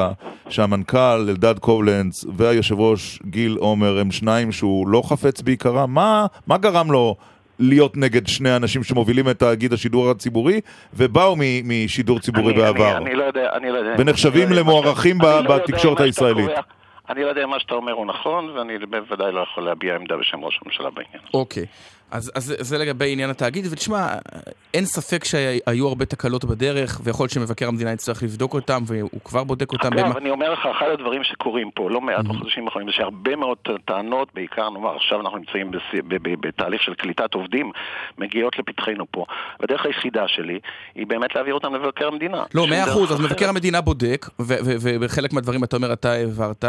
[0.49, 0.97] שהמנכ"ל
[1.29, 5.93] אלדד קובלנץ והיושב ראש גיל עומר הם שניים שהוא לא חפץ בעיקרם?
[5.93, 7.15] מה, מה גרם לו
[7.59, 10.61] להיות נגד שני אנשים שמובילים את תאגיד השידור הציבורי
[10.93, 12.97] ובאו משידור ציבורי אני- בעבר?
[12.97, 13.95] אני, אני לא יודע, אני לא יודע.
[13.97, 16.49] ונחשבים לא למוערכים לא בתקשורת הישראלית.
[17.11, 20.17] אני לא יודע אם מה שאתה אומר הוא נכון, ואני בוודאי לא יכול להביע עמדה
[20.17, 21.23] בשם ראש הממשלה בעניין.
[21.33, 21.65] אוקיי.
[22.11, 24.07] אז, אז זה לגבי עניין התאגיד, ותשמע,
[24.73, 29.43] אין ספק שהיו הרבה תקלות בדרך, ויכול להיות שמבקר המדינה יצטרך לבדוק אותם, והוא כבר
[29.43, 29.93] בודק אותם.
[29.93, 33.35] אגב, במה- אני אומר לך, אחד הדברים שקורים פה, לא מעט בחודשים האחרונים, זה שהרבה
[33.35, 37.71] מאוד טענות, בעיקר, נאמר, עכשיו אנחנו נמצאים בס- ב- ב- בתהליך של קליטת עובדים,
[38.17, 39.25] מגיעות לפתחנו פה.
[39.59, 40.59] והדרך היחידה שלי
[40.95, 42.43] היא באמת להעביר אותם למבקר המדינה.
[42.53, 43.19] לא, מאה אחוז, אז.
[43.21, 46.65] מבקר המדינה בודק, ו- ו- ובחלק מהדברים אתה אומר אתה העברת,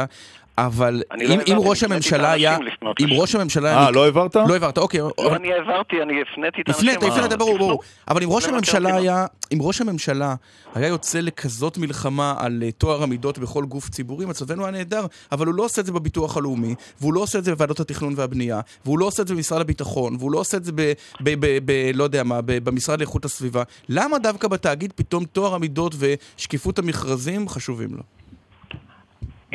[0.58, 2.50] אבל אני לא אם, אם ראש הממשלה היה...
[2.52, 3.06] האנשים לפנות אם.
[3.10, 3.84] ראש הממשלה...
[3.84, 4.36] אה, לא העברת?
[4.36, 5.00] לא העברת, אוקיי.
[5.00, 6.88] לא, אבל- אני העברתי, אני הפניתי את האנשים.
[6.88, 7.82] הפנית, הפנית, ברור, ברור.
[8.08, 8.96] אבל אם ראש הממשלה.
[8.96, 10.34] היה, אם ראש הממשלה
[10.74, 15.46] היה יוצא לכזאת מלחמה על אה, טוהר המידות בכל גוף ציבורי, מצבנו היה נהדר, אבל
[15.46, 18.60] הוא לא עושה את זה בביטוח הלאומי, והוא לא עושה את זה בוועדות התכנון והבנייה,
[18.84, 20.80] והוא לא עושה את זה במשרד הביטחון, והוא לא עושה את זה ב...
[21.20, 23.62] ב, ב, ב לא יודע מה, ב, במשרד לאיכות הסביבה.
[23.88, 28.02] למה דווקא בתאגיד פתאום טוהר המידות ושקיפות המכרזים חשובים לו?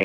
[0.00, 0.04] אה,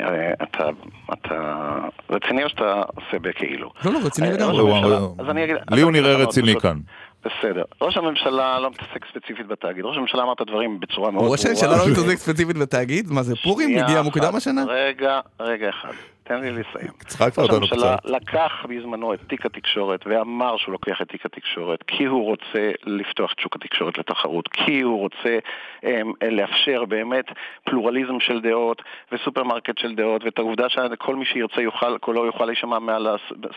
[0.00, 0.68] אה, אתה,
[1.12, 1.74] אתה
[2.10, 2.62] רציני או שאתה
[2.94, 3.70] עושה בכאילו?
[3.84, 4.60] לא, לא, רציני אה, לגמרי.
[4.62, 6.78] ראש הממשלה- אז אני אגיד- לי הוא נראה רציני כאן.
[7.24, 7.62] בסדר.
[7.82, 9.84] ראש הממשלה לא מתעסק ספציפית בתאגיד.
[9.84, 11.32] ראש הממשלה אמר את הדברים בצורה מאוד ברורה.
[11.32, 13.10] ראש הממשלה לא מתעסק ספציפית בתאגיד?
[13.10, 13.78] מה זה, פורים?
[13.84, 14.02] הגיע.
[14.02, 14.64] מוקדם השנה?
[14.68, 15.92] רגע, רגע אחד.
[16.28, 16.90] תן לי לסיים.
[17.00, 18.10] הצחקת ראש אותנו הממשלה קצת.
[18.10, 23.32] לקח בזמנו את תיק התקשורת ואמר שהוא לוקח את תיק התקשורת כי הוא רוצה לפתוח
[23.32, 25.38] את שוק התקשורת לתחרות, כי הוא רוצה
[25.82, 27.24] הם, לאפשר באמת
[27.64, 28.82] פלורליזם של דעות
[29.12, 33.06] וסופרמרקט של דעות ואת העובדה שכל מי שירצה יוכל, קולו יוכל להישמע מעל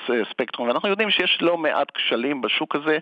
[0.10, 2.98] הספקטרום ואנחנו יודעים שיש לא מעט כשלים בשוק הזה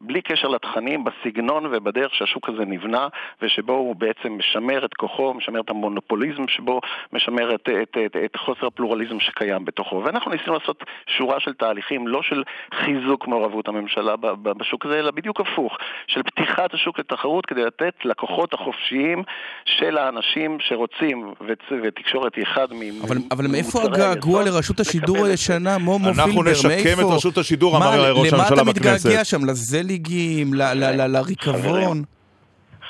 [0.00, 3.08] בלי קשר לתכנים, בסגנון ובדרך שהשוק הזה נבנה
[3.42, 6.80] ושבו הוא בעצם משמר את כוחו, משמר את המונופוליזם שבו,
[7.12, 10.02] משמר את, את, את, את חוסר הפלורליזם שקיים בתוכו.
[10.04, 10.84] ואנחנו ניסינו לעשות
[11.18, 12.42] שורה של תהליכים, לא של
[12.74, 15.76] חיזוק מעורבות הממשלה בשוק הזה, אלא בדיוק הפוך,
[16.06, 19.22] של פתיחת השוק לתחרות כדי לתת לכוחות החופשיים
[19.64, 23.02] של האנשים שרוצים, ות, ותקשורת היא אחד מ...
[23.04, 25.78] אבל, אבל מאיפה הגעגוע לרשות השידור הישנה?
[25.78, 27.02] מו מו אנחנו פילבר, נשקם מאיפה?
[27.02, 29.06] את רשות השידור, אמר ראש למה הממשלה אתה בכנסת.
[29.06, 29.44] מתגעגע שם?
[29.44, 30.54] לזליגים?
[30.54, 32.02] לריקבון?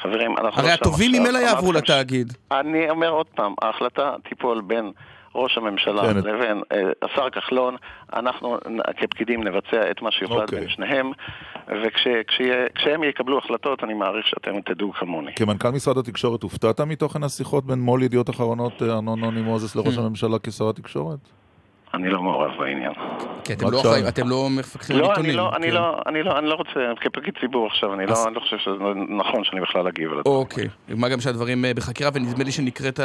[0.02, 1.12] חברים, אנחנו הרי לא הטובים.
[1.12, 2.32] ממילא יעברו לתאגיד.
[2.52, 4.92] אני אומר עוד פעם, ההחלטה תיפול בין
[5.34, 6.16] ראש הממשלה כן.
[6.16, 7.76] לבין אה, השר כחלון,
[8.12, 8.58] אנחנו
[8.96, 10.60] כפקידים נבצע את מה שיוחלט אוקיי.
[10.60, 11.12] בין שניהם,
[11.68, 15.34] וכשהם יקבלו החלטות, אני מעריך שאתם תדעו כמוני.
[15.36, 19.98] כמנכ"ל משרד התקשורת הופתעת מתוכן השיחות בין מו"ל ידיעות אחרונות אה, ארנון נוני מוזס לראש
[19.98, 21.39] הממשלה כשר התקשורת?
[21.94, 22.92] אני לא מעורב בעניין.
[23.44, 25.36] כי אתם לא אחראים, אתם לא מפקחים על עיתונים.
[25.36, 28.40] לא, אני לא, אני לא, אני לא רוצה, כפקיד ציבור עכשיו, אני לא, אני לא
[28.40, 28.70] חושב שזה
[29.08, 30.36] נכון שאני בכלל אגיב על הדברים.
[30.36, 33.00] אוקיי, מה גם שהדברים אה, בחקירה, ונדמה לי שנקראת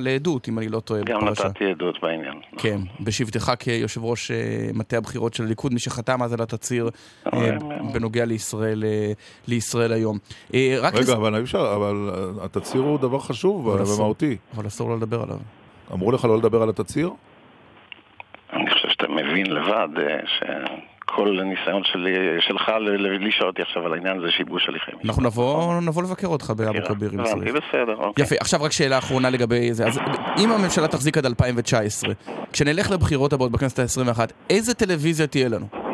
[0.00, 1.00] לעדות, אם אני לא טועה.
[1.04, 2.40] גם נתתי עדות בעניין.
[2.58, 4.36] כן, בשבתך כיושב ראש אה,
[4.74, 6.90] מטה הבחירות של הליכוד, מי שחתם אז על התצהיר
[7.34, 7.56] אה,
[7.92, 8.24] בנוגע
[9.46, 10.18] לישראל היום.
[10.54, 12.10] רגע, אבל אי אפשר, אבל
[12.42, 14.36] התצהיר הוא דבר חשוב ומהותי.
[14.56, 15.38] אבל אסור לו לדבר עליו.
[15.92, 17.10] אמרו לך לא לדבר על התצהיר?
[18.52, 22.72] אני חושב שאתה מבין לבד אה, שכל הניסיון שלי, שלך
[23.20, 24.94] לשאול אותי עכשיו על העניין הזה שיבוש הליכים.
[25.04, 27.54] אנחנו נבוא, נבוא לבקר אותך באבו כביר אם צריך.
[27.54, 28.24] בסדר, אוקיי.
[28.24, 29.86] יפה, עכשיו רק שאלה אחרונה לגבי זה.
[29.86, 30.00] אז
[30.38, 32.12] אם הממשלה תחזיק עד 2019,
[32.52, 34.20] כשנלך לבחירות הבאות בכנסת ה-21,
[34.50, 35.85] איזה טלוויזיה תהיה לנו?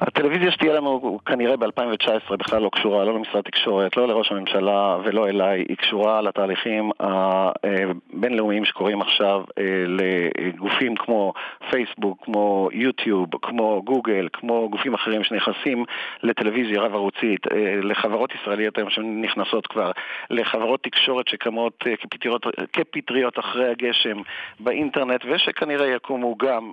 [0.00, 5.28] הטלוויזיה שתהיה לנו כנראה ב-2019 בכלל לא קשורה לא למשרד תקשורת, לא לראש הממשלה ולא
[5.28, 11.32] אליי, היא קשורה לתהליכים הבינלאומיים שקורים עכשיו אה, לגופים כמו
[11.70, 15.84] פייסבוק, כמו יוטיוב, כמו גוגל, כמו גופים אחרים שנכנסים
[16.22, 19.90] לטלוויזיה רב-ערוצית, אה, לחברות ישראליות היום שנכנסות כבר,
[20.30, 24.16] לחברות תקשורת שקמות אה, כפטריות, כפטריות אחרי הגשם
[24.60, 26.72] באינטרנט ושכנראה יקומו גם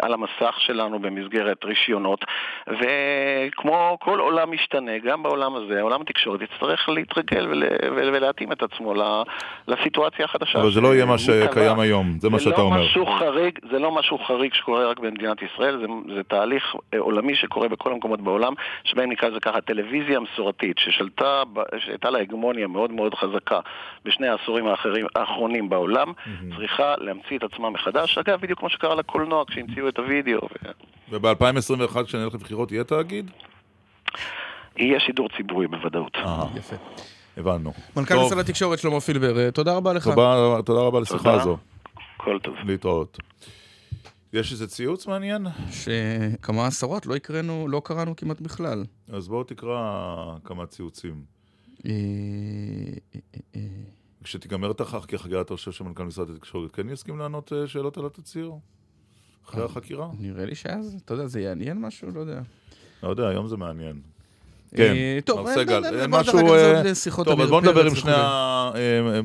[0.00, 2.24] על המסך שלנו במסגרת במסגרת רישיונות,
[2.68, 7.64] וכמו כל עולם משתנה, גם בעולם הזה, עולם התקשורת יצטרך להתרגל ול,
[8.14, 8.94] ולהתאים את עצמו
[9.68, 10.60] לסיטואציה החדשה.
[10.60, 12.82] אבל זה לא יהיה מה שקיים היום, זה מה לא שאתה לא אומר.
[12.82, 17.36] משהו חריג, זה לא משהו חריג שקורה רק במדינת ישראל, זה, זה תהליך אה, עולמי
[17.36, 18.52] שקורה בכל המקומות בעולם,
[18.84, 21.42] שבהם נקרא לזה ככה טלוויזיה מסורתית, ששלטה,
[21.78, 23.60] שהייתה לה הגמוניה מאוד מאוד חזקה
[24.04, 26.56] בשני העשורים האחרים, האחרונים בעולם, mm-hmm.
[26.56, 30.40] צריכה להמציא את עצמה מחדש, אגב, בדיוק כמו שקרה לקולנוע כשהמציאו את הוידאו.
[31.12, 33.30] וב-2000 ב-2021 לבחירות יהיה תאגיד?
[34.76, 36.12] יהיה שידור ציבורי בוודאות.
[36.16, 36.76] אה, יפה.
[37.36, 37.72] הבנו.
[37.96, 40.08] מנכ"ל משרד התקשורת שלמה פילבר, אה, תודה רבה לך.
[40.08, 41.56] תודה, תודה רבה לשיחה הזו.
[42.16, 42.54] כל טוב.
[42.64, 43.18] להתראות.
[44.32, 45.46] יש איזה ציוץ מעניין?
[45.70, 48.84] שכמה עשרות לא הקראנו, לא קראנו כמעט בכלל.
[49.08, 51.24] אז בואו תקרא כמה ציוצים.
[51.86, 51.90] אה,
[53.56, 53.60] אה,
[54.24, 58.52] כשתיגמר תחך כחגיגה, אתה חושב שמנכ"ל משרד התקשורת כן יסכים לענות שאלות על התצהיר?
[59.48, 60.08] אחרי החקירה?
[60.18, 62.10] נראה לי שאז, אתה יודע, זה יעניין משהו?
[62.14, 62.40] לא יודע.
[63.02, 64.00] לא יודע, היום זה מעניין.
[64.76, 64.94] כן,
[65.24, 66.38] טוב, מר סגל, אין משהו...
[67.24, 68.70] טוב, אז בוא נדבר עם שני ה...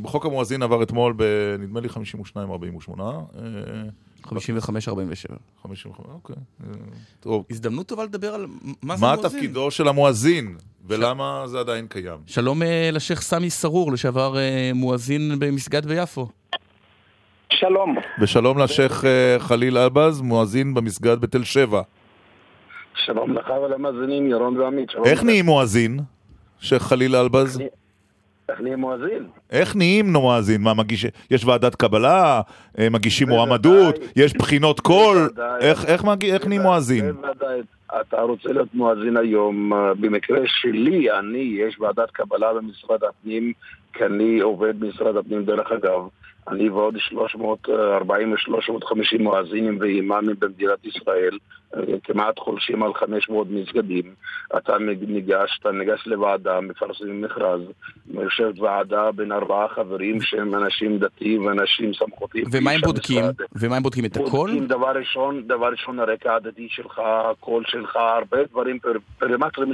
[0.03, 1.14] חוק המואזין עבר אתמול
[1.57, 1.88] בנדמה לי
[2.88, 2.89] 52-48.
[4.26, 4.31] 55-47.
[5.64, 6.35] 55, אוקיי.
[7.19, 7.45] טוב.
[7.49, 8.45] הזדמנות טובה לדבר על
[8.81, 9.23] מה זה מואזין.
[9.23, 10.57] מה תפקידו של המואזין,
[10.88, 12.19] ולמה זה עדיין קיים.
[12.26, 12.61] שלום
[12.91, 14.35] לשייח' סמי סרור, לשעבר
[14.73, 16.27] מואזין במסגד ביפו.
[17.53, 17.95] שלום.
[18.19, 21.82] ושלום לשייח' אה, חליל אלבז, מואזין במסגד בתל שבע.
[22.95, 24.90] שלום לך ולמאזינים, ירון ועמית.
[25.06, 25.99] איך נהיים מואזין,
[26.60, 27.60] שייח' חליל אלבז?
[28.49, 29.28] איך נהיים מואזין?
[29.52, 30.61] איך נהיים מואזין?
[30.61, 31.06] מה, מגיש...
[31.32, 32.41] יש ועדת קבלה,
[32.80, 35.30] אה, מגישים מועמדות, יש בחינות קול,
[35.61, 37.11] איך נהיים מואזין?
[38.02, 43.53] אתה רוצה להיות מואזין היום, אה, במקרה שלי, אני, יש ועדת קבלה במשרד הפנים,
[43.94, 46.07] כי אני עובד במשרד הפנים דרך אגב.
[46.52, 51.56] אני ועוד 340 ו-350 מואזינים ואימאמים במדינת ישראל, אה,
[52.03, 54.14] כמעט חולשים על 500 מסגדים.
[54.57, 54.77] אתה
[55.07, 57.61] ניגש, אתה ניגש לוועדה, מפרסמים מכרז,
[58.14, 62.45] יושבת ועדה בין ארבעה חברים שהם אנשים דתיים ואנשים סמכותיים.
[62.52, 63.23] ומה הם בודקים?
[63.56, 64.06] ומה הם בודקים?
[64.06, 64.27] את הכל?
[64.30, 68.80] בודקים דבר ראשון, דבר ראשון הרקע הדתי שלך, הקול שלך, הרבה דברים
[69.19, 69.73] פרמטרים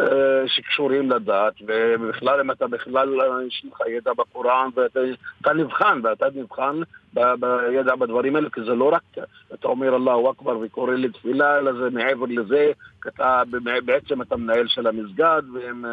[0.00, 0.06] אה,
[0.46, 3.08] שקשורים לדת, ובכלל אם אתה בכלל,
[3.46, 5.00] יש לך ידע בקוראן ואתה...
[5.40, 6.76] אתה נבחן, ואתה נבחן
[7.14, 9.24] בידע בדברים האלה, כי זה לא רק,
[9.54, 12.72] אתה אומר אללהו אכבר וקורא לתפילה, אלא זה מעבר לזה,
[13.08, 13.42] אתה,
[13.84, 15.84] בעצם אתה מנהל של המסגד, והם...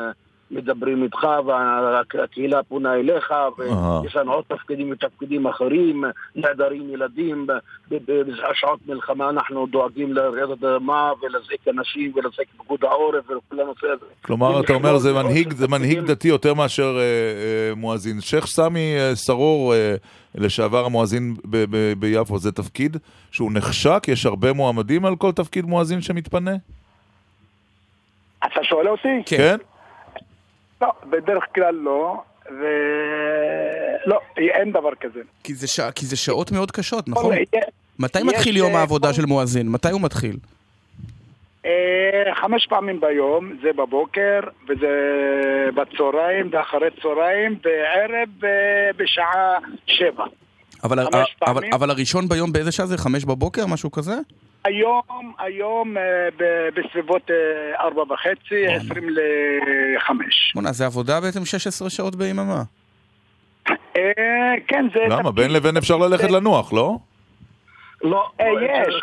[0.51, 6.03] מדברים איתך והקהילה פונה אליך ויש לנו עוד תפקידים ותפקידים אחרים,
[6.35, 7.47] נעדרים ילדים,
[7.91, 14.05] בשעות מלחמה אנחנו דואגים לרעידת אדמה ולזעק אנשים ולזעק פקוד העורף וכל הנושא הזה.
[14.21, 18.21] כלומר, אתה אומר זה מנהיג, זה מנהיג דתי יותר מאשר אה, אה, מואזין.
[18.21, 19.73] שייח' סמי אה, סרור,
[20.35, 21.35] לשעבר המואזין
[21.99, 22.97] ביפו, זה תפקיד
[23.31, 24.03] שהוא נחשק?
[24.07, 26.55] יש הרבה מועמדים על כל תפקיד מואזין שמתפנה?
[28.45, 29.23] אתה שואל אותי?
[29.25, 29.57] כן.
[30.81, 35.19] לא, בדרך כלל לא, ולא, אין דבר כזה.
[35.43, 35.79] כי זה, ש...
[35.95, 37.35] כי זה שעות מאוד קשות, נכון?
[37.99, 39.69] מתי מתחיל יום אה, העבודה של מואזין?
[39.69, 40.37] מתי הוא מתחיל?
[41.65, 41.71] אה,
[42.41, 44.39] חמש פעמים ביום, זה בבוקר,
[44.69, 44.89] וזה
[45.75, 48.49] בצהריים, ואחרי צהריים, וערב אה,
[48.97, 49.57] בשעה
[49.87, 50.25] שבע.
[50.83, 50.99] אבל,
[51.47, 52.97] אבל, אבל הראשון ביום באיזה שעה זה?
[52.97, 53.65] חמש בבוקר?
[53.65, 54.13] משהו כזה?
[54.65, 56.03] היום, היום אה,
[56.73, 57.35] בסביבות אה,
[57.79, 60.51] ארבע וחצי, עשרים לחמש.
[60.55, 62.63] בוא'נה, זה עבודה בעצם 16 שעות ביממה.
[64.67, 64.99] כן, זה...
[65.09, 65.31] למה?
[65.31, 66.97] בין לבין אפשר ללכת לנוח, לא?
[68.03, 68.29] לא,
[68.61, 69.01] יש.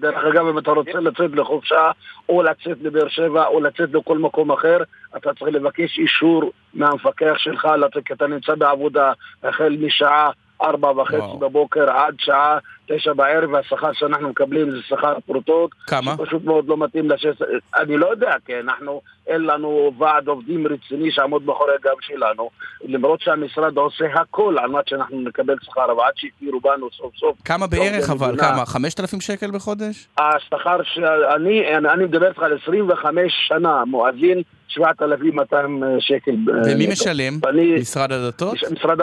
[0.00, 1.90] דרך אגב, אם אתה רוצה לצאת לחופשה,
[2.28, 4.78] או לצאת לבאר שבע, או לצאת לכל מקום אחר,
[5.16, 7.68] אתה צריך לבקש אישור מהמפקח שלך,
[8.04, 9.12] כי אתה נמצא בעבודה
[9.42, 10.30] החל משעה
[10.64, 12.58] ארבע וחצי בבוקר עד שעה
[12.88, 15.70] תשע בערב, והשכר שאנחנו מקבלים זה שכר פרוטות.
[15.86, 16.16] כמה?
[16.16, 17.42] פשוט מאוד לא מתאים לשש...
[17.76, 22.50] אני לא יודע, כי אנחנו, אין לנו ועד עובדים רציני שיעמוד מאחורי הגב שלנו,
[22.84, 27.36] למרות שהמשרד עושה הכל על מנת שאנחנו נקבל שכר, אבל עד שהכירו בנו סוף סוף.
[27.44, 28.36] כמה בערך אבל?
[28.38, 28.66] כמה?
[28.66, 30.08] חמשת אלפים שקל בחודש?
[30.18, 34.42] השכר שאני, אני מדבר איתך על 25 שנה, מואזין
[34.74, 36.34] 7,200 שקל.
[36.66, 37.38] ומי משלם?
[37.42, 38.54] ואני, משרד הדתות?
[38.72, 38.98] משרד,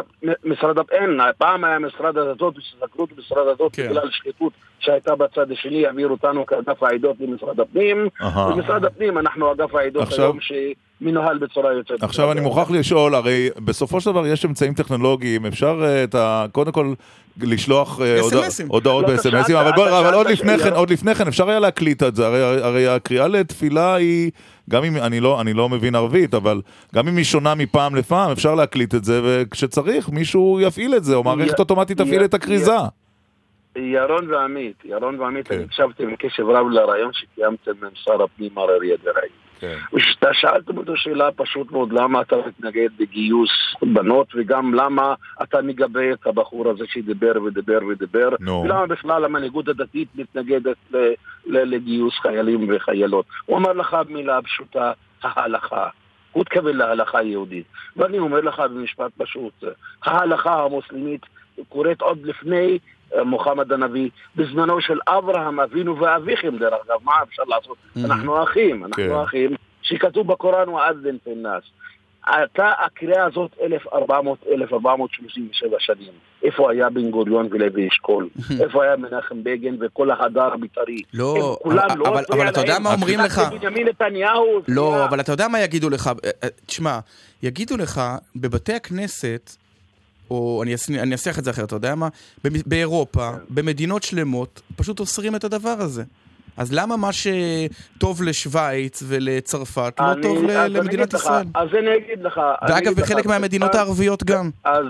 [0.46, 3.90] משרד, אין, פעם היה משרד הדתות, וסתכלות משרד הדתות כן.
[3.90, 8.08] בגלל שחיתות שהייתה בצד השני, העבירו אותנו כאגף העדות למשרד הפנים.
[8.36, 10.26] במשרד הפנים אנחנו אגף העדות עכשיו...
[10.26, 10.38] היום
[11.02, 12.04] שמנוהל בצורה יוצאת.
[12.04, 16.46] עכשיו אני מוכרח לשאול, הרי בסופו של דבר יש אמצעים טכנולוגיים, אפשר את ה...
[16.52, 16.94] קודם כל...
[17.42, 18.00] לשלוח
[18.68, 22.16] הודעות לא, בסמסים, אבל, אבל עוד לפני כן, עוד לפני כן אפשר היה להקליט את
[22.16, 22.28] זה,
[22.66, 24.32] הרי הקריאה לתפילה היא,
[24.70, 26.62] גם אם אני לא, אני לא מבין ערבית, אבל
[26.96, 31.16] גם אם היא שונה מפעם לפעם, אפשר להקליט את זה, וכשצריך מישהו יפעיל את זה,
[31.16, 32.78] או מערכת אוטומטית תפעיל את הכריזה.
[33.76, 35.56] ירון ועמית, ירון ועמית, כן.
[35.56, 39.30] אני הקשבתי בקשב רב לרעיון שקיימתם עם שר הפנים אריה דרעי.
[39.62, 39.78] כן.
[39.94, 43.50] ושאתה שאלתם אותו שאלה פשוט מאוד, למה אתה מתנגד בגיוס
[43.82, 45.14] בנות, וגם למה
[45.44, 48.50] אתה מגבה את הבחור הזה שדיבר ודיבר ודיבר, no.
[48.50, 50.78] ולמה בכלל המנהיגות הדתית מתנגדת
[51.46, 53.26] לגיוס חיילים וחיילות.
[53.46, 54.92] הוא אמר לך מילה פשוטה,
[55.24, 55.88] ההלכה.
[56.32, 57.66] הוא התכוון להלכה היהודית.
[57.98, 59.64] ואני אומר לך במשפט פשוט,
[60.04, 61.22] ההלכה המוסלמית
[61.70, 62.80] קורית עוד לפני
[63.26, 67.78] מוחמד הנביא, בזמנו של אברהם אבינו ואביכם דרך אגב, מה אפשר לעשות?
[67.78, 68.06] Mm-hmm.
[68.06, 69.22] אנחנו אחים, אנחנו כן.
[69.24, 71.64] אחים, שכתוב בקוראן ועדן פנאס.
[72.28, 76.14] הייתה הקריאה הזאת 1400, 1437 שנים.
[76.44, 78.30] איפה היה בן גוריון ולוי אשכול?
[78.64, 81.02] איפה היה מנחם בגין וכל ההדר הבית"רי?
[81.14, 81.76] לא, אבל,
[82.30, 83.42] לא אתה יודע מה אומרים לך?
[83.52, 84.62] בנימין נתניהו.
[84.68, 86.08] לא, אבל אתה יודע מה יגידו לך?
[86.08, 87.00] אה, אה, תשמע,
[87.44, 88.02] יגידו לך,
[88.36, 89.52] בבתי הכנסת
[90.32, 92.08] או אני, אני אנסח את זה אחרת, אתה יודע מה?
[92.44, 96.04] באירופה, במדינות שלמות, פשוט אוסרים את הדבר הזה.
[96.62, 101.46] אז למה מה שטוב לשוויץ ולצרפת לא טוב למדינת ישראל?
[101.56, 102.42] אז אני אגיד לך.
[102.70, 104.50] ואגב, בחלק מהמדינות הערביות גם.
[104.64, 104.86] אז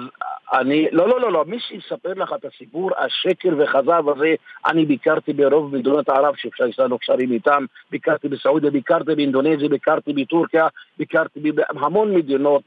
[0.53, 4.33] אני, לא, לא, לא, לא, מי שיספר לך את הסיפור השקר וכזב הזה,
[4.65, 10.13] אני ביקרתי ברוב מדינות ערב שאפשר יש לנו קשרים איתם, ביקרתי בסעודיה, ביקרתי באינדונזיה, ביקרתי
[10.13, 10.67] בטורקיה,
[10.97, 12.61] ביקרתי בהמון מדינות,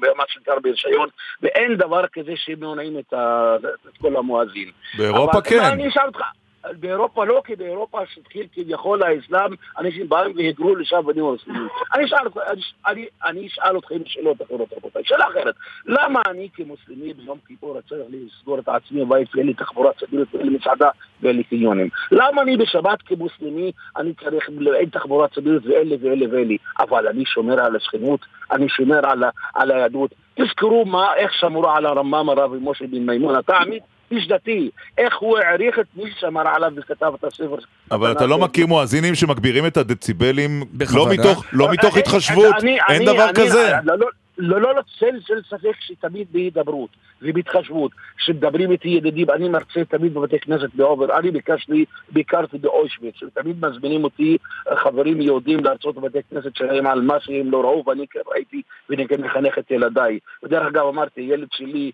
[0.00, 1.08] במה שנקרא ברישיון,
[1.42, 3.14] ואין דבר כזה שמונעים את
[4.00, 4.70] כל המואזין.
[4.98, 5.64] באירופה כן.
[5.64, 6.20] אני אשאל אותך,
[6.80, 11.68] באירופה לא, כי באירופה שהתחיל כביכול האסלאם, אנשים באים והיגרו לשם ונהיו מוסלמים.
[11.94, 12.26] אני אשאל,
[12.86, 15.02] אני, אני אשאל אתכם שאלות אחרות, רבותיי.
[15.04, 15.54] שאלה אחרת,
[15.86, 20.46] למה אני כמוסלמי ביום כיפור צריך לסגור את עצמי בבית ואין לי תחבורה ציבורית ואין
[20.46, 20.88] לי מסעדה
[21.22, 21.88] ואין לי קניונים?
[22.12, 26.56] למה אני בשבת כמוסלמי, אני צריך, אין תחבורה ציבורית ואין לי ואין לי ואין לי,
[26.78, 28.20] אבל אני שומר על השכנות,
[28.52, 29.24] אני שומר על,
[29.54, 30.14] על היהדות.
[30.34, 33.82] תזכרו מה, איך שמרו על הרמב"ם הרב משה בן מימון, אתה עמית
[34.12, 37.56] איש דתי, איך הוא העריך את מי שאמר עליו וכתב את הספר.
[37.90, 40.64] אבל אתה לא מכיר מואזינים שמגבירים את הדציבלים
[40.94, 42.54] לא מתוך לא מתוך התחשבות,
[42.88, 43.72] אין דבר כזה.
[44.42, 46.90] לא, לא, לא, לא, צל של ספק שתמיד בהידברות
[47.22, 53.64] ובהתחשבות, שמדברים איתי ידידים, אני מרצה תמיד בבתי כנסת באובר, אני ביקשתי, ביקרתי באוישוויץ, ותמיד
[53.64, 54.36] מזמינים אותי
[54.74, 59.08] חברים יהודים להרצות בבתי כנסת שלהם על מה שהם לא ראו, ואני כן ראיתי, ואני
[59.08, 60.18] כן מחנך את ילדיי.
[60.42, 61.92] ודרך אגב אמרתי, ילד שלי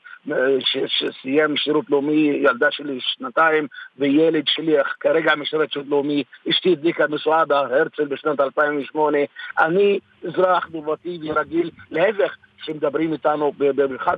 [0.88, 3.66] שסיים שירות לאומי, ילדה שלי שנתיים,
[3.98, 9.18] וילד שלי כרגע משרת שירות לאומי, אשתי הדליקה משואה בהרצל בשנת 2008,
[9.58, 14.16] אני אזרח נורמטיבי רגיל, להפך, שמדברים איתנו באחד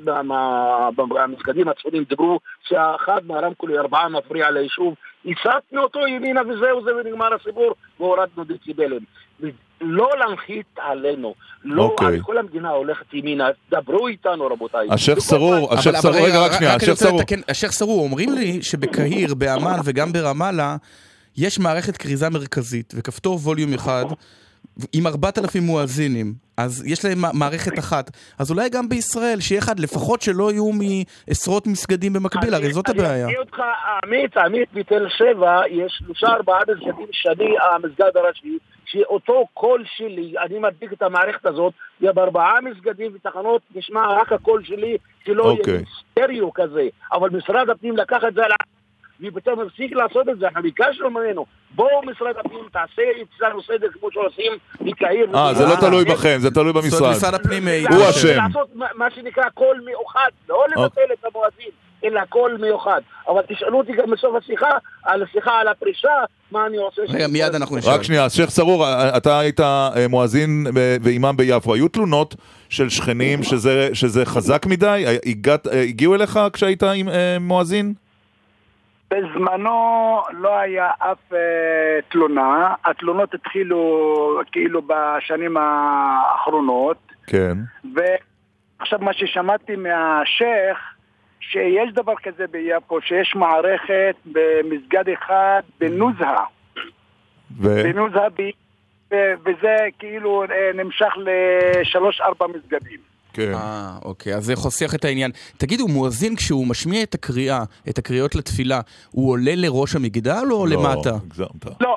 [1.08, 4.94] מהמסגדים הצפונים, דיברו שאחד מהרמקולי ארבעה מפריע ליישוב,
[5.26, 9.00] הסטנו אותו ימינה וזהו זה ונגמר הסיפור והורדנו דציבלים.
[9.80, 12.02] לא להנחית עלינו, לא okay.
[12.02, 12.20] אוקיי.
[12.22, 14.88] כל המדינה הולכת ימינה, דברו איתנו רבותיי.
[14.90, 17.20] השייח' סרור, השייח' סרור, רגע רק שנייה, השייח' סרור.
[17.48, 20.76] השייח' סרור, אומרים לי שבקהיר, באמ"ן וגם ברמאללה
[21.36, 24.04] יש מערכת כריזה מרכזית וכפתור ווליום אחד
[24.92, 28.10] עם 4,000 מואזינים, אז יש להם מערכת אחת.
[28.38, 33.12] אז אולי גם בישראל, שיהיה אחד, לפחות שלא יהיו מעשרות מסגדים במקביל, הרי זאת הבעיה.
[33.12, 33.62] אני אגיד אותך,
[34.04, 40.58] עמית, עמית בתל שבע, יש שלושה ארבעה מסגדים שאני המסגד הראשי, שאותו קול שלי, אני
[40.58, 45.82] מדביק את המערכת הזאת, בארבעה מסגדים ותחנות נשמע רק הקול שלי, שלא יהיה אוקיי.
[46.00, 46.82] סטריאו כזה.
[47.12, 48.50] אבל משרד הפנים לקח את זה על...
[49.22, 53.02] ופתאום הפסיק לעשות את זה, אנחנו ביקשנו ממנו, בואו משרד הפנים, תעשה
[53.36, 55.36] אצלנו סדר כמו שעושים בקהיר.
[55.36, 57.10] אה, זה לא תלוי בכם, זה תלוי במשרד.
[57.10, 58.36] משרד הפנים הוא אשם.
[58.36, 61.70] לעשות מה שנקרא קול מאוחד, לא לבטל את המואזין.
[62.04, 63.00] אלא קול מיוחד.
[63.28, 64.70] אבל תשאלו אותי גם בסוף השיחה,
[65.02, 66.08] על השיחה על הפרישה,
[66.50, 67.02] מה אני עושה...
[67.08, 67.92] רגע, מיד אנחנו נשאל.
[67.92, 68.86] רק שנייה, שייח' סרור,
[69.16, 69.60] אתה היית
[70.08, 70.66] מואזין
[71.02, 71.74] ואימאם ביפו.
[71.74, 72.34] היו תלונות
[72.68, 75.04] של שכנים שזה, שזה חזק מדי?
[75.72, 76.82] הגיעו אליך כשהיית
[77.40, 77.94] מואזין?
[79.10, 81.38] בזמנו לא היה אף אה,
[82.08, 87.12] תלונה, התלונות התחילו כאילו בשנים האחרונות.
[87.26, 87.56] כן.
[87.94, 90.78] ועכשיו מה ששמעתי מהשייח,
[91.40, 96.44] שיש דבר כזה ביפו, שיש מערכת במסגד אחד בנוזהה.
[97.58, 97.82] ו...
[97.82, 98.50] בנוזהה, ב...
[99.44, 103.09] וזה כאילו אה, נמשך לשלוש-ארבע מסגדים.
[103.32, 103.54] כן.
[103.54, 105.30] אה, אוקיי, אז זה חוסך את העניין.
[105.58, 108.80] תגידו, מואזין כשהוא משמיע את הקריאה, את הקריאות לתפילה,
[109.10, 111.10] הוא עולה לראש המגדל או לא, למטה?
[111.10, 111.80] הגזמת.
[111.80, 111.96] לא,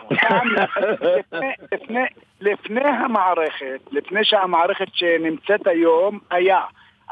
[2.41, 6.60] לפני, המערכת, לפני שהמערכת שנמצאת היום, היה.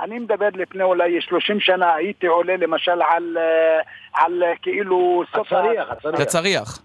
[0.02, 5.53] אני מדבר לפני אולי 30 שנה, הייתי עולה למשל על, אה, על אה, כאילו סוף...
[5.53, 6.81] הצריח, זה צריח.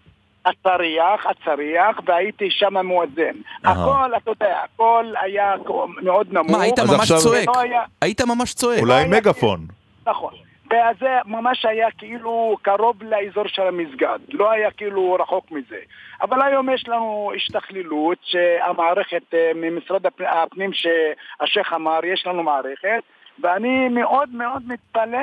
[0.47, 3.37] הצריח, הצריח, והייתי שם מואזן.
[3.65, 5.55] הכל, אתה יודע, הכל היה
[6.03, 6.51] מאוד נמוך.
[6.51, 7.49] מה, היית ממש צועק?
[7.49, 7.63] לא
[8.03, 8.81] היית ממש צועק.
[8.81, 9.61] אולי מגפון.
[10.07, 10.33] נכון.
[10.67, 15.77] וזה ממש היה כאילו קרוב לאזור של המסגד, לא היה כאילו רחוק מזה.
[16.23, 23.03] אבל היום יש לנו השתכללות שהמערכת אה, ממשרד הפ- הפנים שהשייח' אמר, יש לנו מערכת,
[23.43, 25.19] ואני מאוד מאוד מתפלא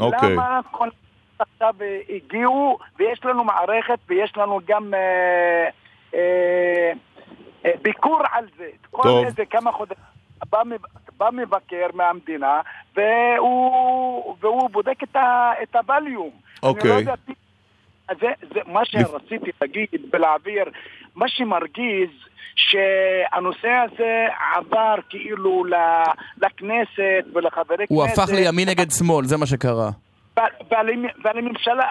[0.00, 0.32] אוקיי.
[0.32, 0.88] למה כל
[1.38, 5.68] עכשיו אה, הגיעו, ויש לנו מערכת ויש לנו גם אה,
[6.14, 6.92] אה,
[7.64, 8.68] אה, ביקור על זה.
[8.90, 9.22] כל.
[9.26, 10.04] איזה כמה חודשים.
[10.52, 12.60] בא, מב- בא מבקר מהמדינה
[12.96, 16.30] והוא, והוא בודק את, ה, את הווליום.
[16.30, 16.90] אני אוקיי.
[16.90, 17.14] לא יודע,
[18.08, 20.64] אז זה, זה מה שרציתי להגיד ולהעביר,
[21.14, 22.08] מה שמרגיז
[22.56, 25.64] שהנושא הזה עבר כאילו
[26.36, 27.90] לכנסת ולחברי כנסת.
[27.90, 29.90] הוא הפך לימין נגד שמאל, זה מה שקרה.
[31.24, 31.84] ולממשלה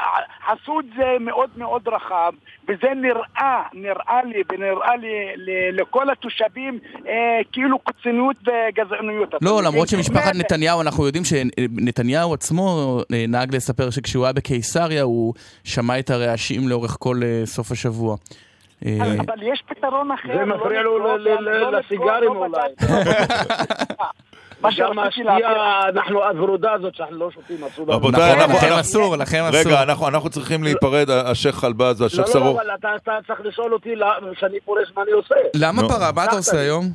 [0.47, 2.31] עשו את זה מאוד מאוד רחב
[2.63, 5.11] וזה נראה, נראה לי ונראה לי
[5.71, 9.33] לכל התושבים אה, כאילו קיצוניות וגזעניות.
[9.41, 9.61] לא?
[9.63, 10.35] למרות שמשפחת.
[10.35, 15.33] נתניהו, אנחנו יודעים שנתניהו עצמו אה, נהג לספר שכשהוא היה בקיסריה הוא
[15.63, 18.15] שמע את הרעשים לאורך כל אה, סוף השבוע.
[18.85, 20.33] אה, אבל יש פתרון אחר.
[20.33, 22.69] זה לא מפריע לו לא לסיגרים לא אולי.
[24.63, 25.45] מה שרציתי להגיד-
[25.95, 27.95] אנחנו הוורודה הזאת שאנחנו לא שותים, אסור לנו.
[27.97, 28.57] רבותיי, נכון, אנחנו...
[28.67, 29.71] לכם אסור, לכם אסור.
[29.71, 32.61] רגע, אנחנו אנחנו צריכים להיפרד, השייח' חלבז לא, והשייח' לא, סרור.
[32.61, 33.89] אבל אתה- אתה צריך לשאול אותי
[34.35, 35.35] כשאני פורש מה אני עושה.
[35.55, 35.81] למה.
[35.89, 36.11] פרה?
[36.15, 36.85] מה אתה עושה היום?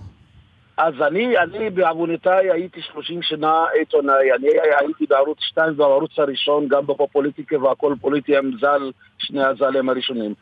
[0.76, 4.48] אז אני, אני בעוונותיי הייתי 30 שנה עיתונאי, אני
[4.80, 10.34] הייתי בערוץ 2 בערוץ הראשון, גם בפופוליטיקה והכל פוליטי עם ז"ל, שני הז"לים הראשונים.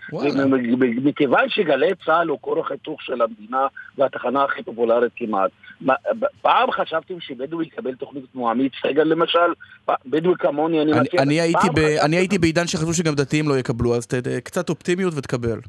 [1.04, 3.66] מכיוון שגלי צה"ל הוא כורח היתוך של המדינה
[3.98, 5.50] והתחנה הכי פופולרית כמעט.
[6.42, 9.38] פעם חשבתם שבדואי יקבל תוכנית כמו עמית סגל למשל?
[10.06, 11.20] בדואי כמוני, אני אני- מכיר.
[11.22, 14.14] אני הייתי פעם ב- חשבתם- אני הייתי בעידן שחשבו שגם דתיים לא יקבלו, אז ת-
[14.14, 15.60] ת- קצת אופטימיות ותקבל.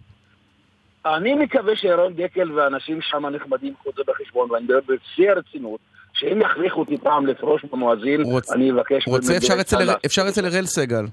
[1.06, 5.80] אני מקווה שירון דקל ואנשים שם נכבדים ייקחו את זה בחשבון, ואני מדבר בשיא הרצינות,
[6.14, 9.08] שאם יכריחו אותי פעם לפרוש במואזין, רוצ- אני אבקש...
[9.08, 11.06] רוצה, אפשר אצל- צה"ל אפשר אצל אראל סגל.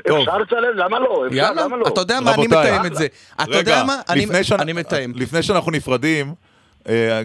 [0.00, 1.24] אפשר לצלם, למה לא?
[1.26, 1.86] אפשר, יאללה, למה לא?
[1.88, 3.06] אתה יודע מה, אני מתאם את זה.
[3.42, 4.26] אתה יודע מה, אני-
[4.58, 5.12] אני מתאם.
[5.16, 6.34] לפני שאנחנו נפרדים,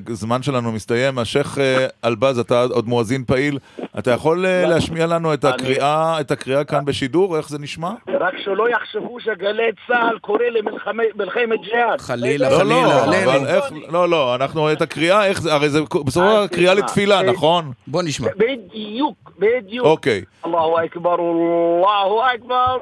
[0.07, 3.59] הזמן שלנו מסתיים, השייח' אה, אלבז, אתה עוד מואזין פעיל,
[3.99, 7.91] אתה יכול אה, להשמיע לנו את הקריאה, את הקריאה כאן בשידור, איך זה נשמע?
[8.19, 12.01] רק שלא יחשבו שגלי צה"ל קורא למלחמת ג'יהאד.
[12.01, 16.47] חלילה, לא, לא, איך, לא, לא, אנחנו, את הקריאה, איך זה, הרי זה בסופו של
[16.47, 17.71] קריאה לתפילה, אה, נכון?
[17.87, 18.27] בוא נשמע.
[18.37, 19.85] בדיוק, בדיוק.
[19.85, 20.21] אוקיי.
[20.45, 22.77] אללהו אכבר, אללהו אכבר.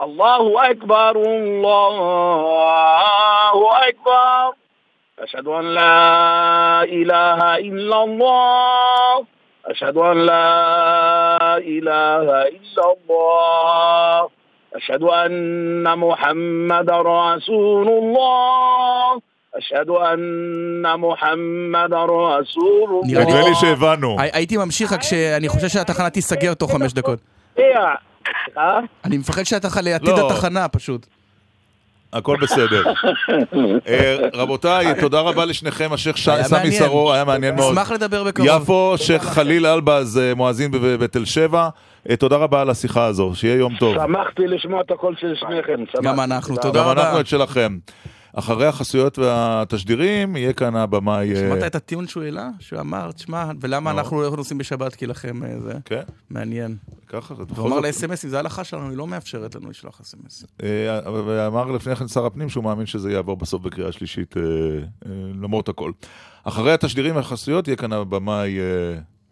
[0.00, 2.52] אללהו אכבר, אללהו
[3.90, 4.61] אכבר.
[5.19, 9.25] أشهد أن لا إله إلا الله
[9.65, 14.29] أشهد أن لا إله إلا الله
[14.75, 19.21] أشهد أن محمد رسول الله
[19.55, 24.15] أشهد أن محمد رسول נראה לי- נדמה לי שהבנו.
[24.19, 27.19] הי- הייתי ממשיך רק שאני חושב שהתחנה תיסגר תוך חמש דקות.
[27.57, 27.95] الله
[28.57, 28.79] אה?
[29.05, 30.27] אני מפחד שהתחנה לעתיד לא.
[30.31, 31.07] התחנה פשוט.
[32.12, 32.82] הכל בסדר.
[33.88, 36.72] אה, רבותיי, תודה רבה לשניכם, השייח' סמי.
[36.72, 37.72] סרור, היה מעניין מאוד.
[37.72, 38.48] אשמח לדבר בקרוב.
[38.62, 41.68] יפו, שייח' חליל אלבז, מואזין בתל שבע.
[42.10, 43.94] אה, תודה רבה על השיחה הזו, שיהיה יום טוב.
[43.94, 46.00] שמחתי לשמוע את הקול של שניכם.
[46.02, 46.56] גם אנחנו.
[46.56, 47.02] תודה גם רבה.
[47.02, 47.76] אנחנו את שלכם.
[48.32, 51.36] אחרי החסויות והתשדירים, יהיה כאן הבמאי...
[51.36, 52.50] שמעת את הטיעון שהוא העלה?
[52.58, 55.72] שהוא אמר, תשמע, ולמה אנחנו לא נוסעים בשבת כי לכם זה?
[55.84, 56.02] כן.
[56.30, 56.76] מעניין.
[57.06, 60.48] ככה, זה הוא אמר לאס.אם.אסים, זה ההלכה שלנו, היא לא מאפשרת לנו לשלוח אס.אם.אסים.
[61.26, 64.34] ואמר לפני כן שר הפנים שהוא מאמין שזה יעבור בסוף בקריאה שלישית,
[65.42, 65.92] למרות הכל.
[66.44, 68.58] אחרי התשדירים והחסויות יהיה כאן הבמאי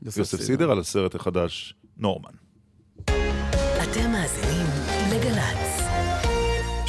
[0.02, 2.30] יוסף סידר על הסרט החדש נורמן.
[3.82, 4.79] אתם מאזינים לגל"צ.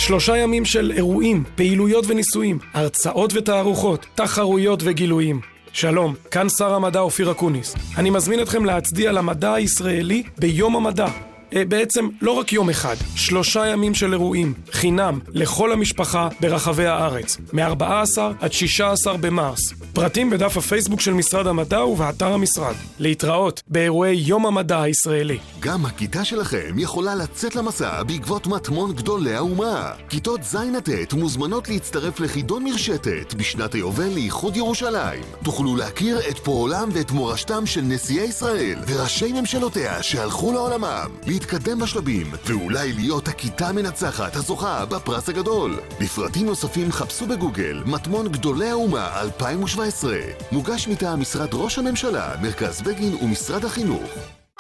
[0.02, 5.40] שלושה ימים של אירועים, פעילויות וניסויים, הרצאות ותערוכות, תחרויות וגילויים.
[5.74, 7.76] שלום, כאן שר המדע אופיר אקוניס.
[7.98, 11.08] אני מזמין אתכם להצדיע למדע הישראלי ביום המדע.
[11.54, 18.20] בעצם לא רק יום אחד, שלושה ימים של אירועים, חינם, לכל המשפחה ברחבי הארץ, מ-14
[18.40, 19.74] עד 16 במרס.
[19.94, 22.76] פרטים בדף הפייסבוק של משרד המדע ובאתר המשרד.
[23.00, 25.38] להתראות באירועי יום המדע הישראלי.
[25.60, 29.92] גם הכיתה שלכם יכולה לצאת למסע בעקבות מטמון גדולי האומה.
[30.10, 35.24] כיתות ז' עד ט' מוזמנות להצטרף לחידון מרשתת בשנת היובל לאיחוד ירושלים.
[35.44, 41.10] תוכלו להכיר את פועלם ואת מורשתם של נשיאי ישראל וראשי ממשלותיה שהלכו לעולמם.
[41.42, 45.80] להתקדם בשלבים, ואולי להיות הכיתה המנצחת הזוכה בפרס הגדול.
[46.00, 50.18] לפרטים נוספים חפשו בגוגל מטמון גדולי האומה 2017.
[50.52, 54.12] מוגש מטעם משרד ראש הממשלה, מרכז בגין ומשרד החינוך.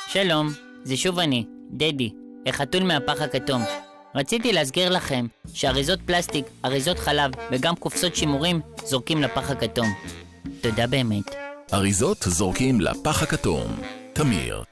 [0.08, 0.50] שלום,
[0.84, 2.10] זה שוב אני, דדי,
[2.48, 3.62] החתול מהפח הכתום.
[4.16, 9.88] רציתי להזכיר לכם שאריזות פלסטיק, אריזות חלב וגם קופסות שימורים זורקים לפח הכתום.
[10.62, 11.36] תודה באמת.
[11.74, 13.68] אריזות זורקים לפח הכתום.
[14.14, 14.71] תמיר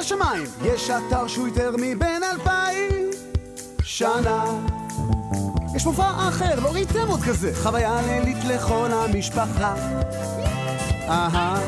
[0.00, 3.10] לשמיים יש אתר שהוא יותר מבין אלפיים
[3.82, 4.44] שנה.
[5.76, 7.52] יש מופע אחר, לא ראיתם עוד כזה.
[7.62, 9.74] חוויה לילית לכל המשפחה.
[11.08, 11.60] אהה.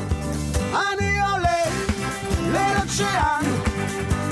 [0.72, 1.90] אני הולך
[2.52, 3.42] לילות שאן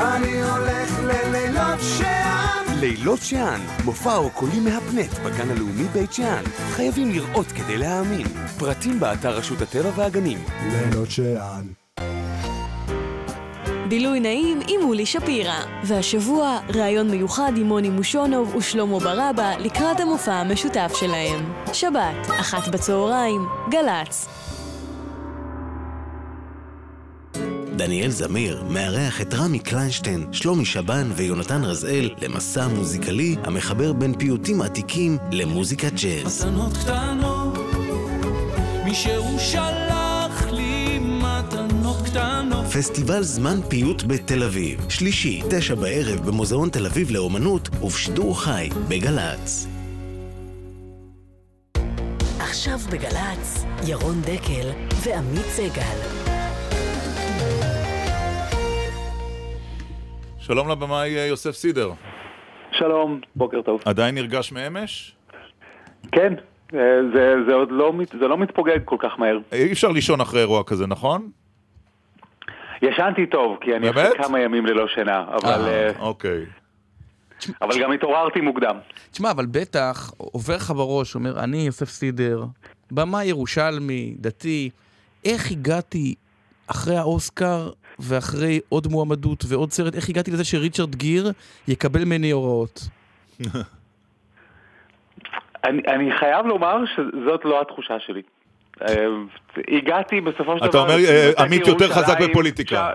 [0.00, 6.42] אני הולך ללילות שאן לילות שאן, מופע אורקולי מהפנט בגן הלאומי בית שאן.
[6.70, 8.26] חייבים לראות כדי להאמין.
[8.58, 10.44] פרטים באתר רשות הטבע והגנים.
[10.72, 11.79] לילות שאן
[13.90, 15.60] בילוי נעים עם מולי שפירא.
[15.84, 21.52] והשבוע, ראיון מיוחד עם מוני מושונוב ושלמה ברבא לקראת המופע המשותף שלהם.
[21.72, 23.40] שבת, אחת בצהריים,
[23.70, 24.28] גל"צ.
[27.76, 34.62] דניאל זמיר מארח את רמי קליינשטיין, שלומי שבן ויונתן רזאל למסע מוזיקלי המחבר בין פיוטים
[34.62, 36.44] עתיקים למוזיקת ג'אז.
[36.44, 37.58] מתנות קטנות,
[38.84, 39.99] מי שהוא שלח.
[42.80, 49.66] פסטיבל זמן פיוט בתל אביב, שלישי, תשע בערב במוזיאון תל אביב לאומנות ובשידור חי בגל"צ.
[52.38, 54.68] עכשיו בגל"צ, ירון דקל
[55.04, 55.98] ועמית סגל.
[60.38, 61.90] שלום לבמאי יוסף סידר.
[62.72, 63.80] שלום, בוקר טוב.
[63.84, 65.16] עדיין נרגש מאמש?
[66.12, 66.34] כן,
[67.14, 69.38] זה, זה עוד לא, זה לא מתפוגג כל כך מהר.
[69.52, 71.30] אי אפשר לישון אחרי אירוע כזה, נכון?
[72.82, 75.68] ישנתי טוב, כי אני אחרי כמה ימים ללא שינה, אבל...
[75.68, 76.46] אה, אוקיי.
[77.62, 78.76] אבל גם התעוררתי מוקדם.
[79.10, 82.44] תשמע, אבל בטח עובר לך בראש, אומר, אני יוסף סידר,
[82.90, 84.70] במה ירושלמי, דתי,
[85.24, 86.14] איך הגעתי
[86.66, 91.32] אחרי האוסקר ואחרי עוד מועמדות ועוד סרט, איך הגעתי לזה שריצ'רד גיר
[91.68, 92.80] יקבל ממני הוראות?
[95.64, 98.22] אני, אני חייב לומר שזאת לא התחושה שלי.
[99.68, 100.68] הגעתי בסופו של דבר...
[100.68, 100.96] אתה אומר,
[101.38, 102.90] עמית יותר חזק בפוליטיקה.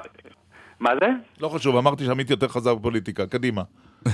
[0.80, 1.10] מה זה?
[1.42, 3.62] לא חשוב, אמרתי שעמית יותר חזק בפוליטיקה, קדימה.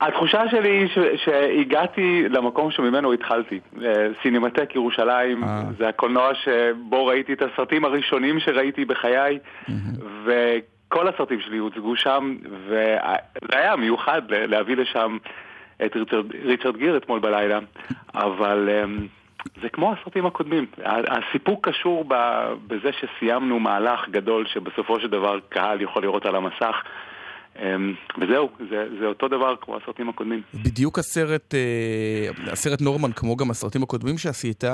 [0.00, 0.88] התחושה שלי היא
[1.24, 3.60] שהגעתי למקום שממנו התחלתי.
[4.22, 5.44] סינמטק ירושלים,
[5.78, 9.38] זה הקולנוע שבו ראיתי את הסרטים הראשונים שראיתי בחיי,
[10.24, 12.96] וכל הסרטים שלי הוצגו שם, וזה
[13.52, 15.16] היה מיוחד להביא לשם
[15.84, 15.96] את
[16.44, 17.58] ריצ'רד גיר אתמול בלילה,
[18.14, 18.68] אבל
[19.62, 20.66] זה כמו הסרטים הקודמים.
[20.84, 22.04] הסיפוק קשור
[22.66, 26.76] בזה שסיימנו מהלך גדול שבסופו של דבר קהל יכול לראות על המסך.
[28.20, 30.42] וזהו, זה, זה אותו דבר כמו הסרטים הקודמים.
[30.54, 31.54] בדיוק הסרט,
[32.52, 34.64] הסרט נורמן, כמו גם הסרטים הקודמים שעשית,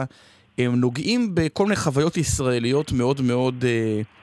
[0.58, 3.64] הם נוגעים בכל מיני חוויות ישראליות מאוד מאוד,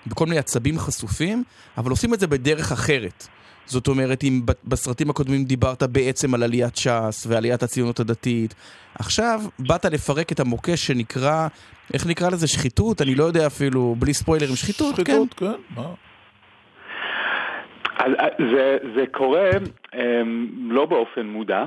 [0.07, 1.43] בכל מיני עצבים חשופים,
[1.77, 3.27] אבל עושים את זה בדרך אחרת.
[3.65, 8.55] זאת אומרת, אם בסרטים הקודמים דיברת בעצם על עליית ש"ס ועליית הציונות הדתית,
[8.99, 11.47] עכשיו באת לפרק את המוקש שנקרא,
[11.93, 12.47] איך נקרא לזה?
[12.47, 13.01] שחיתות?
[13.01, 15.43] אני לא יודע אפילו, בלי ספוילרים, שחיתות, שחיתות, כן.
[15.43, 15.93] שחיתות, כן, מה?
[18.51, 19.97] זה, זה קורה um,
[20.57, 21.65] לא באופן מודע.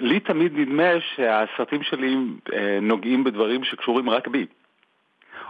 [0.00, 2.14] לי תמיד נדמה שהסרטים שלי
[2.48, 4.46] uh, נוגעים בדברים שקשורים רק בי.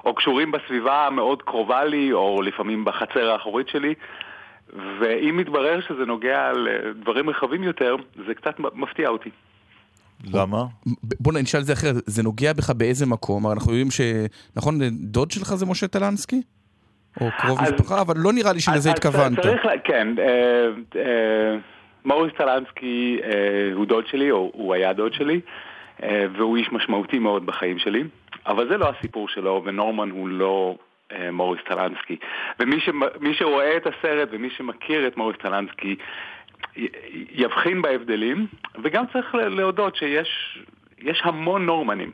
[0.04, 3.94] או קשורים בסביבה המאוד קרובה לי, או לפעמים בחצר האחורית שלי.
[4.74, 7.96] ואם מתברר שזה נוגע לדברים רחבים יותר,
[8.26, 9.30] זה קצת מפתיע אותי.
[10.32, 10.64] למה?
[11.20, 13.52] בוא נשאל את זה אחרת, זה נוגע בך באיזה מקום?
[13.52, 14.00] אנחנו יודעים ש...
[14.56, 16.42] נכון, דוד שלך זה משה טלנסקי?
[17.20, 19.40] או קרוב אז, משפחה, אבל לא נראה לי שלזה התכוונת.
[19.40, 21.56] צריך, כן, אה, אה,
[22.04, 25.40] מוריס טלנסקי אה, הוא דוד שלי, או הוא היה דוד שלי,
[26.02, 28.04] אה, והוא איש משמעותי מאוד בחיים שלי,
[28.46, 30.76] אבל זה לא הסיפור שלו, ונורמן הוא לא
[31.32, 32.16] מוריס טלנסקי.
[32.60, 32.88] ומי ש,
[33.38, 35.96] שרואה את הסרט ומי שמכיר את מוריס טלנסקי,
[37.32, 38.46] יבחין בהבדלים,
[38.84, 42.10] וגם צריך להודות שיש המון נורמנים.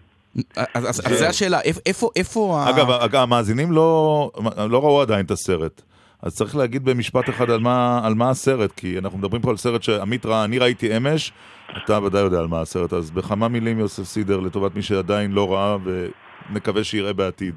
[0.57, 2.65] אז, אז, אז זה השאלה, איפה, איפה...
[2.69, 3.05] אגב, ה...
[3.05, 4.31] אגב, המאזינים לא,
[4.71, 5.83] לא ראו עדיין את הסרט.
[6.23, 9.57] אז צריך להגיד במשפט אחד על מה, על מה הסרט, כי אנחנו מדברים פה על
[9.57, 11.33] סרט שעמית ראה, אני ראיתי אמש,
[11.85, 15.53] אתה ודאי יודע על מה הסרט, אז בכמה מילים יוסף סידר לטובת מי שעדיין לא
[15.53, 15.77] ראה
[16.51, 17.55] ונקווה שיראה בעתיד.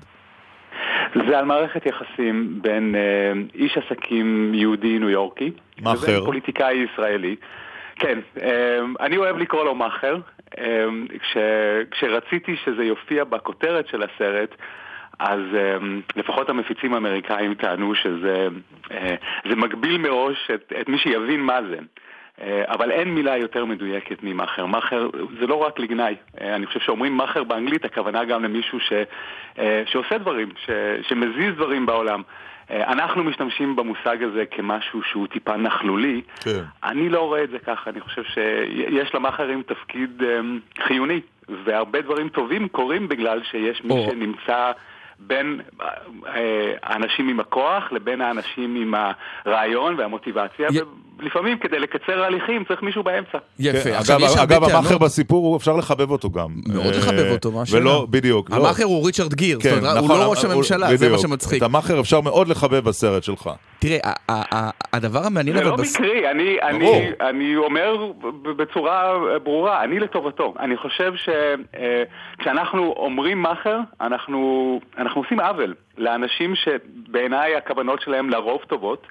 [1.28, 7.36] זה על מערכת יחסים בין אה, איש עסקים יהודי ניו יורקי, מאכר, לבין פוליטיקאי ישראלי.
[7.96, 10.18] כן, אה, אני אוהב לקרוא לו מאכר.
[10.58, 10.86] אה,
[11.20, 11.38] כש,
[11.92, 14.56] כשרציתי שזה יופיע בכותרת של הסרט,
[15.20, 15.84] אז um,
[16.16, 18.48] לפחות המפיצים האמריקאים טענו שזה
[18.86, 21.78] uh, מגביל מראש את, את מי שיבין מה זה.
[22.42, 24.66] אה, אבל אין מילה יותר מדויקת ממאכר.
[24.66, 26.16] מאכר זה לא רק לגנאי.
[26.42, 28.94] אה, אני חושב שאומרים מאכר באנגלית, הכוונה גם למישהו ש,
[29.60, 30.70] אה, שעושה דברים, ש,
[31.10, 32.22] שמזיז דברים בעולם.
[32.70, 36.22] אנחנו משתמשים במושג הזה כמשהו שהוא טיפה נכלולי.
[36.44, 36.64] כן.
[36.84, 40.22] אני לא רואה את זה ככה, אני חושב שיש למאכרים תפקיד
[40.80, 41.22] חיוני,
[41.64, 44.08] והרבה דברים טובים קורים בגלל שיש מי או.
[44.10, 44.72] שנמצא...
[45.20, 45.62] בין
[46.84, 48.94] האנשים עם הכוח לבין האנשים עם
[49.46, 50.80] הרעיון והמוטיבציה, י...
[51.20, 53.38] לפעמים כדי לקצר הליכים צריך מישהו באמצע.
[53.60, 53.90] יפה.
[53.90, 56.48] כן, אגב, אגב המאכר בסיפור, אפשר לחבב אותו גם.
[56.68, 57.82] מאוד לחבב אותו, מה השאלה?
[57.82, 58.50] ולא, בדיוק.
[58.50, 58.56] לא.
[58.56, 61.00] המאכר הוא ריצ'רד גיר, כן, זאת אומרת, נכון, הוא לא ראש הממשלה, בדיוק.
[61.00, 61.58] זה מה שמצחיק.
[61.58, 63.50] את המאכר אפשר מאוד לחבב בסרט שלך.
[63.80, 64.00] תראה,
[64.94, 65.58] הדבר המעניין...
[65.58, 68.12] זה לא מקרי, אני, אני, אני אומר
[68.58, 69.14] בצורה
[69.44, 70.54] ברורה, אני לטובתו.
[70.60, 78.62] אני חושב שכשאנחנו אה, אומרים מאכר, אנחנו, אנחנו עושים עוול לאנשים שבעיניי הכוונות שלהם לרוב
[78.68, 79.08] טובות.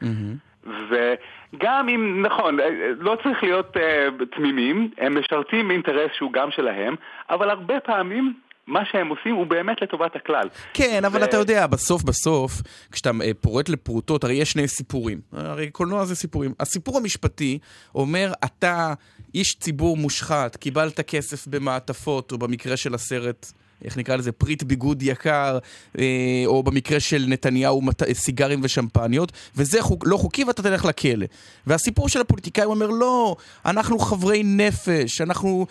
[0.64, 2.56] וגם אם, נכון,
[2.98, 6.94] לא צריך להיות uh, תמימים, הם משרתים אינטרס שהוא גם שלהם,
[7.30, 8.34] אבל הרבה פעמים
[8.66, 10.48] מה שהם עושים הוא באמת לטובת הכלל.
[10.74, 11.24] כן, אבל ו...
[11.24, 12.52] אתה יודע, בסוף בסוף,
[12.92, 15.20] כשאתה אה, פורט לפרוטות, הרי יש שני סיפורים.
[15.32, 16.54] הרי קולנוע זה סיפורים.
[16.60, 17.58] הסיפור המשפטי
[17.94, 18.94] אומר, אתה
[19.34, 23.52] איש ציבור מושחת, קיבלת כסף במעטפות, או במקרה של הסרט...
[23.84, 25.58] איך נקרא לזה, פריט ביגוד יקר,
[25.98, 26.04] אה,
[26.46, 27.80] או במקרה של נתניהו,
[28.12, 31.26] סיגרים ושמפניות, וזה חוק, לא חוקי ואתה תלך לכלא.
[31.66, 33.36] והסיפור של הפוליטיקאי אומר, לא,
[33.66, 35.66] אנחנו חברי נפש, אנחנו,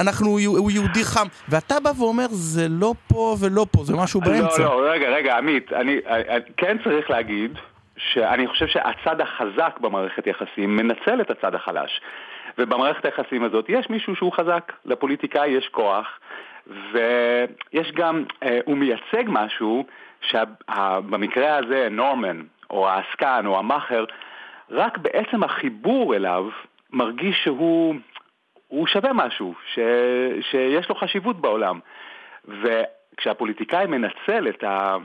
[0.00, 4.62] אנחנו הוא יהודי חם, ואתה בא ואומר, זה לא פה ולא פה, זה משהו באמצע.
[4.62, 7.50] לא, לא, רגע, רגע, עמית, אני, אני כן צריך להגיד
[7.96, 12.00] שאני חושב שהצד החזק במערכת יחסים מנצל את הצד החלש.
[12.58, 16.06] ובמערכת היחסים הזאת יש מישהו שהוא חזק, לפוליטיקאי יש כוח,
[16.68, 19.86] ויש גם, אה, הוא מייצג משהו
[20.20, 24.04] שבמקרה הזה נורמן, או העסקן, או המאכר,
[24.70, 26.48] רק בעצם החיבור אליו
[26.92, 29.78] מרגיש שהוא שווה משהו, ש,
[30.50, 31.80] שיש לו חשיבות בעולם.
[32.48, 34.96] וכשהפוליטיקאי מנצל את, ה,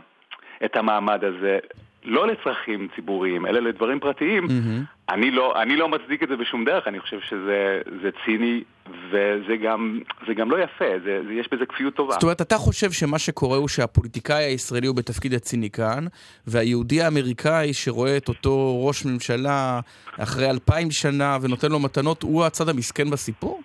[0.65, 1.59] את המעמד הזה
[2.03, 4.92] לא לצרכים ציבוריים, אלא לדברים פרטיים, mm-hmm.
[5.13, 8.63] אני, לא, אני לא מצדיק את זה בשום דרך, אני חושב שזה ציני
[9.09, 9.99] וזה גם,
[10.35, 12.13] גם לא יפה, זה, זה, יש בזה כפיות טובה.
[12.13, 16.05] זאת אומרת, אתה חושב שמה שקורה הוא שהפוליטיקאי הישראלי הוא בתפקיד הציניקן,
[16.47, 19.79] והיהודי האמריקאי שרואה את אותו ראש ממשלה
[20.19, 23.61] אחרי אלפיים שנה ונותן לו מתנות, הוא הצד המסכן בסיפור?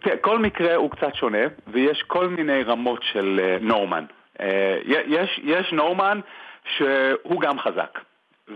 [0.00, 1.42] תראה, כל מקרה הוא קצת שונה,
[1.72, 4.04] ויש כל מיני רמות של uh, נורמן.
[4.40, 6.20] אה, יש, יש נורמן
[6.76, 7.98] שהוא גם חזק.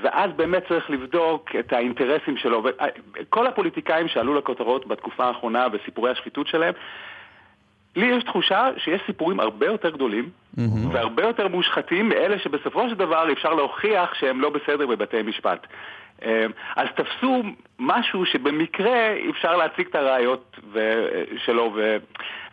[0.03, 2.63] ואז באמת צריך לבדוק את האינטרסים שלו.
[2.81, 2.87] אה,
[3.29, 6.75] כל הפוליטיקאים שעלו לכותרות בתקופה האחרונה בסיפורי השחיתות שלהם,
[7.97, 10.61] לי יש תחושה שיש סיפורים הרבה יותר גדולים mm-hmm.
[10.93, 15.67] והרבה יותר מושחתים מאלה שבסופו של דבר אפשר להוכיח שהם לא בסדר בבתי משפט.
[16.25, 16.47] אה,
[16.77, 17.43] אז תפסו
[17.79, 20.57] משהו שבמקרה אפשר להציג את הראיות
[21.45, 21.77] שלו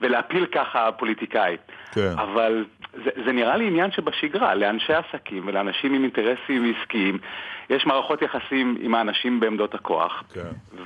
[0.02, 1.58] ולהפיל ככה פוליטיקאי.
[1.92, 2.14] כן.
[2.18, 7.18] אבל זה, זה נראה לי עניין שבשגרה, לאנשי עסקים ולאנשים עם אינטרסים עסקיים,
[7.70, 10.24] יש מערכות יחסים עם האנשים בעמדות הכוח.
[10.34, 10.42] כן.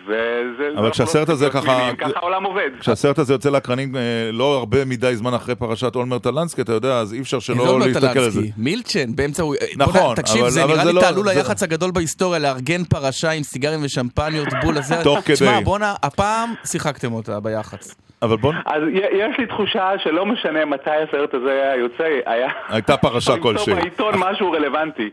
[0.05, 0.69] וזה...
[0.77, 1.89] אבל כשהסרט הזה ככה...
[1.97, 2.69] ככה העולם עובד.
[2.79, 4.01] כשהסרט הזה יוצא לאקרנים אה,
[4.33, 8.19] לא הרבה מדי זמן אחרי פרשת אולמרט טלנסקי, אתה יודע, אז אי אפשר שלא להסתכל
[8.19, 8.41] על זה.
[8.57, 9.43] מילצ'ן, באמצע...
[9.77, 14.47] נכון, תקשיב, זה נראה לי לא- תעלול היח"צ הגדול בהיסטוריה, לארגן פרשה עם סיגרים ושמפניות,
[14.61, 14.95] בול הזה.
[15.03, 15.33] תוך כדי.
[15.35, 17.95] תשמע, בואנה, הפעם שיחקתם אותה ביח"צ.
[18.21, 18.53] אבל בוא...
[18.65, 18.81] אז
[19.11, 22.49] יש לי תחושה שלא משנה מתי הסרט הזה היה יוצא, היה...
[22.69, 23.73] הייתה פרשה כלשהי.
[23.73, 25.09] בעיתון משהו רלוונטי.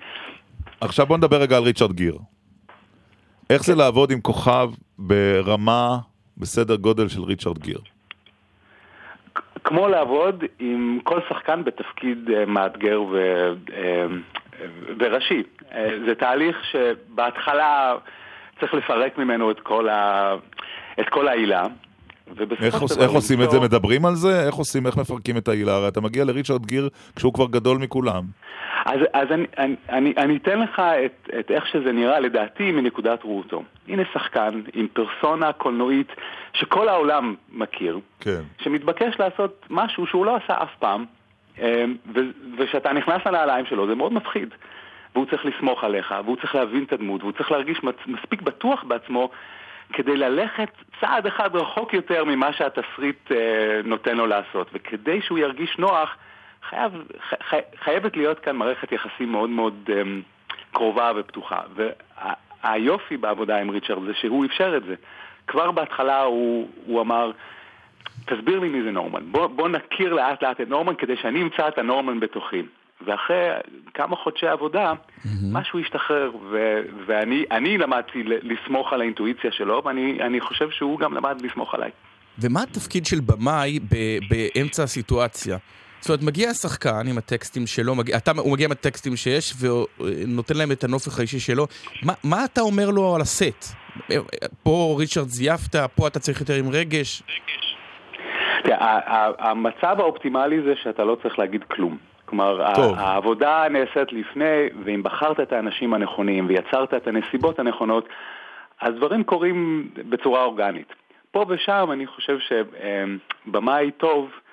[0.81, 2.19] עכשיו בוא נדבר רגע על ריצ'רד גיר.
[3.51, 5.99] איך זה לעבוד עם כוכב ברמה,
[6.37, 7.79] בסדר גודל של ריצ'רד גיר?
[9.65, 13.17] כמו לעבוד עם כל שחקן בתפקיד אה, מאתגר ו...
[13.73, 14.07] אה,
[14.99, 15.43] וראשי.
[15.73, 17.95] אה, זה תהליך שבהתחלה
[18.61, 20.35] צריך לפרק ממנו את כל, ה...
[21.01, 21.67] את כל העילה.
[22.61, 23.61] איך, עוש, איך עושים את זה?
[23.61, 24.47] מדברים על זה?
[24.47, 25.73] איך עושים, איך מפרקים את העילה?
[25.77, 28.25] הרי אתה מגיע לריצ'רד גיר כשהוא כבר גדול מכולם.
[28.89, 33.25] אז, אז אני, אני, אני, אני אתן לך את, את איך שזה נראה, לדעתי, מנקודת
[33.25, 33.63] ראותו.
[33.89, 36.13] הנה שחקן עם פרסונה קולנועית
[36.53, 38.41] שכל העולם מכיר, כן.
[38.59, 41.05] שמתבקש לעשות משהו שהוא לא עשה אף פעם,
[41.59, 41.97] אמ,
[42.59, 44.55] וכשאתה נכנס לנעליים שלו זה מאוד מפחיד.
[45.15, 49.31] והוא צריך לסמוך עליך, והוא צריך להבין את הדמות, והוא צריך להרגיש מספיק בטוח בעצמו
[49.93, 50.69] כדי ללכת
[51.01, 54.71] צעד אחד רחוק יותר ממה שהתסריט אה, נותן לו לעשות.
[54.73, 56.17] וכדי שהוא ירגיש נוח,
[56.69, 56.93] חייב,
[57.51, 57.55] ח,
[57.85, 60.03] חייבת להיות כאן מערכת יחסים מאוד מאוד אה,
[60.73, 61.61] קרובה ופתוחה.
[61.75, 64.95] והיופי וה, בעבודה עם ריצ'רד זה שהוא אפשר את זה.
[65.47, 67.31] כבר בהתחלה הוא, הוא אמר,
[68.25, 69.23] תסביר לי מי זה נורמן.
[69.31, 72.63] בוא, בוא נכיר לאט לאט את נורמן כדי שאני אמצא את הנורמן בתוכי.
[73.07, 73.49] ואחרי
[73.95, 75.29] כמה חודשי עבודה, mm-hmm.
[75.53, 81.75] משהו השתחרר, ו- ואני למדתי לסמוך על האינטואיציה שלו, ואני חושב שהוא גם למד לסמוך
[81.75, 81.91] עליי.
[82.39, 85.57] ומה התפקיד של במאי ב- באמצע הסיטואציה?
[86.01, 90.57] זאת אומרת, מגיע השחקן עם הטקסטים שלו, מגיע, אתה, הוא מגיע עם הטקסטים שיש, ונותן
[90.57, 91.67] להם את הנופך האישי שלו.
[92.03, 93.65] מה, מה אתה אומר לו על הסט?
[94.63, 97.23] פה ריצ'רד זייפת, פה אתה צריך יותר עם רגש.
[99.39, 101.99] המצב האופטימלי זה שאתה לא צריך להגיד כלום.
[102.25, 102.95] כלומר, טוב.
[102.99, 108.09] העבודה נעשית לפני, ואם בחרת את האנשים הנכונים ויצרת את הנסיבות הנכונות,
[108.81, 110.93] אז דברים קורים בצורה אורגנית.
[111.31, 114.48] פה ושם אני חושב שבמאי טוב אה,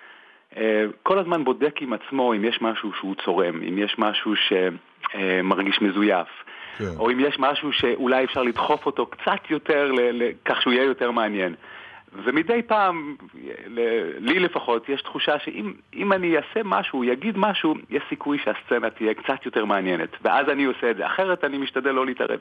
[1.03, 6.27] כל הזמן בודק עם עצמו אם יש משהו שהוא צורם, אם יש משהו שמרגיש מזויף.
[6.77, 6.85] כן.
[6.97, 9.91] או אם יש משהו שאולי אפשר לדחוף אותו קצת יותר,
[10.45, 11.55] כך שהוא יהיה יותר מעניין.
[12.23, 13.15] ומדי פעם,
[14.19, 19.45] לי לפחות, יש תחושה שאם אני אעשה משהו, יגיד משהו, יש סיכוי שהסצנה תהיה קצת
[19.45, 20.09] יותר מעניינת.
[20.21, 22.39] ואז אני עושה את זה, אחרת אני משתדל לא להתערב.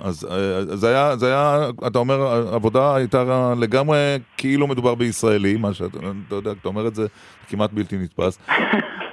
[0.00, 0.28] אז
[0.64, 2.20] זה היה, זה היה, אתה אומר,
[2.52, 3.98] העבודה הייתה לגמרי
[4.36, 5.98] כאילו מדובר בישראלי, מה שאתה
[6.28, 7.06] אתה יודע, אתה אומר את זה
[7.48, 8.38] כמעט בלתי נתפס.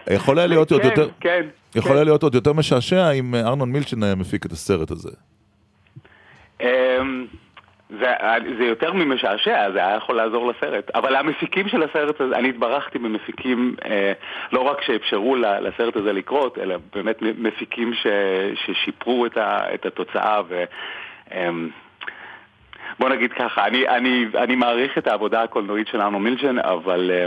[0.10, 1.46] יכול היה להיות עוד כן, יותר, כן,
[1.76, 5.10] יכול היה להיות עוד יותר משעשע אם ארנון מילצ'ן היה מפיק את הסרט הזה.
[7.90, 8.14] זה,
[8.57, 10.91] זה יותר ממשעשע, זה היה יכול לעזור לסרט.
[10.95, 14.14] אבל המפיקים של הסרט הזה, אני התברכתי במפיקים אה,
[14.52, 18.07] לא רק שאפשרו לסרט הזה לקרות, אלא באמת מפיקים ש,
[18.66, 20.41] ששיפרו את, ה, את התוצאה.
[20.49, 20.64] ו,
[21.32, 21.49] אה,
[22.99, 27.26] בוא נגיד ככה, אני, אני, אני מעריך את העבודה הקולנועית של ארנו מילג'ן, אבל אה,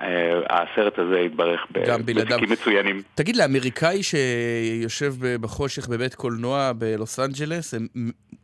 [0.00, 3.02] אה, הסרט הזה התברך במפיקים מצוינים.
[3.14, 7.74] תגיד, לאמריקאי שיושב בחושך בבית קולנוע בלוס אנג'לס,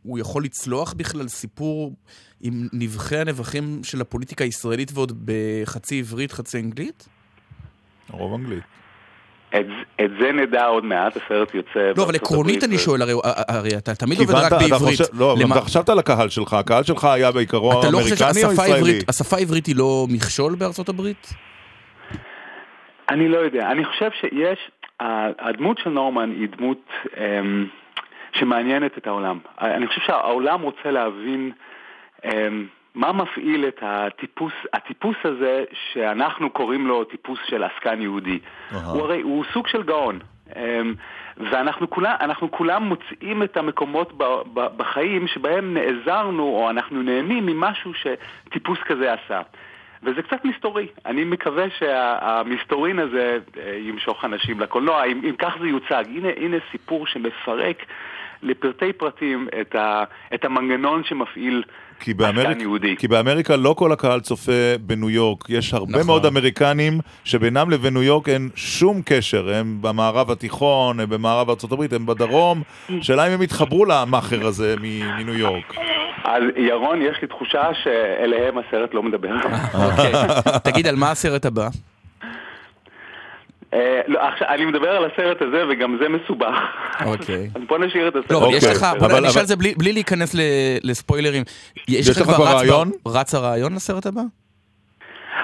[0.03, 1.93] הוא יכול לצלוח בכלל סיפור
[2.41, 7.07] עם נבחי הנבחים של הפוליטיקה הישראלית ועוד בחצי עברית, חצי אנגלית?
[8.11, 8.78] רוב אנגלית.
[9.55, 9.65] את,
[10.01, 11.91] את זה נדע עוד מעט, הסרט יוצא...
[11.97, 13.13] לא, אבל עקרונית אני שואל, הרי,
[13.47, 14.97] הרי אתה תמיד עובד רק בעברית.
[14.97, 15.55] חושב, לא, למה...
[15.55, 18.11] אתה חשבת על הקהל שלך, הקהל שלך היה בעיקרו אמריקני או ישראלי?
[18.11, 21.33] אתה לא חושב שהשפה העברית היא לא מכשול בארצות הברית?
[23.09, 23.71] אני לא יודע.
[23.71, 24.59] אני חושב שיש,
[25.39, 27.67] הדמות של נורמן היא דמות אמ,
[28.33, 29.39] שמעניינת את העולם.
[29.61, 31.51] אני חושב שהעולם רוצה להבין
[32.25, 35.63] אמ, מה מפעיל את הטיפוס, הטיפוס הזה
[35.93, 38.39] שאנחנו קוראים לו טיפוס של עסקן יהודי.
[38.39, 38.75] Uh-huh.
[38.75, 40.19] הוא הרי, הוא סוג של גאון.
[40.55, 40.93] אמ,
[41.37, 42.15] ואנחנו כולם,
[42.51, 49.13] כולם מוצאים את המקומות ב, ב, בחיים שבהם נעזרנו או אנחנו נהנים ממשהו שטיפוס כזה
[49.13, 49.41] עשה.
[50.03, 50.87] וזה קצת מסתורי.
[51.05, 56.03] אני מקווה שהמסתורין הזה אה, ימשוך אנשים לקולנוע, אם, אם כך זה יוצג.
[56.07, 57.85] הנה, הנה סיפור שמפרק
[58.43, 60.03] לפרטי פרטים את, ה,
[60.33, 61.63] את המנגנון שמפעיל
[61.99, 62.57] כי, באמריק,
[62.97, 64.51] כי באמריקה לא כל הקהל צופה
[64.81, 65.43] בניו יורק.
[65.49, 66.05] יש הרבה נכון.
[66.05, 69.53] מאוד אמריקנים שבינם לבין ניו יורק אין שום קשר.
[69.53, 72.61] הם במערב התיכון, הם במערב ארה"ב, הם בדרום.
[73.01, 75.75] שאלה אם הם יתחברו למאכר הזה מניו יורק.
[76.23, 79.35] אז ירון, יש לי תחושה שאליהם הסרט לא מדבר.
[79.73, 80.11] אוקיי.
[80.63, 81.67] תגיד, על מה הסרט הבא?
[83.73, 84.19] אה, לא,
[84.49, 86.55] אני מדבר על הסרט הזה וגם זה מסובך.
[87.05, 87.49] אוקיי.
[87.55, 88.31] אז בוא נשאיר את הסרט.
[88.31, 90.35] לא, יש לך, בוא נשאל את זה בלי להיכנס
[90.83, 91.43] לספוילרים.
[91.87, 92.91] יש לך כבר רעיון?
[93.07, 94.21] רץ הרעיון לסרט הבא?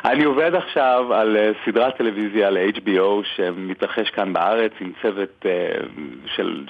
[0.06, 5.52] אני עובד עכשיו על אה, סדרת טלוויזיה ל-HBO שמתרחש כאן בארץ עם צוות אה,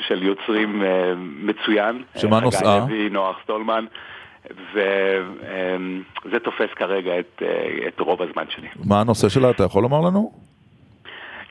[0.07, 0.84] של יוצרים
[1.18, 2.03] מצוין.
[2.18, 2.61] שמה נושאה?
[2.61, 3.86] גיא לוי, נוח סטולמן.
[4.73, 7.41] וזה תופס כרגע את,
[7.88, 8.68] את רוב הזמן שלי.
[8.86, 10.32] מה הנושא שלה, אתה יכול לומר לנו?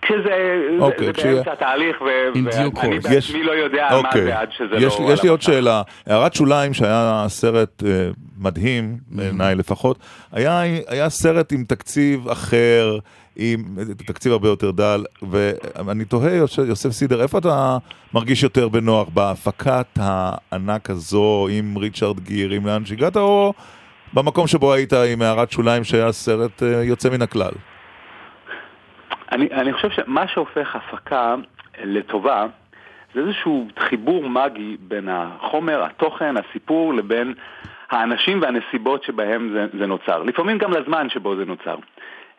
[0.04, 2.98] כשזה אוקיי, זה כשיהיה- באמצע התהליך, ואני.
[3.00, 4.24] בעצמי לא יודע מה אוקיי.
[4.24, 5.12] זה עד שזה יש, לא...
[5.12, 5.82] יש לי עוד שאלה.
[6.06, 8.08] הערת שוליים, שהיה סרט אה,
[8.38, 9.98] מדהים, בעיניי לפחות,
[10.32, 12.98] היה, היה סרט עם תקציב אחר,
[13.36, 13.64] עם
[14.06, 16.34] תקציב הרבה יותר דל, ואני תוהה,
[16.68, 17.78] יוסף סידר, איפה אתה
[18.14, 19.08] מרגיש יותר בנוח?
[19.14, 23.52] בהפקת הענק הזו עם ריצ'רד גיר, עם לאן שהגעת, או
[24.12, 27.52] במקום שבו היית עם הערת שוליים שהיה סרט אה, יוצא מן הכלל?
[29.32, 31.34] אני, אני חושב שמה שהופך הפקה
[31.84, 32.46] לטובה
[33.14, 37.34] זה איזשהו חיבור מגי בין החומר, התוכן, הסיפור, לבין
[37.90, 40.22] האנשים והנסיבות שבהם זה, זה נוצר.
[40.22, 41.76] לפעמים גם לזמן שבו זה נוצר.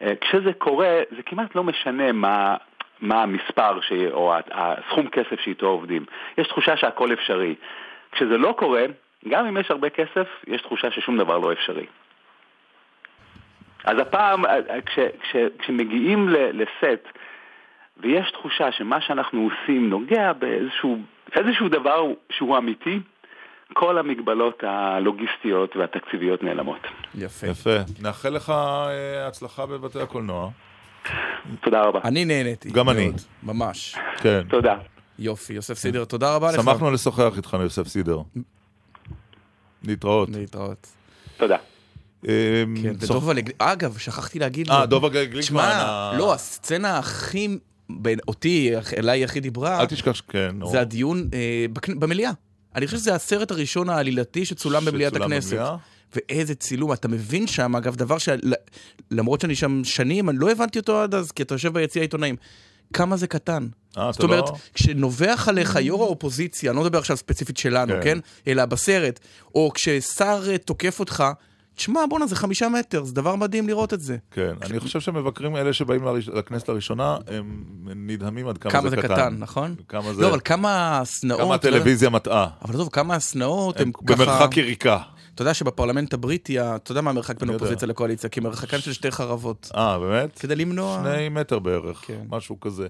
[0.02, 2.56] אה, כשזה קורה, זה כמעט לא משנה מה,
[3.02, 3.92] מה המספר ש...
[4.12, 6.06] או הסכום כסף שאיתו עובדים.
[6.38, 7.56] יש תחושה שהכל אפשרי.
[8.12, 8.84] כשזה לא קורה,
[9.30, 11.86] גם אם יש הרבה כסף, יש תחושה ששום דבר לא אפשרי.
[13.86, 17.04] אז הפעם, אה, אה, כש, כש, כשמגיעים ל- לסט,
[17.98, 20.98] ויש תחושה שמה שאנחנו עושים נוגע באיזשהו
[21.36, 22.02] איזשהו דבר
[22.32, 23.00] שהוא אמיתי,
[23.74, 26.80] כל המגבלות הלוגיסטיות והתקציביות נעלמות.
[27.16, 27.48] יפה.
[27.48, 27.70] יפה.
[28.02, 30.50] נאחל לך אה, הצלחה בבתי הקולנוע.
[31.62, 32.00] תודה רבה.
[32.04, 32.70] אני נהניתי.
[32.70, 33.08] גם אני.
[33.08, 33.96] מאוד, ממש.
[34.18, 34.42] כן.
[34.50, 34.76] תודה.
[35.20, 36.62] יופי, יוסף סידר, תודה רבה לך.
[36.64, 38.18] שמחנו לשוחח איתך, יוסף סידר.
[39.84, 40.30] להתראות.
[40.30, 40.88] להתראות.
[41.38, 41.58] תודה.
[42.28, 42.94] אמ, כן,
[43.36, 44.86] לגליק, אגב, שכחתי להגיד אה, לו.
[44.86, 47.58] דובה גליקמן, תשמע, ה- לא, הסצנה הכי,
[47.90, 50.22] בין אותי, אליי הכי דיברה, אל תשכח.
[50.54, 50.70] נו.
[50.72, 51.66] זה הדיון אה,
[52.00, 52.32] במליאה.
[52.76, 55.54] אני חושב שזה הסרט הראשון העלילתי שצולם במליאת הכנסת.
[55.54, 55.76] במליאה?
[56.16, 58.18] ואיזה צילום, אתה מבין שם, אגב, דבר
[59.12, 62.36] שלמרות שאני שם שנים, אני לא הבנתי אותו עד אז, כי אתה יושב ביציע העיתונאים.
[62.94, 63.68] כמה זה קטן.
[63.98, 68.00] אה, זאת אומרת, לא- כשנובח עליך יו"ר האופוזיציה, אני לא מדבר עכשיו ספציפית שלנו, כן.
[68.04, 68.18] כן?
[68.48, 69.20] אלא בסרט,
[69.56, 71.24] או כששר אה, תוקף אותך,
[71.76, 74.18] תשמע, בואנה, זה חמישה מטר, זה דבר מדהים לראות את זה.
[74.32, 76.02] כן, אני חושב שמבקרים אלה שבאים
[76.34, 77.64] לכנסת לראשונה, הם
[77.96, 79.14] נדהמים עד כמה כמה זה זה קטן.
[79.14, 79.76] קטן, נכון?
[79.88, 80.22] כמה זה...
[80.22, 81.42] לא, אבל כמה השנאות...
[81.42, 82.48] כמה הטלוויזיה מטעה.
[82.66, 84.16] אבל עזוב, כמה השנאות הם ככה...
[84.16, 84.98] במרחק יריקה.
[85.36, 87.50] אתה יודע שבפרלמנט הבריטי, אתה יודע מה המרחק בין.
[87.50, 88.30] אופוזיציה לקואליציה?
[88.30, 89.72] כי מרחקן של שתי חרבות.
[89.76, 90.40] אה, באמת?
[90.40, 91.02] כדי למנוע...
[91.04, 92.22] שני מטר בערך, כן.
[92.30, 92.88] משהו כזה.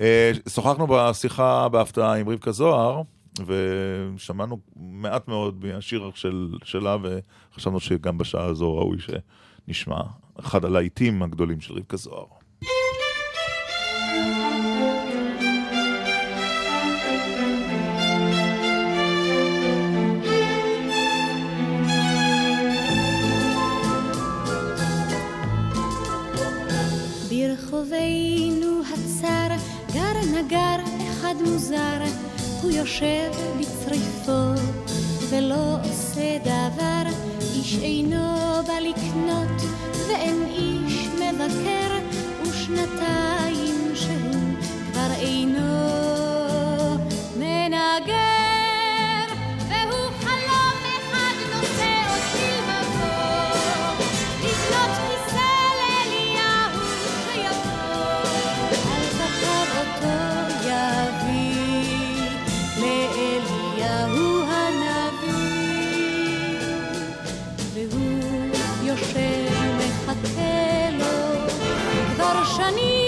[0.00, 3.02] אה, שוחחנו בשיחה בהפתעה עם רבקה זוהר,
[3.46, 10.00] ושמענו מעט מאוד מהשיר של, שלה, וחשבנו שגם בשעה הזו ראוי שנשמע
[10.40, 12.26] אחד הלהיטים הגדולים של רבקה זוהר.
[27.30, 29.48] ברחובינו הצר
[29.94, 30.76] גר נגר
[31.10, 32.27] אחד מוזר,
[32.62, 33.30] הוא יושב
[33.60, 34.62] בצריפו
[35.28, 37.02] ולא עושה דבר,
[37.54, 39.62] איש אינו בא לקנות
[40.08, 41.98] ואין איש מבקר,
[42.42, 44.54] ושנתיים שהוא
[44.92, 45.68] כבר אינו
[47.36, 48.37] מנגר.
[68.98, 71.48] יושב ומחכה לו,
[72.14, 73.07] כבר שנים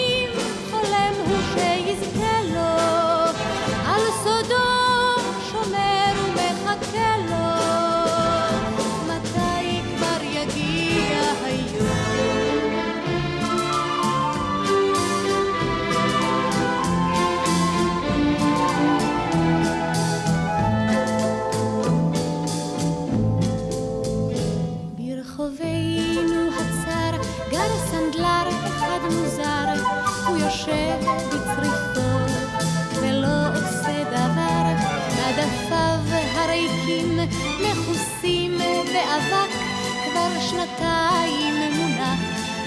[40.61, 42.21] שנתיים מונח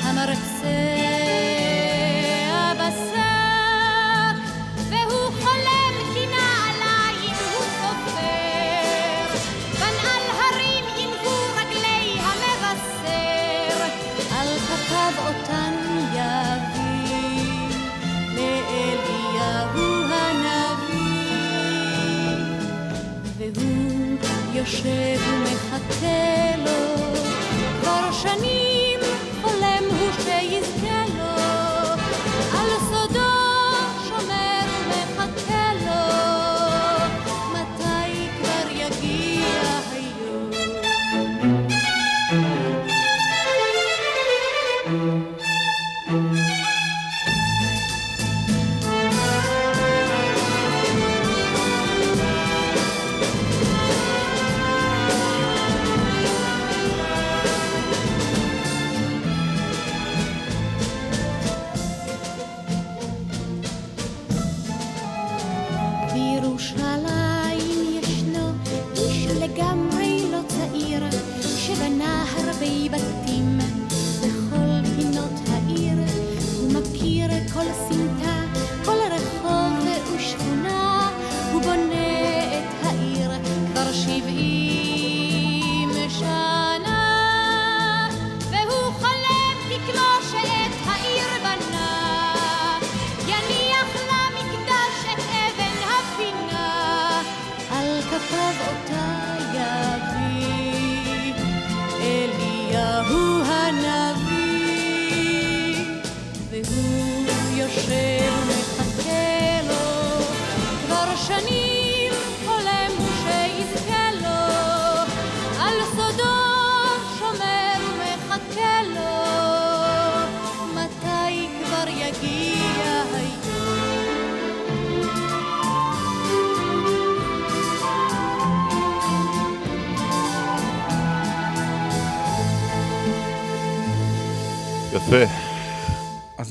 [0.04, 0.64] המרצע
[2.80, 4.38] בשק,
[4.90, 9.28] והוא חולם כי נעליים הוא סופר,
[9.74, 13.78] בנעל הרים ינבו רגלי המבשר,
[14.32, 15.74] על כתב אותן
[16.14, 16.84] יביא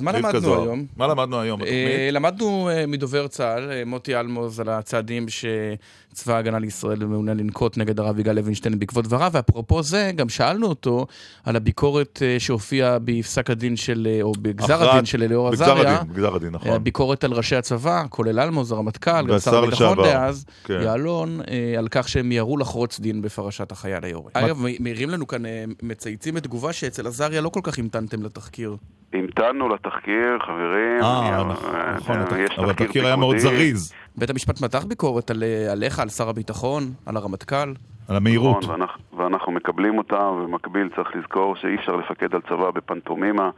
[0.03, 0.63] מה למדנו זוהר.
[0.63, 0.87] היום?
[0.97, 1.79] מה למדנו היום בתוכנית?
[1.79, 7.79] אה, למדנו אה, מדובר צה"ל, אה, מוטי אלמוז, על הצעדים שצבא ההגנה לישראל מעוניין לנקוט
[7.79, 11.07] נגד הרב יגאל לוינשטיין בעקבות דבריו, ואפרופו זה, גם שאלנו אותו
[11.45, 16.01] על הביקורת שהופיעה בפסק הדין של, או בגזר הדין של בגזר עזריה.
[16.01, 16.71] הדין, בגזר הדין, נכון.
[16.71, 20.81] הביקורת על ראשי הצבא, כולל אלמוז, הרמטכ"ל, גם שר הביטחון דאז, כן.
[20.83, 21.41] יעלון,
[21.79, 24.31] על כך שהם מיהרו לחרוץ דין בפרשת החייל היורה.
[24.33, 25.43] אגב, מעירים לנו כאן,
[25.83, 28.77] מצייצים בתגובה שאצל עזריה לא כל כך המתנתם לתחקיר.
[29.13, 31.03] המתנו לתחקיר, חברים.
[31.03, 33.37] אה, נכון, אה, נכון, אה, אבל תחקיר התחקיר היה מאוד.
[33.37, 33.93] זריז.
[34.17, 37.75] בית המשפט מתח ביקורת אה, עליך, על שר הביטחון, על הרמטכ"ל.
[38.09, 38.65] על המהירות.
[38.65, 38.81] נכון,
[39.17, 43.51] ואנחנו, מקבלים אותה, ובמקביל צריך לזכור שאי אפשר לפקד על צבא בפנטומימה,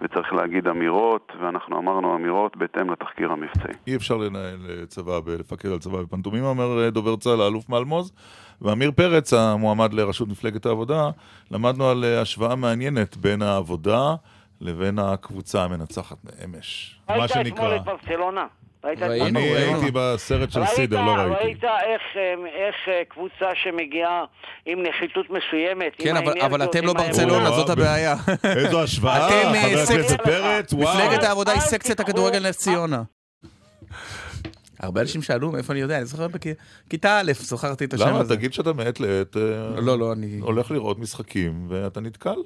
[0.00, 3.74] וצריך להגיד אמירות, ואנחנו אמרנו אמירות בהתאם לתחקיר המבצעי.
[3.86, 8.12] אי אפשר לנהל צבא, לפקד על צבא בפנטומימה, אומר דובר צה"ל, האלוף מאלמוז.
[8.60, 11.10] ועמיר פרץ, המועמד לראשות מפלגת העבודה,
[11.50, 14.14] למדנו על אה, השוואה מעניינת בין העבודה
[14.60, 17.00] לבין הקבוצה המנצחת אמש.
[17.08, 17.76] מה ראית אתמול שנקרא...
[17.76, 18.46] את ברצלונה?
[18.84, 19.40] ראית אני?
[19.40, 21.44] הייתי בסרט של סידר, לא ראיתי.
[21.44, 22.34] ראית איך, אה,
[22.66, 24.24] איך אה, קבוצה שמגיעה
[24.66, 27.50] עם נחיתות מסוימת, כן, אבל, אתם לא ברצלונה.
[27.50, 28.16] זאת הבעיה.
[28.44, 30.98] איזו השוואה, אה, חבר הכנסת פרץ, וואו.
[30.98, 33.02] מפלגת העבודה היא סקציית הכדורגל נס ציונה.
[34.80, 38.18] הרבה אנשים שאלו מאיפה אני יודע, אני זוכר בכיתה א', זכרתי את השם למה?
[38.18, 38.36] הזה.
[38.36, 39.36] תגיד שאתה מעת לעת
[39.76, 40.38] לא, לא, אני...
[40.40, 42.36] הולך לראות משחקים ואתה נתקל.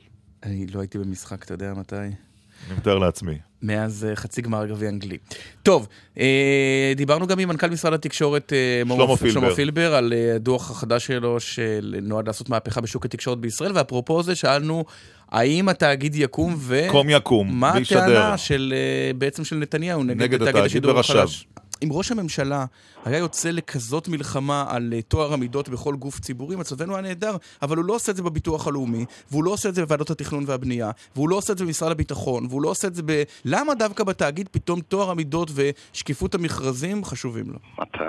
[0.45, 1.97] אני לא הייתי במשחק, אתה יודע מתי?
[1.97, 3.39] אני מתאר לעצמי.
[3.63, 5.17] מאז אה, חצי גמר גביע אנגלי.
[5.63, 5.89] טוב,
[6.19, 9.41] אה, דיברנו גם עם מנכ"ל משרד התקשורת אה, שלמה פילבר.
[9.41, 14.85] שלמה פילבר על הדוח החדש שלו שנועד לעשות מהפכה בשוק התקשורת בישראל, ואפרופו זה שאלנו
[15.31, 16.87] האם התאגיד יקום ו...
[16.91, 18.01] קום יקום, מה וישדר.
[18.01, 18.75] הטענה של,
[19.19, 21.01] בעצם של נתניהו נגד, נגד תאגיד התאגיד השידור.
[21.01, 21.47] החדש?
[21.85, 22.65] אם ראש הממשלה
[23.05, 27.77] היה יוצא לכזאת מלחמה על אה, טוהר המידות בכל גוף ציבורי, מצבנו היה נהדר, אבל
[27.77, 30.91] הוא לא עושה את זה בביטוח הלאומי, והוא לא עושה את זה בוועדות התכנון והבנייה,
[31.17, 33.23] והוא לא עושה את זה במשרד הביטחון, והוא לא עושה את זה ב...
[33.45, 37.59] למה דווקא בתאגיד פתאום טוהר המידות ושקיפות המכרזים חשובים לו?
[37.83, 38.05] אתה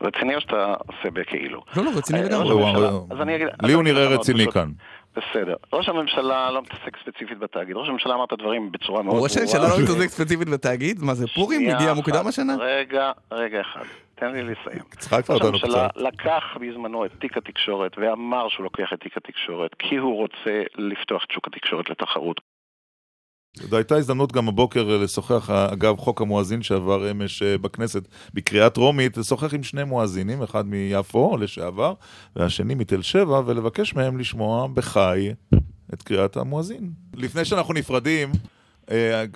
[0.00, 0.54] רציני או שאתה
[0.86, 1.62] עושה בכאילו?
[1.76, 2.54] לא, לא, רציני אה, לגמרי.
[3.22, 4.70] אני אגיד- לי הוא נראה רציני כאן.
[5.16, 5.54] בסדר.
[5.72, 7.76] ראש הממשלה לא מתעסק ספציפית בתאגיד.
[7.76, 9.22] ראש הממשלה אמר את הדברים בצורה מאוד ברורה.
[9.22, 11.02] ראש הממשלה לא מתעסק ספציפית בתאגיד?
[11.02, 11.70] מה זה פורים?
[11.70, 11.94] הגיע.
[11.94, 12.56] מוקדם השנה?
[12.58, 13.84] רגע, רגע אחד.
[14.14, 14.82] תן לי לסיים.
[15.30, 15.88] ראש הממשלה.
[15.96, 21.24] לקח בזמנו את תיק התקשורת ואמר שהוא לוקח את תיק התקשורת כי הוא רוצה לפתוח
[21.24, 22.40] את שוק התקשורת לתחרות.
[23.62, 28.08] זו הייתה הזדמנות גם הבוקר אה, לשוחח, אה, אגב, חוק המואזין שעבר אמש אה, בכנסת
[28.34, 31.94] בקריאה טרומית, לשוחח עם שני מואזינים, אחד מיפו לשעבר,
[32.36, 35.30] והשני מתל שבע, ולבקש מהם לשמוע בחי
[35.94, 36.90] את קריאת המואזין.
[37.14, 38.32] לפני שאנחנו נפרדים,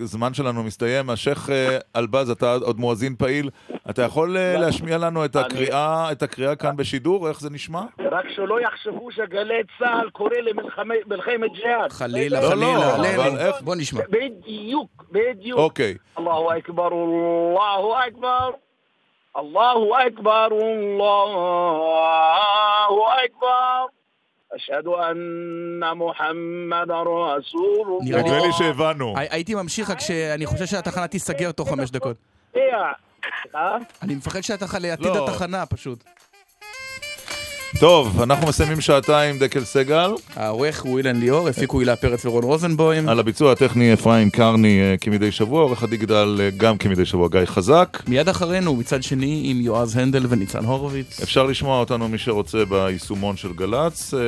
[0.01, 3.51] הזמן שלנו מסתיים, השייח' אה, אלבז, אתה עוד מואזין פעיל,
[3.91, 7.81] אתה יכול אה, להשמיע לנו את הקריאה, את הקריאה כאן בשידור, איך זה נשמע?
[8.11, 11.93] רק שלא יחשבו שגלי צה"ל קורא למלחמת ג'יהאד.
[11.93, 12.95] חלילה, לא, לא, חלילה,
[13.25, 13.39] עלינו.
[13.39, 14.01] איך- בוא נשמע.
[14.11, 15.59] בדיוק, בדיוק.
[15.59, 15.95] אוקיי.
[16.19, 18.51] אללהו אכבר, אללהו אכבר.
[19.37, 20.49] אללהו אכבר,
[21.71, 23.85] אללהו אכבר.
[24.57, 25.19] אשהד אנ
[25.97, 29.15] מוחמד רסול נראה לי שהבנו.
[29.19, 32.17] הי- הייתי ממשיך, רק שאני חושב שהתחנה תיסגר תוך חמש דקות.
[33.55, 33.77] אה?
[34.03, 35.29] אני מפחד שהתחנה, לעתיד לא.
[35.29, 36.05] התחנה פשוט.
[37.79, 40.11] טוב, אנחנו מסיימים שעתיים, דקל סגל.
[40.37, 43.09] העורך הוא אילן ליאור, הפיקו הילה פרץ ורון רוזנבוים.
[43.09, 47.45] על הביצוע הטכני אפרים קרני אה, כמדי שבוע, עורך הדיגיטל אה, גם כמדי שבוע גיא
[47.45, 48.03] חזק.
[48.09, 51.21] מיד אחרינו, מצד שני, עם יועז הנדל וניצן הורוביץ.
[51.23, 54.21] אפשר לשמוע אותנו מי שרוצה ביישומון של גל"צ, אה,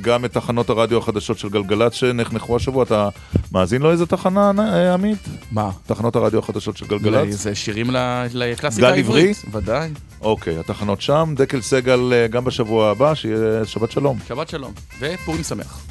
[0.00, 3.08] גם את תחנות הרדיו החדשות של גלגלצ שנחנכו השבוע, אתה
[3.52, 4.50] מאזין לו איזה תחנה,
[4.94, 5.28] עמית?
[5.52, 5.70] מה?
[5.86, 7.34] תחנות הרדיו החדשות של גלגלצ?
[7.34, 7.90] זה שירים
[8.34, 9.36] לקלאסיקה גל העברית.
[9.46, 9.60] עברי?
[9.60, 9.88] ודאי.
[10.20, 12.44] אוקיי, התחנות שם, דקל סגל גם
[12.84, 14.18] הבא, שיהיה שבת שלום.
[14.28, 15.86] שבת שלום, ופורים שמח.